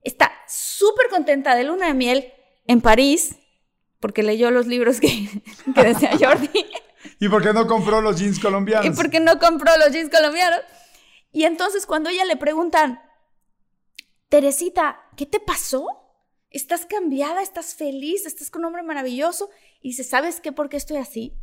está 0.01 0.31
súper 0.47 1.07
contenta 1.11 1.55
de 1.55 1.65
luna 1.65 1.85
de 1.85 1.93
miel 1.93 2.33
en 2.65 2.81
París, 2.81 3.35
porque 3.99 4.23
leyó 4.23 4.49
los 4.49 4.65
libros 4.65 4.99
que, 4.99 5.29
que 5.75 5.83
decía 5.83 6.17
Jordi. 6.19 6.49
¿Y 7.19 7.29
por 7.29 7.43
qué 7.43 7.53
no 7.53 7.67
compró 7.67 8.01
los 8.01 8.17
jeans 8.19 8.39
colombianos? 8.39 8.85
¿Y 8.87 8.89
por 8.89 9.11
qué 9.11 9.19
no 9.19 9.37
compró 9.37 9.71
los 9.77 9.91
jeans 9.91 10.09
colombianos? 10.09 10.61
Y 11.31 11.43
entonces 11.43 11.85
cuando 11.85 12.09
ella 12.09 12.25
le 12.25 12.37
preguntan, 12.37 13.03
Teresita, 14.36 14.99
¿qué 15.15 15.25
te 15.25 15.39
pasó? 15.39 15.88
Estás 16.49 16.86
cambiada, 16.86 17.41
estás 17.41 17.73
feliz, 17.73 18.25
estás 18.25 18.51
con 18.51 18.63
un 18.63 18.65
hombre 18.65 18.83
maravilloso. 18.83 19.49
Y 19.79 19.91
dice, 19.91 20.03
¿sabes 20.03 20.41
qué? 20.41 20.51
¿Por 20.51 20.67
qué 20.67 20.75
estoy 20.75 20.97
así? 20.97 21.39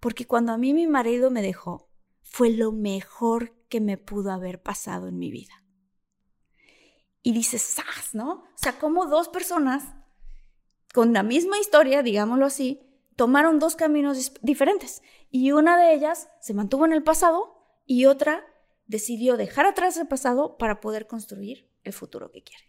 Porque 0.00 0.26
cuando 0.26 0.52
a 0.52 0.56
mí 0.56 0.72
mi 0.72 0.86
marido 0.86 1.30
me 1.30 1.42
dejó, 1.42 1.90
fue 2.22 2.48
lo 2.48 2.72
mejor 2.72 3.52
que 3.68 3.82
me 3.82 3.98
pudo 3.98 4.32
haber 4.32 4.62
pasado 4.62 5.08
en 5.08 5.18
mi 5.18 5.30
vida. 5.30 5.52
Y 7.20 7.34
dice, 7.34 7.58
¡zas! 7.58 8.14
¿No? 8.14 8.30
O 8.30 8.56
sea, 8.56 8.78
como 8.78 9.04
dos 9.04 9.28
personas 9.28 9.84
con 10.94 11.12
la 11.12 11.22
misma 11.22 11.58
historia, 11.58 12.02
digámoslo 12.02 12.46
así, 12.46 12.80
tomaron 13.14 13.58
dos 13.58 13.76
caminos 13.76 14.32
diferentes. 14.40 15.02
Y 15.28 15.52
una 15.52 15.76
de 15.76 15.92
ellas 15.92 16.30
se 16.40 16.54
mantuvo 16.54 16.86
en 16.86 16.94
el 16.94 17.02
pasado 17.02 17.62
y 17.84 18.06
otra 18.06 18.42
decidió 18.86 19.36
dejar 19.36 19.66
atrás 19.66 19.98
el 19.98 20.08
pasado 20.08 20.56
para 20.56 20.80
poder 20.80 21.06
construir 21.06 21.70
el 21.84 21.92
futuro 21.92 22.30
que 22.30 22.42
quiere. 22.42 22.64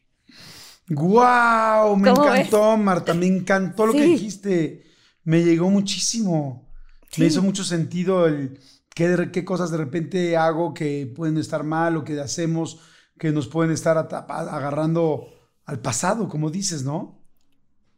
¡Guau! 0.90 1.96
Me 1.96 2.10
encantó, 2.10 2.78
Marta, 2.78 3.14
me 3.14 3.28
encantó 3.28 3.86
lo 3.86 3.94
que 3.94 4.04
dijiste. 4.04 4.84
Me 5.24 5.44
llegó 5.44 5.70
muchísimo. 5.70 6.70
Me 7.18 7.26
hizo 7.26 7.42
mucho 7.42 7.64
sentido 7.64 8.26
el 8.26 8.60
qué, 8.94 9.30
qué, 9.32 9.46
cosas 9.46 9.72
de 9.72 9.78
repente 9.78 10.36
hago 10.36 10.74
que 10.74 11.12
pueden 11.16 11.38
estar 11.38 11.64
mal 11.64 11.96
o 11.98 12.04
que 12.04 12.20
hacemos 12.20 12.80
que 13.20 13.32
nos 13.32 13.48
pueden 13.48 13.72
estar 13.72 13.98
agarrando 13.98 15.28
al 15.66 15.80
pasado, 15.80 16.28
como 16.28 16.50
dices, 16.50 16.84
¿no? 16.84 17.22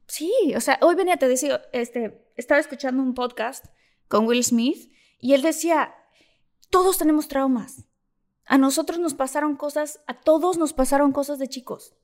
Sí, 0.07 0.31
o 0.55 0.61
sea, 0.61 0.77
hoy 0.81 0.95
venía, 0.95 1.17
te 1.17 1.27
decía, 1.27 1.61
este, 1.73 2.29
estaba 2.35 2.59
escuchando 2.59 3.01
un 3.01 3.13
podcast 3.13 3.65
con 4.07 4.27
Will 4.27 4.43
Smith 4.43 4.91
y 5.19 5.33
él 5.33 5.41
decía, 5.41 5.95
todos 6.69 6.97
tenemos 6.97 7.27
traumas. 7.27 7.85
A 8.45 8.57
nosotros 8.57 8.99
nos 8.99 9.13
pasaron 9.13 9.55
cosas, 9.55 10.01
a 10.07 10.13
todos 10.13 10.57
nos 10.57 10.73
pasaron 10.73 11.11
cosas 11.11 11.39
de 11.39 11.47
chicos. 11.47 11.95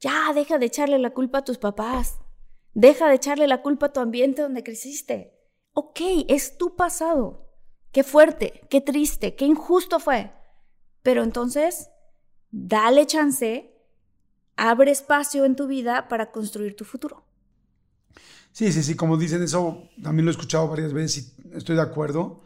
Ya, 0.00 0.32
deja 0.34 0.58
de 0.58 0.66
echarle 0.66 0.98
la 0.98 1.10
culpa 1.10 1.38
a 1.38 1.44
tus 1.44 1.58
papás. 1.58 2.18
Deja 2.74 3.08
de 3.08 3.16
echarle 3.16 3.46
la 3.46 3.62
culpa 3.62 3.86
a 3.86 3.92
tu 3.92 4.00
ambiente 4.00 4.42
donde 4.42 4.62
creciste. 4.62 5.38
Ok, 5.74 6.00
es 6.28 6.58
tu 6.58 6.76
pasado. 6.76 7.48
Qué 7.92 8.04
fuerte, 8.04 8.62
qué 8.70 8.80
triste, 8.80 9.34
qué 9.34 9.44
injusto 9.44 10.00
fue. 10.00 10.32
Pero 11.02 11.22
entonces, 11.22 11.90
dale 12.50 13.06
chance, 13.06 13.74
abre 14.56 14.90
espacio 14.90 15.44
en 15.44 15.56
tu 15.56 15.66
vida 15.66 16.08
para 16.08 16.30
construir 16.30 16.76
tu 16.76 16.84
futuro. 16.84 17.24
Sí, 18.52 18.72
sí, 18.72 18.82
sí, 18.82 18.94
como 18.94 19.16
dicen 19.16 19.42
eso, 19.42 19.88
también 20.02 20.26
lo 20.26 20.30
he 20.30 20.34
escuchado 20.34 20.68
varias 20.68 20.92
veces 20.92 21.34
y 21.44 21.56
estoy 21.56 21.76
de 21.76 21.82
acuerdo. 21.82 22.42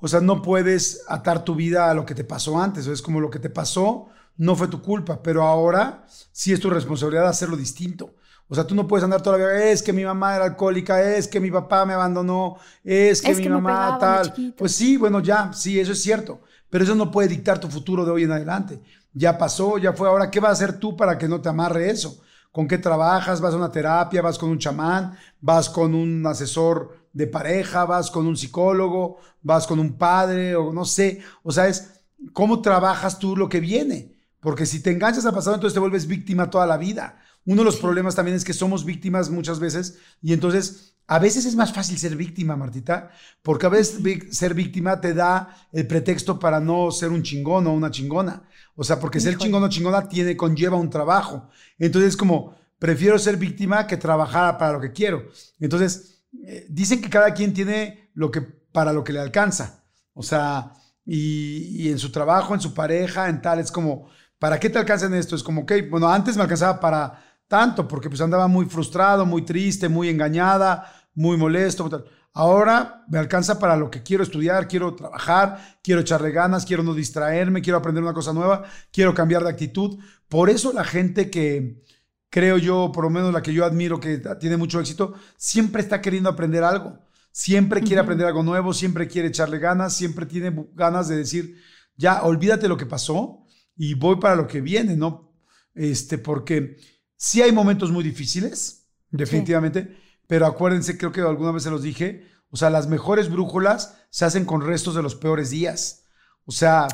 O 0.00 0.08
sea, 0.08 0.20
no 0.20 0.42
puedes 0.42 1.04
atar 1.08 1.44
tu 1.44 1.54
vida 1.54 1.90
a 1.90 1.94
lo 1.94 2.06
que 2.06 2.14
te 2.14 2.24
pasó 2.24 2.60
antes, 2.60 2.86
es 2.86 3.02
como 3.02 3.20
lo 3.20 3.30
que 3.30 3.38
te 3.38 3.50
pasó, 3.50 4.06
no 4.36 4.54
fue 4.54 4.68
tu 4.68 4.80
culpa, 4.80 5.22
pero 5.22 5.42
ahora 5.42 6.06
sí 6.32 6.52
es 6.52 6.60
tu 6.60 6.70
responsabilidad 6.70 7.26
hacerlo 7.26 7.56
distinto. 7.56 8.14
O 8.50 8.54
sea, 8.54 8.66
tú 8.66 8.74
no 8.74 8.86
puedes 8.86 9.04
andar 9.04 9.20
todavía, 9.20 9.70
es 9.70 9.82
que 9.82 9.92
mi 9.92 10.04
mamá 10.04 10.36
era 10.36 10.46
alcohólica, 10.46 11.02
es 11.02 11.28
que 11.28 11.38
mi 11.38 11.50
papá 11.50 11.84
me 11.84 11.92
abandonó, 11.92 12.56
es 12.82 13.20
que 13.20 13.34
mi 13.34 13.48
mamá 13.48 13.98
tal. 14.00 14.32
Pues 14.56 14.72
sí, 14.72 14.96
bueno, 14.96 15.20
ya, 15.20 15.52
sí, 15.52 15.78
eso 15.78 15.92
es 15.92 16.00
cierto. 16.00 16.40
Pero 16.70 16.84
eso 16.84 16.94
no 16.94 17.10
puede 17.10 17.28
dictar 17.28 17.58
tu 17.58 17.68
futuro 17.68 18.04
de 18.04 18.10
hoy 18.10 18.22
en 18.24 18.32
adelante. 18.32 18.80
Ya 19.12 19.36
pasó, 19.36 19.78
ya 19.78 19.92
fue. 19.92 20.08
Ahora, 20.08 20.30
¿qué 20.30 20.40
vas 20.40 20.50
a 20.50 20.52
hacer 20.52 20.78
tú 20.78 20.96
para 20.96 21.18
que 21.18 21.28
no 21.28 21.40
te 21.40 21.48
amarre 21.48 21.90
eso? 21.90 22.20
¿Con 22.58 22.66
qué 22.66 22.78
trabajas? 22.78 23.40
¿Vas 23.40 23.54
a 23.54 23.56
una 23.56 23.70
terapia? 23.70 24.20
¿Vas 24.20 24.36
con 24.36 24.50
un 24.50 24.58
chamán? 24.58 25.16
¿Vas 25.40 25.68
con 25.68 25.94
un 25.94 26.26
asesor 26.26 27.06
de 27.12 27.28
pareja? 27.28 27.84
¿Vas 27.84 28.10
con 28.10 28.26
un 28.26 28.36
psicólogo? 28.36 29.18
¿Vas 29.42 29.64
con 29.64 29.78
un 29.78 29.96
padre? 29.96 30.56
O 30.56 30.72
no 30.72 30.84
sé. 30.84 31.20
O 31.44 31.52
sea, 31.52 31.68
es 31.68 32.02
cómo 32.32 32.60
trabajas 32.60 33.20
tú 33.20 33.36
lo 33.36 33.48
que 33.48 33.60
viene. 33.60 34.18
Porque 34.40 34.66
si 34.66 34.82
te 34.82 34.90
enganchas 34.90 35.24
al 35.24 35.34
pasado, 35.34 35.54
entonces 35.54 35.74
te 35.74 35.78
vuelves 35.78 36.08
víctima 36.08 36.50
toda 36.50 36.66
la 36.66 36.78
vida. 36.78 37.20
Uno 37.46 37.60
de 37.60 37.66
los 37.66 37.76
problemas 37.76 38.16
también 38.16 38.36
es 38.36 38.44
que 38.44 38.52
somos 38.52 38.84
víctimas 38.84 39.30
muchas 39.30 39.60
veces 39.60 39.98
y 40.20 40.32
entonces 40.32 40.96
a 41.10 41.18
veces 41.18 41.46
es 41.46 41.56
más 41.56 41.72
fácil 41.72 41.98
ser 41.98 42.16
víctima, 42.16 42.54
Martita, 42.54 43.10
porque 43.40 43.64
a 43.64 43.70
veces 43.70 44.02
ser 44.30 44.52
víctima 44.52 45.00
te 45.00 45.14
da 45.14 45.56
el 45.72 45.86
pretexto 45.86 46.38
para 46.38 46.60
no 46.60 46.90
ser 46.90 47.08
un 47.08 47.22
chingón 47.22 47.66
o 47.66 47.72
una 47.72 47.90
chingona. 47.90 48.42
O 48.76 48.84
sea, 48.84 49.00
porque 49.00 49.18
ser 49.18 49.38
chingón 49.38 49.64
o 49.64 49.70
chingona 49.70 50.06
tiene, 50.06 50.36
conlleva 50.36 50.76
un 50.76 50.90
trabajo. 50.90 51.48
Entonces, 51.78 52.14
como, 52.14 52.54
prefiero 52.78 53.18
ser 53.18 53.38
víctima 53.38 53.86
que 53.86 53.96
trabajar 53.96 54.58
para 54.58 54.72
lo 54.72 54.80
que 54.82 54.92
quiero. 54.92 55.24
Entonces, 55.58 56.26
eh, 56.46 56.66
dicen 56.68 57.00
que 57.00 57.08
cada 57.08 57.32
quien 57.32 57.54
tiene 57.54 58.10
lo 58.12 58.30
que, 58.30 58.42
para 58.42 58.92
lo 58.92 59.02
que 59.02 59.14
le 59.14 59.20
alcanza. 59.20 59.84
O 60.12 60.22
sea, 60.22 60.74
y, 61.06 61.84
y 61.84 61.88
en 61.88 61.98
su 61.98 62.12
trabajo, 62.12 62.54
en 62.54 62.60
su 62.60 62.74
pareja, 62.74 63.30
en 63.30 63.40
tal, 63.40 63.60
es 63.60 63.72
como, 63.72 64.10
¿para 64.38 64.60
qué 64.60 64.68
te 64.68 64.78
alcanza 64.78 65.06
en 65.06 65.14
esto? 65.14 65.34
Es 65.36 65.42
como, 65.42 65.62
ok, 65.62 65.72
bueno, 65.90 66.06
antes 66.06 66.36
me 66.36 66.42
alcanzaba 66.42 66.78
para 66.78 67.24
tanto, 67.48 67.88
porque 67.88 68.10
pues 68.10 68.20
andaba 68.20 68.46
muy 68.46 68.66
frustrado, 68.66 69.24
muy 69.24 69.42
triste, 69.42 69.88
muy 69.88 70.10
engañada, 70.10 70.97
muy 71.18 71.36
molesto. 71.36 72.04
ahora 72.32 73.04
me 73.08 73.18
alcanza 73.18 73.58
para 73.58 73.76
lo 73.76 73.90
que 73.90 74.04
quiero 74.04 74.22
estudiar, 74.22 74.68
quiero 74.68 74.94
trabajar, 74.94 75.78
quiero 75.82 76.00
echarle 76.00 76.30
ganas, 76.30 76.64
quiero 76.64 76.84
no 76.84 76.94
distraerme, 76.94 77.60
quiero 77.60 77.78
aprender 77.78 78.04
una 78.04 78.12
cosa 78.14 78.32
nueva, 78.32 78.64
quiero 78.92 79.14
cambiar 79.14 79.42
de 79.42 79.50
actitud. 79.50 79.98
Por 80.28 80.48
eso 80.48 80.72
la 80.72 80.84
gente 80.84 81.28
que 81.28 81.82
creo 82.30 82.56
yo, 82.56 82.92
por 82.94 83.02
lo 83.02 83.10
menos 83.10 83.32
la 83.32 83.42
que 83.42 83.52
yo 83.52 83.64
admiro, 83.64 83.98
que 83.98 84.22
tiene 84.38 84.56
mucho 84.56 84.78
éxito, 84.78 85.14
siempre 85.36 85.82
está 85.82 86.00
queriendo 86.00 86.30
aprender 86.30 86.62
algo. 86.62 87.00
Siempre 87.32 87.82
quiere 87.82 88.00
aprender 88.00 88.26
algo 88.28 88.44
nuevo, 88.44 88.72
siempre 88.72 89.08
quiere 89.08 89.28
echarle 89.28 89.58
ganas, 89.58 89.96
siempre 89.96 90.24
tiene 90.24 90.54
ganas 90.74 91.08
de 91.08 91.16
decir, 91.16 91.56
ya, 91.96 92.22
olvídate 92.22 92.68
lo 92.68 92.76
que 92.76 92.86
pasó 92.86 93.44
y 93.76 93.94
voy 93.94 94.20
para 94.20 94.36
lo 94.36 94.46
que 94.46 94.60
viene, 94.60 94.96
¿no? 94.96 95.32
Este, 95.74 96.16
porque 96.16 96.76
sí 97.16 97.42
hay 97.42 97.50
momentos 97.50 97.90
muy 97.90 98.04
difíciles, 98.04 98.88
definitivamente, 99.10 100.07
pero 100.28 100.46
acuérdense, 100.46 100.96
creo 100.96 101.10
que 101.10 101.22
alguna 101.22 101.50
vez 101.50 101.64
se 101.64 101.70
los 101.70 101.82
dije, 101.82 102.28
o 102.50 102.56
sea, 102.56 102.70
las 102.70 102.86
mejores 102.86 103.30
brújulas 103.30 103.96
se 104.10 104.24
hacen 104.24 104.44
con 104.44 104.60
restos 104.60 104.94
de 104.94 105.02
los 105.02 105.16
peores 105.16 105.50
días. 105.50 106.04
O 106.44 106.52
sea... 106.52 106.86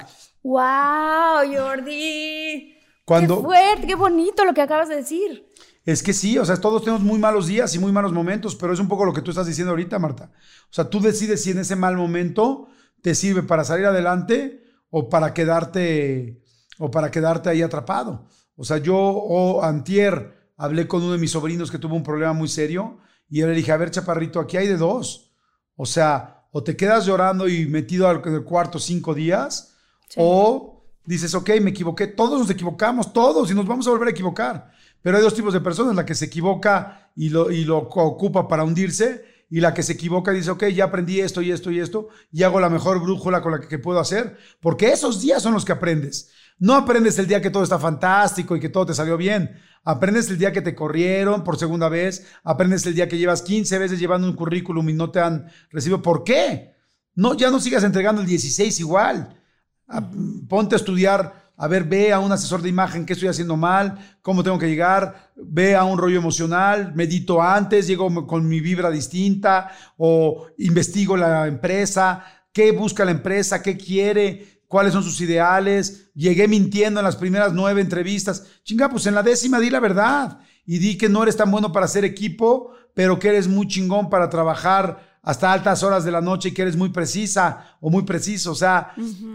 ¡Wow, 0.43 1.53
Jordi! 1.53 2.74
Cuando, 3.05 3.37
¡Qué 3.37 3.43
fuerte, 3.43 3.87
qué 3.89 3.95
bonito 3.97 4.45
lo 4.45 4.55
que 4.55 4.62
acabas 4.62 4.89
de 4.89 4.97
decir! 4.97 5.53
Es 5.85 6.03
que 6.03 6.12
sí, 6.12 6.39
o 6.39 6.45
sea, 6.45 6.57
todos 6.57 6.82
tenemos 6.82 7.03
muy 7.03 7.18
malos 7.18 7.47
días 7.47 7.74
y 7.74 7.78
muy 7.78 7.93
malos 7.93 8.12
momentos, 8.12 8.55
pero 8.55 8.72
es 8.72 8.78
un 8.78 8.89
poco 8.89 9.05
lo 9.05 9.12
que 9.12 9.20
tú 9.20 9.32
estás 9.32 9.47
diciendo 9.47 9.72
ahorita, 9.72 9.99
Marta. 9.99 10.30
O 10.70 10.72
sea, 10.72 10.89
tú 10.89 11.01
decides 11.01 11.43
si 11.43 11.51
en 11.51 11.59
ese 11.59 11.76
mal 11.76 11.97
momento 11.97 12.68
te 13.03 13.14
sirve 13.14 13.43
para 13.43 13.64
salir 13.64 13.85
adelante 13.85 14.62
o 14.91 15.11
para 15.11 15.35
quedarte 15.35 16.41
o 16.78 16.91
para 16.91 17.11
quedarte 17.11 17.51
ahí 17.51 17.62
atrapado. 17.62 18.26
O 18.57 18.64
sea, 18.64 18.78
yo 18.78 18.97
o 18.97 19.62
antier 19.62 20.53
hablé 20.57 20.87
con 20.87 21.03
uno 21.03 21.12
de 21.12 21.18
mis 21.18 21.32
sobrinos 21.32 21.70
que 21.70 21.78
tuvo 21.78 21.97
un 21.97 22.05
problema 22.05 22.32
muy 22.32 22.49
serio 22.49 22.99
y 23.29 23.41
yo 23.41 23.47
le 23.47 23.55
dije, 23.55 23.72
a 23.72 23.77
ver, 23.77 23.91
chaparrito, 23.91 24.41
aquí 24.41 24.57
hay 24.57 24.68
de 24.68 24.77
dos. 24.77 25.33
O 25.77 25.87
sea, 25.87 26.47
o 26.53 26.62
te 26.62 26.77
quedas 26.77 27.07
llorando 27.07 27.49
y 27.49 27.66
metido 27.66 28.09
al 28.09 28.22
cuarto 28.45 28.79
cinco 28.79 29.14
días, 29.14 29.77
o 30.16 30.87
dices, 31.05 31.35
ok, 31.35 31.51
me 31.61 31.70
equivoqué. 31.70 32.07
Todos 32.07 32.39
nos 32.39 32.51
equivocamos, 32.51 33.12
todos, 33.12 33.51
y 33.51 33.55
nos 33.55 33.66
vamos 33.66 33.87
a 33.87 33.91
volver 33.91 34.09
a 34.09 34.12
equivocar. 34.12 34.70
Pero 35.03 35.16
hay 35.16 35.22
dos 35.22 35.35
tipos 35.35 35.53
de 35.53 35.61
personas, 35.61 35.97
la 35.97 36.07
que 36.07 36.14
se 36.14 36.27
equivoca 36.27 37.11
y 37.16 37.29
lo, 37.29 37.51
y 37.51 37.64
lo 37.64 37.79
ocupa 37.79 38.47
para 38.47 38.64
hundirse, 38.64 39.25
y 39.51 39.61
la 39.61 39.75
que 39.75 39.83
se 39.83 39.93
equivoca 39.93 40.33
y 40.33 40.37
dice, 40.37 40.51
ok, 40.51 40.64
ya 40.66 40.85
aprendí 40.85 41.20
esto 41.20 41.43
y 41.43 41.53
esto 41.53 41.70
y 41.70 41.79
esto, 41.79 42.09
y 42.33 42.43
hago 42.43 42.61
la 42.61 42.70
mejor 42.70 43.01
brújula 43.01 43.43
con 43.43 43.53
la 43.53 43.61
que, 43.61 43.79
puedo 43.79 44.01
hacer, 44.01 44.37
porque 44.61 44.91
esos 44.91 45.20
días 45.20 45.43
son 45.43 45.55
los 45.55 45.64
que 45.64 45.72
aprendes. 45.72 46.31
No 46.59 46.74
aprendes 46.74 47.18
el 47.18 47.26
día 47.26 47.42
que 47.42 47.50
todo 47.50 47.62
está 47.62 47.78
fantástico 47.78 48.57
y 48.57 48.61
que 48.61 48.68
todo 48.68 48.86
te 48.86 48.94
salió 48.94 49.16
bien. 49.16 49.50
Aprendes 49.84 50.30
el 50.30 50.38
día 50.38 50.52
que 50.52 50.62
te 50.62 50.74
corrieron 50.74 51.44
por 51.44 51.59
segunda 51.59 51.88
vez. 51.88 52.26
Aprendes 52.42 52.86
el 52.86 52.94
día 52.94 53.09
que 53.09 53.18
llevas 53.18 53.42
15 53.42 53.78
veces 53.78 53.98
llevando 53.98 54.28
un 54.28 54.36
currículum 54.36 54.88
y 54.88 54.92
no 54.92 55.11
te 55.11 55.20
han 55.20 55.48
recibido. 55.70 56.00
¿Por 56.00 56.24
qué? 56.24 56.74
No, 57.14 57.34
ya 57.34 57.50
no 57.50 57.61
sigas 57.61 57.84
entregando 57.84 58.20
el 58.20 58.26
16 58.26 58.80
igual. 58.80 59.40
Ah, 59.86 60.11
ponte 60.48 60.74
a 60.74 60.78
estudiar 60.78 61.44
a 61.57 61.68
ver, 61.68 61.84
ve 61.84 62.12
a 62.12 62.18
un 62.18 62.32
asesor 62.32 62.62
de 62.62 62.68
imagen 62.68 63.07
qué 63.07 63.12
estoy 63.12 63.28
haciendo 63.28 63.57
mal, 63.57 64.18
cómo 64.22 64.42
tengo 64.42 64.59
que 64.59 64.68
llegar, 64.68 65.32
ve 65.36 65.76
a 65.76 65.84
un 65.84 65.98
rollo 65.98 66.18
emocional, 66.18 66.92
medito 66.94 67.40
antes, 67.40 67.86
llego 67.86 68.26
con 68.26 68.48
mi 68.48 68.61
vibra 68.61 68.90
distinta 68.90 69.70
o 69.96 70.48
investigo 70.59 71.16
la 71.16 71.46
empresa, 71.46 72.24
qué 72.52 72.72
busca 72.72 73.05
la 73.05 73.12
empresa, 73.12 73.62
qué 73.62 73.76
quiere, 73.76 74.53
cuáles 74.75 74.93
son 74.93 75.05
sus 75.05 75.20
ideales. 75.20 76.11
Llegué 76.16 76.49
mintiendo 76.49 76.99
en 76.99 77.05
las 77.05 77.14
primeras 77.14 77.53
nueve 77.53 77.81
entrevistas. 77.81 78.45
Chinga, 78.64 78.89
pues 78.89 79.07
en 79.07 79.14
la 79.14 79.22
décima 79.22 79.61
di 79.61 79.70
la 79.70 79.79
verdad 79.79 80.41
y 80.66 80.79
di 80.79 80.99
que 80.99 81.09
no 81.09 81.22
eres 81.22 81.37
tan 81.37 81.49
bueno 81.49 81.70
para 81.70 81.87
hacer 81.87 82.05
equipo, 82.05 82.72
pero 82.93 83.20
que 83.20 83.29
eres 83.29 83.47
muy 83.47 83.68
chingón 83.68 84.11
para 84.11 84.29
trabajar 84.29 85.20
hasta 85.22 85.53
altas 85.53 85.85
horas 85.85 86.05
de 86.05 86.11
la 86.11 86.20
noche 86.20 86.49
y 86.49 86.53
que 86.53 86.62
eres 86.62 86.75
muy 86.75 86.89
precisa 86.89 87.77
o 87.81 87.89
muy 87.89 88.03
preciso. 88.03 88.51
O 88.51 88.57
sea, 88.57 88.93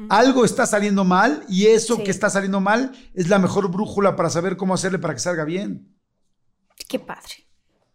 algo 0.10 0.44
está 0.44 0.66
saliendo 0.66 1.06
mal 1.06 1.46
y 1.48 1.68
eso 1.68 2.04
que 2.04 2.12
está 2.12 2.30
saliendo 2.30 2.60
mal 2.60 2.92
es 3.14 3.30
la 3.30 3.40
mejor 3.40 3.72
brújula 3.72 4.18
para 4.18 4.30
saber 4.30 4.58
cómo 4.58 4.74
hacerle 4.74 5.00
para 5.00 5.14
que 5.14 5.22
salga 5.22 5.46
bien. 5.46 5.98
Qué 6.86 7.00
padre, 7.00 7.48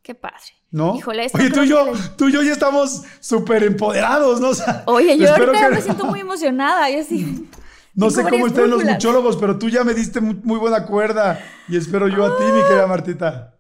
qué 0.05 0.15
padre. 0.15 0.39
¿No? 0.71 0.95
Híjole, 0.97 1.27
Oye, 1.33 1.51
tú 1.51 1.63
y, 1.63 1.69
yo, 1.69 1.93
tú 2.17 2.29
y 2.29 2.33
yo 2.33 2.43
ya 2.43 2.53
estamos 2.53 3.03
súper 3.21 3.63
empoderados, 3.63 4.41
¿no? 4.41 4.51
Oye, 4.87 5.17
yo 5.17 5.33
ahorita 5.33 5.71
me 5.71 5.81
siento 5.81 6.05
muy 6.05 6.21
emocionada. 6.21 6.89
Yo 6.91 7.03
sí. 7.03 7.49
No 7.97 8.11
sé 8.11 8.25
cómo 8.25 8.49
estén 8.49 8.71
los 8.71 8.83
muchólogos, 8.83 9.37
pero 9.37 9.57
tú 9.57 9.69
ya 9.69 9.85
me 9.85 9.95
diste 9.95 10.21
muy, 10.21 10.59
buena 10.59 10.85
cuerda 10.85 11.41
y 11.69 11.77
espero 11.77 12.09
yo 12.09 12.25
a 12.25 12.37
ti, 12.37 12.43
mi 12.43 12.61
querida 12.63 12.89
Martita. 12.89 13.57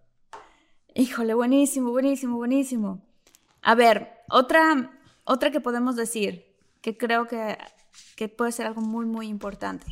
Híjole, 0.92 1.34
buenísimo, 1.34 1.92
buenísimo, 1.92 2.36
buenísimo. 2.36 3.01
A 3.62 3.76
ver, 3.76 4.11
otra, 4.28 4.90
otra 5.22 5.53
que 5.53 5.61
podemos 5.61 5.95
decir, 5.95 6.53
que 6.80 6.97
creo 6.97 7.28
que, 7.28 7.57
puede 8.36 8.51
ser 8.51 8.66
algo 8.66 8.80
muy, 8.80 9.07
muy 9.07 9.28
importante. 9.28 9.86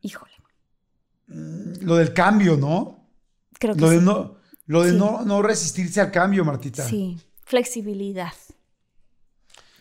Híjole. 0.00 0.32
Mm, 1.26 1.84
lo 1.84 1.96
del 1.96 2.14
cambio, 2.14 2.56
¿no? 2.56 2.97
Creo 3.58 3.74
que 3.74 3.80
lo 3.80 3.88
sí. 3.88 3.96
De 3.96 4.02
no, 4.02 4.36
lo 4.66 4.84
de 4.84 4.92
no, 4.92 5.24
no, 5.24 5.42
resistirse 5.42 6.00
al 6.00 6.10
cambio, 6.10 6.44
Martita. 6.44 6.86
Sí, 6.86 7.18
flexibilidad. 7.44 8.32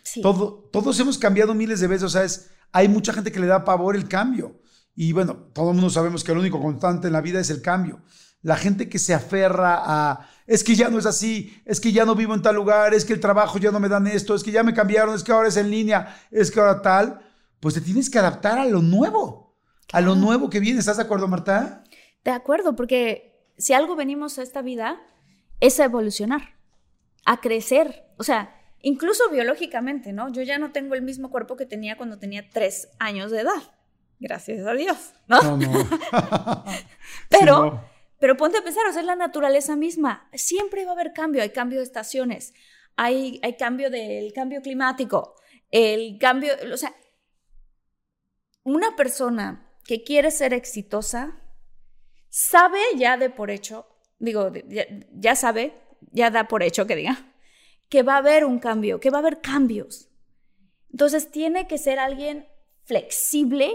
Sí. 0.04 0.22
Todo, 0.22 0.70
todos 0.72 1.00
hemos 1.00 1.18
cambiado 1.18 1.54
miles 1.54 1.80
de 1.80 1.88
veces, 1.88 2.04
o 2.04 2.10
sea, 2.10 2.24
es, 2.24 2.50
hay 2.72 2.88
mucha 2.88 3.14
gente 3.14 3.32
que 3.32 3.40
le 3.40 3.48
da 3.48 3.66
pavor 3.66 3.96
el 3.96 4.08
cambio. 4.08 4.62
Y 4.96 5.12
bueno, 5.12 5.36
todo 5.54 5.70
el 5.70 5.76
mundo 5.76 5.90
sabemos 5.90 6.24
que 6.24 6.32
el 6.32 6.40
único 6.40 6.60
constante 6.60 7.08
en 7.08 7.14
la 7.14 7.22
vida 7.22 7.40
es 7.40 7.50
el 7.50 7.62
cambio. 7.62 8.02
La 8.42 8.56
gente 8.56 8.90
que 8.90 8.98
se 8.98 9.14
aferra 9.14 9.82
a, 9.84 10.30
es 10.48 10.64
que 10.64 10.76
ya 10.76 10.90
no 10.90 10.98
es 10.98 11.06
así, 11.06 11.62
es 11.66 11.80
que 11.80 11.92
ya 11.92 12.06
no 12.06 12.16
vivo 12.16 12.34
en 12.34 12.42
tal 12.42 12.56
lugar, 12.56 12.94
es 12.94 13.04
que 13.04 13.14
el 13.14 13.20
trabajo 13.20 13.60
ya 13.60 13.72
no 13.72 13.80
me 13.80 13.90
dan 13.90 14.08
esto, 14.08 14.34
es 14.34 14.44
que 14.44 14.52
ya 14.52 14.64
me 14.64 14.74
cambiaron, 14.74 15.14
es 15.14 15.24
que 15.24 15.32
ahora 15.32 15.50
es 15.50 15.58
en 15.58 15.70
línea, 15.70 16.18
es 16.32 16.50
que 16.50 16.60
ahora 16.60 16.82
tal, 16.82 17.20
pues 17.60 17.76
te 17.76 17.82
tienes 17.82 18.10
que 18.10 18.20
adaptar 18.20 18.58
a 18.58 18.66
lo 18.66 18.82
nuevo, 18.82 19.58
a 19.92 20.02
lo 20.02 20.16
nuevo 20.16 20.50
que 20.50 20.60
viene. 20.60 20.80
¿Estás 20.80 20.98
de 20.98 21.04
acuerdo, 21.04 21.28
Marta? 21.28 21.84
De 22.24 22.32
acuerdo, 22.32 22.76
porque 22.76 23.27
si 23.58 23.74
algo 23.74 23.96
venimos 23.96 24.40
a 24.40 24.44
esta 24.44 24.62
vida 24.62 25.02
es 25.60 25.80
a 25.80 25.86
evolucionar, 25.86 26.56
a 27.26 27.42
crecer, 27.42 28.06
o 28.18 28.24
sea, 28.24 28.56
incluso 28.82 29.30
biológicamente, 29.30 30.14
¿no? 30.14 30.32
Yo 30.32 30.44
ya 30.44 30.60
no 30.60 30.72
tengo 30.72 30.96
el 30.96 31.02
mismo 31.02 31.30
cuerpo 31.30 31.58
que 31.58 31.66
tenía 31.66 31.98
cuando 31.98 32.20
tenía 32.20 32.50
tres 32.50 32.90
años 33.00 33.32
de 33.32 33.42
edad. 33.42 33.74
Gracias 34.20 34.66
a 34.66 34.74
Dios, 34.74 35.14
¿no? 35.28 35.58
no, 35.58 35.86
Pero 37.30 37.84
pero 38.20 38.36
ponte 38.36 38.58
a 38.58 38.64
pensar, 38.64 38.86
o 38.88 38.92
sea, 38.92 39.02
es 39.02 39.08
la 39.08 39.16
naturaleza 39.16 39.76
misma. 39.76 40.30
Siempre 40.34 40.86
va 40.86 40.92
a 40.92 40.94
haber 40.94 41.14
cambio, 41.14 41.42
hay 41.42 41.52
cambio 41.52 41.80
de 41.80 41.84
estaciones, 41.84 42.54
hay, 42.96 43.40
hay 43.44 43.58
cambio 43.58 43.90
del 43.90 44.34
cambio 44.34 44.62
climático, 44.62 45.36
el 45.70 46.18
cambio, 46.20 46.54
o 46.74 46.78
sea, 46.78 46.96
una 48.64 48.96
persona 48.96 49.72
que 49.86 50.04
quiere 50.04 50.32
ser 50.32 50.54
exitosa 50.54 51.40
sabe 52.30 52.80
ya 52.96 53.18
de 53.18 53.30
por 53.30 53.50
hecho, 53.52 53.88
digo, 54.20 54.52
ya, 55.12 55.36
sabe, 55.36 55.74
ya 56.12 56.30
da 56.30 56.48
por 56.48 56.64
hecho 56.64 56.88
que 56.88 56.96
diga, 56.96 57.34
que 57.90 58.04
va 58.04 58.16
a 58.16 58.18
haber 58.18 58.46
un 58.46 58.60
cambio, 58.60 59.00
que 59.00 59.10
va 59.10 59.18
a 59.18 59.22
haber 59.22 59.42
cambios. 59.42 60.10
Entonces 60.92 61.32
tiene 61.32 61.68
que 61.68 61.78
ser 61.78 62.00
alguien 62.00 62.48
flexible 62.84 63.72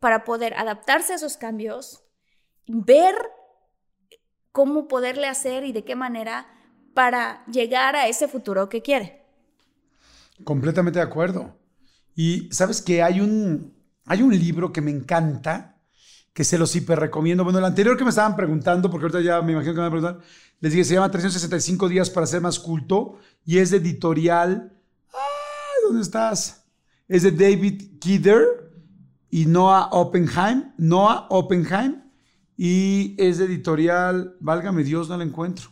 para 0.00 0.24
poder 0.24 0.54
adaptarse 0.54 1.12
a 1.12 1.16
esos 1.16 1.36
cambios, 1.36 2.04
ver 2.66 3.14
cómo 4.52 4.88
poderle 4.88 5.26
hacer 5.26 5.64
y 5.64 5.72
de 5.72 5.84
qué 5.84 5.96
manera 5.96 6.46
para 6.94 7.44
llegar 7.46 7.96
a 7.96 8.08
ese 8.08 8.28
futuro 8.28 8.68
que 8.68 8.82
quiere. 8.82 9.24
Completamente 10.44 10.98
de 10.98 11.04
acuerdo. 11.04 11.56
Y 12.14 12.48
sabes 12.52 12.80
que 12.80 13.02
hay 13.02 13.20
un, 13.20 13.74
hay 14.04 14.22
un 14.22 14.36
libro 14.36 14.72
que 14.72 14.80
me 14.80 14.90
encanta, 14.90 15.73
que 16.34 16.44
se 16.44 16.58
los 16.58 16.74
hiper 16.74 16.98
recomiendo. 16.98 17.44
Bueno, 17.44 17.60
el 17.60 17.64
anterior 17.64 17.96
que 17.96 18.04
me 18.04 18.10
estaban 18.10 18.36
preguntando, 18.36 18.90
porque 18.90 19.04
ahorita 19.04 19.20
ya 19.20 19.40
me 19.40 19.52
imagino 19.52 19.72
que 19.72 19.80
me 19.80 19.88
van 19.88 19.88
a 19.88 20.00
preguntar, 20.00 20.28
les 20.60 20.72
dije, 20.72 20.84
se 20.84 20.94
llama 20.94 21.10
365 21.10 21.88
días 21.88 22.10
para 22.10 22.26
ser 22.26 22.40
más 22.40 22.58
culto 22.58 23.18
y 23.46 23.58
es 23.58 23.70
de 23.70 23.78
editorial. 23.78 24.76
Ay, 25.12 25.84
¿Dónde 25.86 26.02
estás? 26.02 26.66
Es 27.06 27.22
de 27.22 27.30
David 27.30 27.98
Kidder 28.00 28.44
y 29.30 29.46
Noah 29.46 29.90
Oppenheim. 29.92 30.72
Noah 30.76 31.28
Oppenheim 31.30 32.02
y 32.56 33.14
es 33.18 33.38
de 33.38 33.44
editorial, 33.44 34.36
válgame 34.40 34.82
Dios, 34.82 35.08
no 35.08 35.16
la 35.16 35.24
encuentro. 35.24 35.70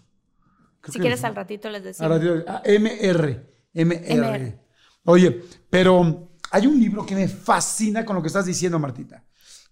si 0.88 0.98
quieres 1.00 1.24
al 1.24 1.34
ratito 1.34 1.70
les 1.70 1.82
decimos. 1.82 2.20
Ah, 2.46 2.62
MR, 2.64 3.46
MR. 3.74 4.60
Oye, 5.04 5.42
pero 5.68 6.30
hay 6.52 6.66
un 6.68 6.78
libro 6.78 7.04
que 7.04 7.16
me 7.16 7.26
fascina 7.26 8.04
con 8.04 8.14
lo 8.14 8.22
que 8.22 8.28
estás 8.28 8.46
diciendo, 8.46 8.78
Martita. 8.78 9.24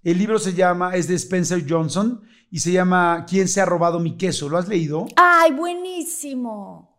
El 0.02 0.18
libro 0.18 0.38
se 0.38 0.54
llama, 0.54 0.96
es 0.96 1.08
de 1.08 1.14
Spencer 1.14 1.64
Johnson 1.68 2.22
y 2.50 2.60
se 2.60 2.72
llama 2.72 3.26
¿Quién 3.28 3.48
se 3.48 3.60
ha 3.60 3.66
robado 3.66 4.00
mi 4.00 4.16
queso? 4.16 4.48
¿Lo 4.48 4.56
has 4.56 4.66
leído? 4.66 5.06
¡Ay, 5.16 5.52
buenísimo! 5.52 6.96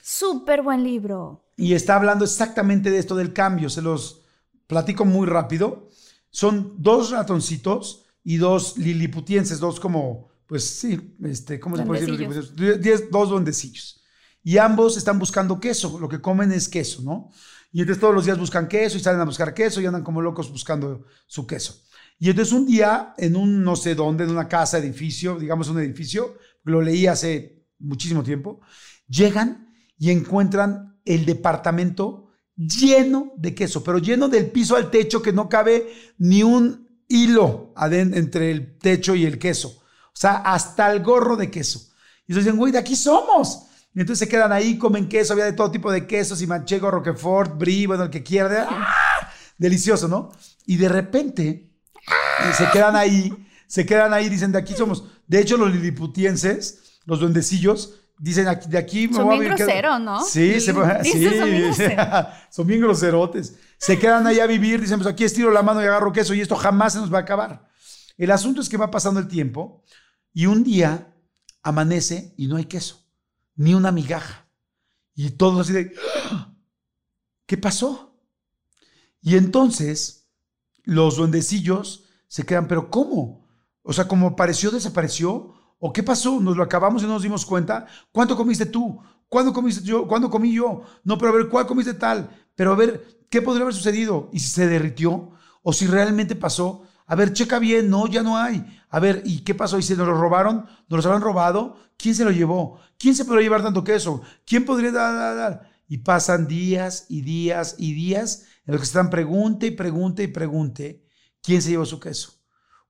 Súper 0.00 0.62
buen 0.62 0.84
libro. 0.84 1.44
Y 1.56 1.74
está 1.74 1.96
hablando 1.96 2.24
exactamente 2.24 2.90
de 2.90 2.98
esto 2.98 3.16
del 3.16 3.32
cambio. 3.32 3.68
Se 3.68 3.82
los 3.82 4.22
platico 4.68 5.04
muy 5.04 5.26
rápido. 5.26 5.88
Son 6.30 6.74
dos 6.78 7.10
ratoncitos 7.10 8.04
y 8.22 8.36
dos 8.36 8.76
liliputienses, 8.78 9.58
dos 9.58 9.80
como, 9.80 10.28
pues 10.46 10.64
sí, 10.64 11.16
este, 11.24 11.58
¿cómo 11.58 11.76
se 11.76 11.84
puede 11.84 12.06
decir? 12.06 12.80
Diez, 12.80 13.10
dos 13.10 13.30
duendecillos. 13.30 14.02
y 14.44 14.58
ambos 14.58 14.96
están 14.96 15.18
buscando 15.18 15.58
queso, 15.58 15.98
lo 15.98 16.08
que 16.08 16.20
comen 16.20 16.52
es 16.52 16.68
queso, 16.68 17.02
¿no? 17.02 17.30
Y 17.72 17.80
entonces 17.80 18.00
todos 18.00 18.14
los 18.14 18.24
días 18.24 18.38
buscan 18.38 18.68
queso 18.68 18.96
y 18.96 19.00
salen 19.00 19.20
a 19.20 19.24
buscar 19.24 19.52
queso 19.54 19.80
y 19.80 19.86
andan 19.86 20.04
como 20.04 20.20
locos 20.22 20.50
buscando 20.50 21.04
su 21.26 21.46
queso. 21.46 21.82
Y 22.18 22.30
entonces 22.30 22.52
un 22.54 22.66
día, 22.66 23.14
en 23.18 23.36
un 23.36 23.62
no 23.62 23.76
sé 23.76 23.94
dónde, 23.94 24.24
en 24.24 24.30
una 24.30 24.48
casa, 24.48 24.78
edificio, 24.78 25.38
digamos 25.38 25.68
un 25.68 25.80
edificio, 25.80 26.38
lo 26.64 26.80
leí 26.80 27.06
hace 27.06 27.66
muchísimo 27.78 28.22
tiempo, 28.22 28.60
llegan 29.06 29.74
y 29.98 30.10
encuentran 30.10 30.98
el 31.04 31.26
departamento 31.26 32.30
lleno 32.56 33.32
de 33.36 33.54
queso, 33.54 33.84
pero 33.84 33.98
lleno 33.98 34.28
del 34.28 34.50
piso 34.50 34.76
al 34.76 34.90
techo 34.90 35.20
que 35.20 35.32
no 35.32 35.48
cabe 35.48 35.92
ni 36.18 36.42
un 36.42 36.88
hilo 37.08 37.74
entre 37.76 38.50
el 38.50 38.78
techo 38.78 39.14
y 39.14 39.26
el 39.26 39.38
queso. 39.38 39.68
O 39.78 40.18
sea, 40.18 40.36
hasta 40.36 40.90
el 40.92 41.02
gorro 41.02 41.36
de 41.36 41.50
queso. 41.50 41.90
Y 42.26 42.32
entonces 42.32 42.46
dicen, 42.46 42.58
güey, 42.58 42.72
de 42.72 42.78
aquí 42.78 42.96
somos. 42.96 43.66
Y 43.94 44.00
entonces 44.00 44.26
se 44.26 44.28
quedan 44.28 44.52
ahí, 44.52 44.78
comen 44.78 45.08
queso, 45.08 45.34
había 45.34 45.44
de 45.44 45.52
todo 45.52 45.70
tipo 45.70 45.92
de 45.92 46.06
quesos, 46.06 46.42
y 46.42 46.46
manchego, 46.46 46.90
roquefort, 46.90 47.56
brie, 47.56 47.86
bueno, 47.86 48.04
el 48.04 48.10
que 48.10 48.22
quiera. 48.22 48.66
¡ah! 48.68 49.30
Delicioso, 49.58 50.08
¿no? 50.08 50.32
Y 50.66 50.76
de 50.76 50.88
repente 50.88 51.75
se 52.56 52.70
quedan 52.70 52.96
ahí, 52.96 53.32
se 53.66 53.84
quedan 53.86 54.12
ahí, 54.12 54.28
dicen, 54.28 54.52
de 54.52 54.58
aquí 54.58 54.74
somos. 54.74 55.04
De 55.26 55.40
hecho, 55.40 55.56
los 55.56 55.72
liliputienses, 55.72 57.00
los 57.04 57.20
duendecillos, 57.20 57.94
dicen, 58.18 58.46
de 58.68 58.78
aquí 58.78 59.08
me 59.08 59.14
son 59.14 59.26
voy 59.26 59.40
bien 59.40 59.52
a 59.52 59.56
groseros, 59.56 60.00
¿no? 60.00 60.24
Sí, 60.24 60.60
se, 60.60 60.72
sí, 61.02 61.38
son 61.38 61.50
bien, 61.50 61.74
son 62.50 62.66
bien 62.66 62.80
groserotes. 62.80 63.56
Se 63.78 63.98
quedan 63.98 64.26
ahí 64.26 64.40
a 64.40 64.46
vivir, 64.46 64.80
dicen, 64.80 64.98
pues 64.98 65.12
aquí 65.12 65.24
estiro 65.24 65.50
la 65.50 65.62
mano 65.62 65.82
y 65.82 65.86
agarro 65.86 66.12
queso 66.12 66.34
y 66.34 66.40
esto 66.40 66.56
jamás 66.56 66.94
se 66.94 67.00
nos 67.00 67.12
va 67.12 67.18
a 67.18 67.22
acabar. 67.22 67.68
El 68.16 68.30
asunto 68.30 68.60
es 68.60 68.68
que 68.68 68.76
va 68.76 68.90
pasando 68.90 69.20
el 69.20 69.28
tiempo 69.28 69.82
y 70.32 70.46
un 70.46 70.64
día 70.64 71.12
amanece 71.62 72.34
y 72.36 72.46
no 72.46 72.56
hay 72.56 72.64
queso 72.64 73.04
ni 73.56 73.74
una 73.74 73.90
migaja. 73.90 74.46
Y 75.14 75.30
todos 75.30 75.60
así 75.60 75.72
de, 75.72 75.94
¡Ah! 76.30 76.54
¿qué 77.46 77.56
pasó? 77.56 78.14
Y 79.22 79.36
entonces 79.36 80.25
los 80.86 81.16
duendecillos 81.16 82.04
se 82.28 82.46
quedan, 82.46 82.68
pero 82.68 82.90
¿cómo? 82.90 83.46
O 83.82 83.92
sea, 83.92 84.08
como 84.08 84.28
apareció, 84.28 84.70
desapareció. 84.70 85.52
¿O 85.78 85.92
qué 85.92 86.02
pasó? 86.02 86.40
Nos 86.40 86.56
lo 86.56 86.62
acabamos 86.62 87.02
y 87.02 87.06
no 87.06 87.12
nos 87.12 87.22
dimos 87.22 87.44
cuenta. 87.44 87.86
¿Cuánto 88.10 88.36
comiste 88.36 88.64
tú? 88.64 88.98
¿Cuándo 89.28 89.52
comiste 89.52 89.84
yo? 89.84 90.06
¿Cuándo 90.06 90.30
comí 90.30 90.54
yo? 90.54 90.82
No, 91.04 91.18
pero 91.18 91.32
a 91.32 91.34
ver, 91.34 91.48
¿cuál 91.48 91.66
comiste 91.66 91.92
tal? 91.92 92.30
Pero 92.54 92.72
a 92.72 92.76
ver, 92.76 93.26
¿qué 93.28 93.42
podría 93.42 93.62
haber 93.62 93.74
sucedido? 93.74 94.30
¿Y 94.32 94.38
si 94.38 94.48
se 94.48 94.66
derritió? 94.66 95.32
¿O 95.62 95.72
si 95.72 95.86
realmente 95.86 96.34
pasó? 96.34 96.84
A 97.06 97.14
ver, 97.14 97.32
checa 97.32 97.58
bien, 97.58 97.90
no, 97.90 98.06
ya 98.06 98.22
no 98.22 98.38
hay. 98.38 98.64
A 98.88 99.00
ver, 99.00 99.22
¿y 99.26 99.40
qué 99.40 99.54
pasó? 99.54 99.78
¿Y 99.78 99.82
se 99.82 99.96
nos 99.96 100.06
lo 100.06 100.14
robaron? 100.14 100.66
¿Nos 100.88 100.98
los 100.98 101.06
habrán 101.06 101.22
robado? 101.22 101.76
¿Quién 101.98 102.14
se 102.14 102.24
lo 102.24 102.30
llevó? 102.30 102.78
¿Quién 102.98 103.14
se 103.14 103.24
podría 103.24 103.42
llevar 103.42 103.62
tanto 103.62 103.84
queso? 103.84 104.22
¿Quién 104.46 104.64
podría 104.64 104.92
dar, 104.92 105.14
dar, 105.14 105.36
dar? 105.36 105.70
Y 105.88 105.98
pasan 105.98 106.46
días 106.48 107.06
y 107.08 107.20
días 107.20 107.74
y 107.78 107.92
días 107.92 108.45
en 108.66 108.72
los 108.72 108.80
que 108.80 108.86
están 108.86 109.10
pregunte 109.10 109.68
y 109.68 109.70
pregunte 109.70 110.22
y 110.24 110.28
pregunte 110.28 111.06
quién 111.42 111.62
se 111.62 111.70
llevó 111.70 111.86
su 111.86 112.00
queso. 112.00 112.32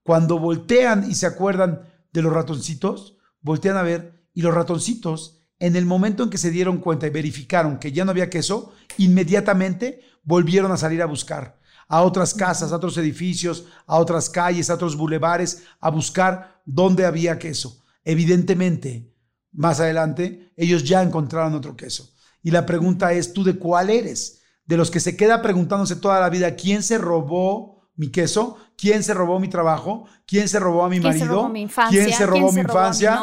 Cuando 0.02 0.38
voltean 0.38 1.10
y 1.10 1.14
se 1.14 1.26
acuerdan 1.26 1.82
de 2.12 2.22
los 2.22 2.32
ratoncitos, 2.32 3.18
voltean 3.40 3.76
a 3.76 3.82
ver 3.82 4.24
y 4.32 4.42
los 4.42 4.54
ratoncitos, 4.54 5.46
en 5.58 5.76
el 5.76 5.86
momento 5.86 6.22
en 6.22 6.30
que 6.30 6.38
se 6.38 6.50
dieron 6.50 6.78
cuenta 6.78 7.06
y 7.06 7.10
verificaron 7.10 7.78
que 7.78 7.92
ya 7.92 8.04
no 8.04 8.10
había 8.10 8.30
queso, 8.30 8.72
inmediatamente 8.98 10.00
volvieron 10.22 10.72
a 10.72 10.76
salir 10.76 11.00
a 11.02 11.06
buscar 11.06 11.58
a 11.88 12.02
otras 12.02 12.34
casas, 12.34 12.72
a 12.72 12.76
otros 12.76 12.96
edificios, 12.98 13.66
a 13.86 13.96
otras 13.96 14.28
calles, 14.28 14.70
a 14.70 14.74
otros 14.74 14.96
bulevares, 14.96 15.62
a 15.80 15.90
buscar 15.90 16.60
dónde 16.64 17.04
había 17.04 17.38
queso. 17.38 17.82
Evidentemente, 18.04 19.12
más 19.52 19.80
adelante, 19.80 20.52
ellos 20.56 20.84
ya 20.84 21.02
encontraron 21.02 21.54
otro 21.54 21.76
queso. 21.76 22.12
Y 22.42 22.50
la 22.50 22.66
pregunta 22.66 23.12
es, 23.12 23.32
¿tú 23.32 23.44
de 23.44 23.56
cuál 23.56 23.90
eres? 23.90 24.42
De 24.66 24.76
los 24.76 24.90
que 24.90 25.00
se 25.00 25.16
queda 25.16 25.42
preguntándose 25.42 25.96
toda 25.96 26.20
la 26.20 26.28
vida, 26.28 26.56
¿quién 26.56 26.82
se 26.82 26.98
robó 26.98 27.90
mi 27.94 28.10
queso? 28.10 28.58
¿Quién 28.76 29.02
se 29.02 29.14
robó 29.14 29.40
mi 29.40 29.48
trabajo? 29.48 30.06
¿Quién 30.26 30.48
se 30.48 30.58
robó 30.58 30.84
a 30.84 30.88
mi 30.88 31.00
marido? 31.00 31.12
¿Quién 31.12 31.28
se 31.28 31.34
robó 31.34 31.48
mi 31.48 31.60
infancia? 31.62 32.04
¿Quién 32.04 32.16
se 32.16 32.26
robó 32.26 32.52
mi 32.52 32.60
infancia? 32.60 33.20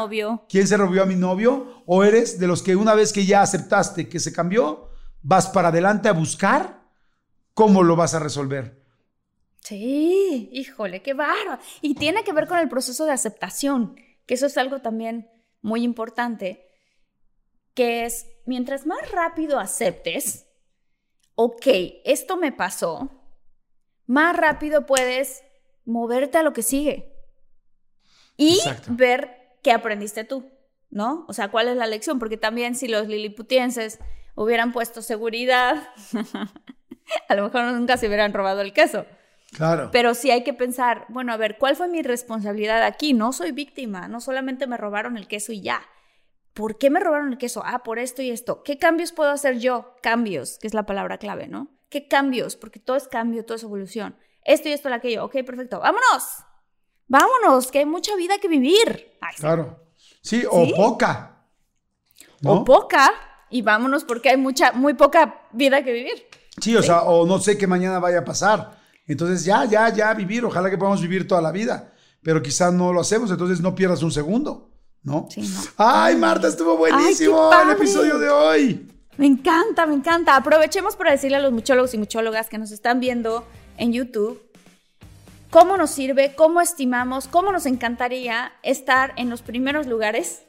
¿Quién 0.50 0.68
se 0.68 0.78
robó 0.78 1.02
a 1.02 1.06
mi 1.06 1.16
novio? 1.16 1.84
¿O 1.86 2.04
eres 2.04 2.40
de 2.40 2.48
los 2.48 2.64
que 2.64 2.76
una 2.76 2.96
vez 2.96 3.14
que 3.14 3.26
ya 3.26 3.42
aceptaste 3.42 4.10
que 4.10 4.20
se 4.20 4.34
cambió, 4.34 4.90
vas 5.22 5.48
para 5.48 5.68
adelante 5.68 6.10
a 6.10 6.14
buscar 6.14 6.84
¿Cómo 7.54 7.84
lo 7.84 7.96
vas 7.96 8.16
a 8.16 8.20
resolver? 8.20 8.84
Sí, 9.60 10.50
híjole, 10.52 11.02
qué 11.02 11.14
barro. 11.14 11.60
Y 11.82 11.96
tiene 11.96 12.24
que 12.24 12.34
ver 12.34 12.48
con 12.48 12.58
el 12.58 12.68
proceso 12.68 13.06
de 13.06 13.12
aceptación, 13.12 13.96
que 14.26 14.34
eso 14.34 14.48
es 14.48 14.58
algo 14.58 14.80
también 14.80 15.30
muy 15.62 15.84
importante, 15.84 16.68
que 17.74 18.06
es, 18.06 18.28
mientras 18.46 18.86
más 18.86 19.12
rápido 19.12 19.60
aceptes, 19.60 20.48
ok, 21.36 21.66
esto 22.06 22.38
me 22.38 22.52
pasó, 22.52 23.10
más 24.06 24.36
rápido 24.36 24.86
puedes 24.86 25.44
moverte 25.86 26.38
a 26.38 26.44
lo 26.44 26.54
que 26.54 26.64
sigue 26.64 27.14
y 28.38 28.60
ver 28.90 29.58
qué 29.62 29.72
aprendiste 29.72 30.24
tú, 30.24 30.52
¿no? 30.90 31.26
O 31.28 31.34
sea, 31.34 31.50
cuál 31.50 31.68
es 31.68 31.78
la 31.78 31.88
lección, 31.88 32.20
porque 32.20 32.38
también 32.38 32.76
si 32.76 32.88
los 32.88 33.08
liliputienses 33.08 34.00
hubieran 34.36 34.74
puesto 34.74 35.02
seguridad, 35.02 35.90
a 37.30 37.36
lo 37.36 37.44
mejor 37.44 37.66
nunca 37.66 37.98
se 37.98 38.08
hubieran 38.08 38.34
robado 38.34 38.62
el 38.62 38.74
queso. 38.74 39.06
Claro. 39.52 39.90
Pero 39.92 40.16
sí 40.16 40.32
hay 40.32 40.44
que 40.44 40.54
pensar, 40.54 41.06
bueno, 41.10 41.32
a 41.32 41.38
ver, 41.38 41.58
¿cuál 41.60 41.76
fue 41.76 41.88
mi 41.88 42.02
responsabilidad 42.02 42.84
aquí? 42.84 43.14
No 43.14 43.34
soy 43.34 43.52
víctima, 43.52 44.08
no 44.08 44.20
solamente 44.20 44.66
me 44.66 44.78
robaron 44.78 45.16
el 45.16 45.28
queso 45.28 45.52
y 45.52 45.62
ya. 45.62 45.84
¿Por 46.54 46.78
qué 46.78 46.90
me 46.90 47.00
robaron 47.00 47.32
el 47.32 47.38
queso? 47.38 47.64
Ah, 47.66 47.84
por 47.84 48.00
esto 48.00 48.22
y 48.22 48.30
esto. 48.30 48.64
¿Qué 48.64 48.78
cambios 48.78 49.12
puedo 49.12 49.32
hacer 49.32 49.60
yo? 49.60 49.96
Cambios, 50.02 50.60
que 50.60 50.68
es 50.68 50.74
la 50.74 50.86
palabra 50.86 51.18
clave, 51.18 51.48
¿no? 51.48 51.70
¿Qué 51.90 52.08
cambios? 52.08 52.56
Porque 52.56 52.80
todo 52.80 52.96
es 52.96 53.08
cambio, 53.08 53.46
todo 53.46 53.56
es 53.56 53.64
evolución. 53.64 54.16
Esto 54.44 54.70
y 54.70 54.74
esto 54.74 54.90
y 54.90 54.94
aquello. 54.94 55.26
Ok, 55.26 55.34
perfecto. 55.46 55.80
¡Vámonos! 55.80 56.24
¡Vámonos! 57.08 57.72
Que 57.72 57.80
hay 57.80 57.86
mucha 57.86 58.16
vida 58.16 58.38
que 58.40 58.48
vivir. 58.48 59.18
claro. 59.38 59.80
Sí, 60.22 60.44
o 60.50 60.68
poca. 60.76 61.46
O 62.46 62.64
poca. 62.64 63.12
Y 63.50 63.62
vámonos 63.62 64.04
porque 64.04 64.30
hay 64.30 64.38
mucha, 64.38 64.72
muy 64.72 64.94
poca 64.94 65.48
vida 65.52 65.84
que 65.84 65.92
vivir. 65.92 66.28
Sí, 66.62 66.76
o 66.76 66.84
sea, 66.84 67.04
o 67.04 67.26
no 67.26 67.40
sé 67.40 67.58
qué 67.58 67.68
mañana 67.68 68.00
vaya 68.00 68.20
a 68.20 68.26
pasar. 68.26 68.80
Entonces 69.06 69.44
ya, 69.44 69.66
ya, 69.66 69.90
ya 69.90 70.14
vivir, 70.14 70.46
ojalá 70.46 70.70
que 70.70 70.78
podamos 70.78 71.02
vivir 71.02 71.28
toda 71.28 71.42
la 71.42 71.52
vida, 71.52 71.94
pero 72.22 72.42
quizás 72.42 72.74
no 72.74 72.94
lo 72.94 73.02
hacemos, 73.02 73.32
entonces 73.32 73.60
no 73.60 73.76
pierdas 73.76 74.02
un 74.02 74.12
segundo, 74.12 74.73
¿no? 75.04 75.28
Sí, 75.30 75.42
no. 75.42 75.62
Ay, 75.78 76.16
Marta, 76.16 76.48
estuvo 76.48 76.78
buenísimo 76.78 77.52
el 77.62 77.72
episodio 77.72 78.18
de 78.20 78.30
hoy. 78.30 78.90
Me 79.18 79.28
encanta, 79.28 79.86
me 79.86 79.94
encanta. 79.94 80.36
Aprovechemos 80.36 80.96
para 80.96 81.12
decirle 81.12 81.38
a 81.38 81.42
los 81.42 81.52
muchólogos 81.52 81.94
y 81.94 81.98
muchólogas 81.98 82.50
que 82.50 82.58
nos 82.58 82.72
están 82.72 83.00
viendo 83.00 83.46
en 83.78 83.94
YouTube 83.94 84.42
cómo 85.54 85.78
nos 85.78 85.92
sirve, 85.92 86.34
cómo 86.34 86.62
estimamos, 86.62 87.28
cómo 87.28 87.52
nos 87.52 87.68
encantaría 87.68 88.54
estar 88.64 89.14
en 89.18 89.30
los 89.30 89.44
primeros 89.44 89.86
lugares 89.86 90.42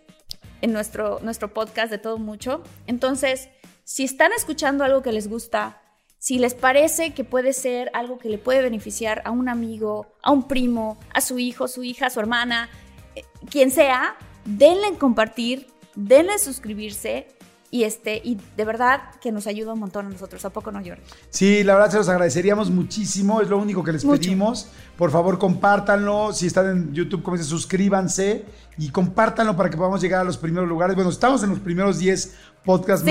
en 0.63 0.73
nuestro, 0.73 1.21
nuestro 1.21 1.53
podcast 1.53 1.91
de 1.91 1.99
todo 1.99 2.17
mucho. 2.17 2.63
Entonces, 2.87 3.51
si 3.85 4.05
están 4.05 4.33
escuchando 4.33 4.83
algo 4.83 5.03
que 5.03 5.13
les 5.13 5.29
gusta, 5.29 5.83
si 6.19 6.39
les 6.39 6.55
parece 6.55 7.13
que 7.13 7.23
puede 7.23 7.53
ser 7.53 7.91
algo 7.93 8.17
que 8.17 8.31
le 8.31 8.39
puede 8.39 8.63
beneficiar 8.63 9.21
a 9.27 9.31
un 9.31 9.51
amigo, 9.51 10.15
a 10.23 10.31
un 10.31 10.49
primo, 10.49 10.97
a 11.13 11.21
su 11.21 11.39
hijo, 11.39 11.69
su 11.69 11.85
hija, 11.85 12.09
su 12.09 12.21
hermana, 12.21 12.71
eh, 13.15 13.25
quien 13.51 13.71
sea, 13.71 14.17
denle 14.45 14.89
en 14.89 14.97
compartir, 14.97 15.67
denle 15.95 16.33
en 16.33 16.39
suscribirse 16.39 17.27
y 17.75 17.83
este 17.83 18.21
y 18.23 18.39
de 18.57 18.65
verdad 18.65 19.01
que 19.21 19.33
nos 19.33 19.49
ayuda 19.49 19.73
un 19.73 19.81
montón 19.81 20.07
a 20.07 20.09
nosotros. 20.09 20.45
¿A 20.45 20.51
poco 20.51 20.71
no, 20.71 20.79
Jordi? 20.79 21.03
Sí, 21.31 21.65
la 21.65 21.75
verdad 21.75 21.91
se 21.91 21.97
los 21.97 22.09
agradeceríamos 22.09 22.71
muchísimo. 22.71 23.41
Es 23.41 23.49
lo 23.49 23.59
único 23.59 23.83
que 23.83 23.91
les 23.91 24.05
pedimos. 24.05 24.69
Por 24.97 25.11
favor, 25.11 25.41
compártanlo. 25.41 26.33
Si 26.33 26.47
están 26.47 26.71
en 26.71 26.95
YouTube, 26.95 27.25
como 27.25 27.37
dice, 27.37 27.49
suscríbanse 27.49 28.45
y 28.79 28.91
compártanlo 28.91 29.57
para 29.57 29.71
que 29.71 29.77
podamos 29.77 30.01
llegar 30.01 30.21
a 30.21 30.25
los 30.25 30.37
primeros 30.37 30.69
lugares. 30.69 30.95
Bueno, 30.95 31.11
estamos 31.11 31.43
en 31.43 31.51
los 31.51 31.59
primeros 31.59 31.99
10 31.99 32.37
podcast 32.65 33.05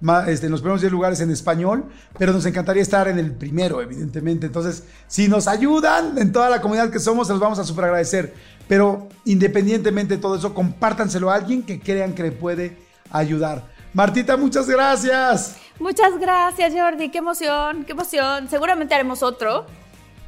más, 0.00 0.28
este, 0.28 0.46
en 0.46 0.52
los 0.52 0.60
primeros 0.60 0.82
10 0.82 0.92
lugares 0.92 1.20
en 1.20 1.30
español, 1.30 1.86
pero 2.18 2.32
nos 2.32 2.46
encantaría 2.46 2.82
estar 2.82 3.08
en 3.08 3.18
el 3.18 3.32
primero, 3.32 3.80
evidentemente. 3.80 4.46
Entonces, 4.46 4.84
si 5.06 5.28
nos 5.28 5.48
ayudan 5.48 6.18
en 6.18 6.30
toda 6.30 6.50
la 6.50 6.60
comunidad 6.60 6.90
que 6.90 7.00
somos, 7.00 7.26
se 7.26 7.32
los 7.32 7.40
vamos 7.40 7.58
a 7.58 7.64
súper 7.64 7.86
agradecer. 7.86 8.34
Pero 8.68 9.08
independientemente 9.24 10.16
de 10.16 10.20
todo 10.20 10.36
eso, 10.36 10.54
compártanselo 10.54 11.30
a 11.30 11.34
alguien 11.34 11.62
que 11.62 11.80
crean 11.80 12.14
que 12.14 12.22
le 12.22 12.32
puede 12.32 12.76
ayudar. 13.10 13.64
Martita, 13.94 14.36
muchas 14.36 14.68
gracias. 14.68 15.56
Muchas 15.80 16.18
gracias, 16.18 16.72
Jordi. 16.74 17.10
Qué 17.10 17.18
emoción, 17.18 17.84
qué 17.84 17.92
emoción. 17.92 18.48
Seguramente 18.48 18.94
haremos 18.94 19.22
otro. 19.22 19.66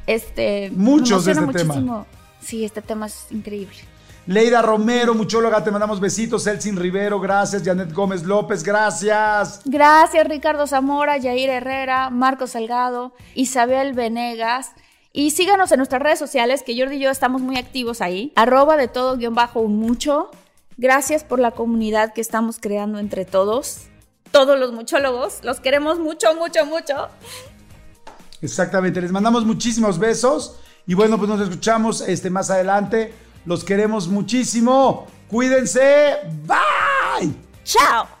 Este, 0.07 0.71
Muchos 0.73 1.25
de 1.25 1.33
este 1.33 1.45
tema. 1.53 2.05
Sí, 2.41 2.65
este 2.65 2.81
tema 2.81 3.05
es 3.05 3.27
increíble. 3.29 3.77
Leida 4.27 4.61
Romero, 4.61 5.15
muchóloga, 5.15 5.63
te 5.63 5.71
mandamos 5.71 5.99
besitos. 5.99 6.45
Elsin 6.47 6.77
Rivero, 6.77 7.19
gracias. 7.19 7.63
Janet 7.63 7.91
Gómez 7.91 8.23
López, 8.23 8.63
gracias. 8.63 9.61
Gracias, 9.65 10.27
Ricardo 10.27 10.67
Zamora, 10.67 11.17
Yair 11.17 11.49
Herrera, 11.49 12.09
Marco 12.09 12.47
Salgado, 12.47 13.13
Isabel 13.35 13.93
Venegas. 13.93 14.71
Y 15.13 15.31
síganos 15.31 15.71
en 15.71 15.77
nuestras 15.77 16.01
redes 16.01 16.19
sociales, 16.19 16.63
que 16.63 16.77
Jordi 16.77 16.95
y 16.95 16.99
yo 16.99 17.09
estamos 17.09 17.41
muy 17.41 17.57
activos 17.57 18.01
ahí. 18.01 18.31
Arroba 18.35 18.77
de 18.77 18.87
todo 18.87 19.17
guion 19.17 19.35
bajo 19.35 19.59
un 19.59 19.77
mucho. 19.77 20.31
Gracias 20.77 21.23
por 21.23 21.39
la 21.39 21.51
comunidad 21.51 22.13
que 22.13 22.21
estamos 22.21 22.57
creando 22.59 22.97
entre 22.97 23.25
todos. 23.25 23.87
Todos 24.31 24.57
los 24.57 24.71
muchólogos. 24.71 25.43
Los 25.43 25.59
queremos 25.59 25.99
mucho, 25.99 26.33
mucho, 26.35 26.65
mucho. 26.65 27.09
Exactamente. 28.41 29.01
Les 29.01 29.11
mandamos 29.11 29.45
muchísimos 29.45 29.99
besos. 29.99 30.57
Y 30.87 30.93
bueno, 30.93 31.17
pues 31.17 31.29
nos 31.29 31.41
escuchamos 31.41 32.01
este, 32.01 32.29
más 32.29 32.49
adelante. 32.49 33.13
Los 33.45 33.63
queremos 33.63 34.07
muchísimo. 34.07 35.07
Cuídense. 35.29 36.17
Bye. 36.45 37.33
Chao. 37.63 38.20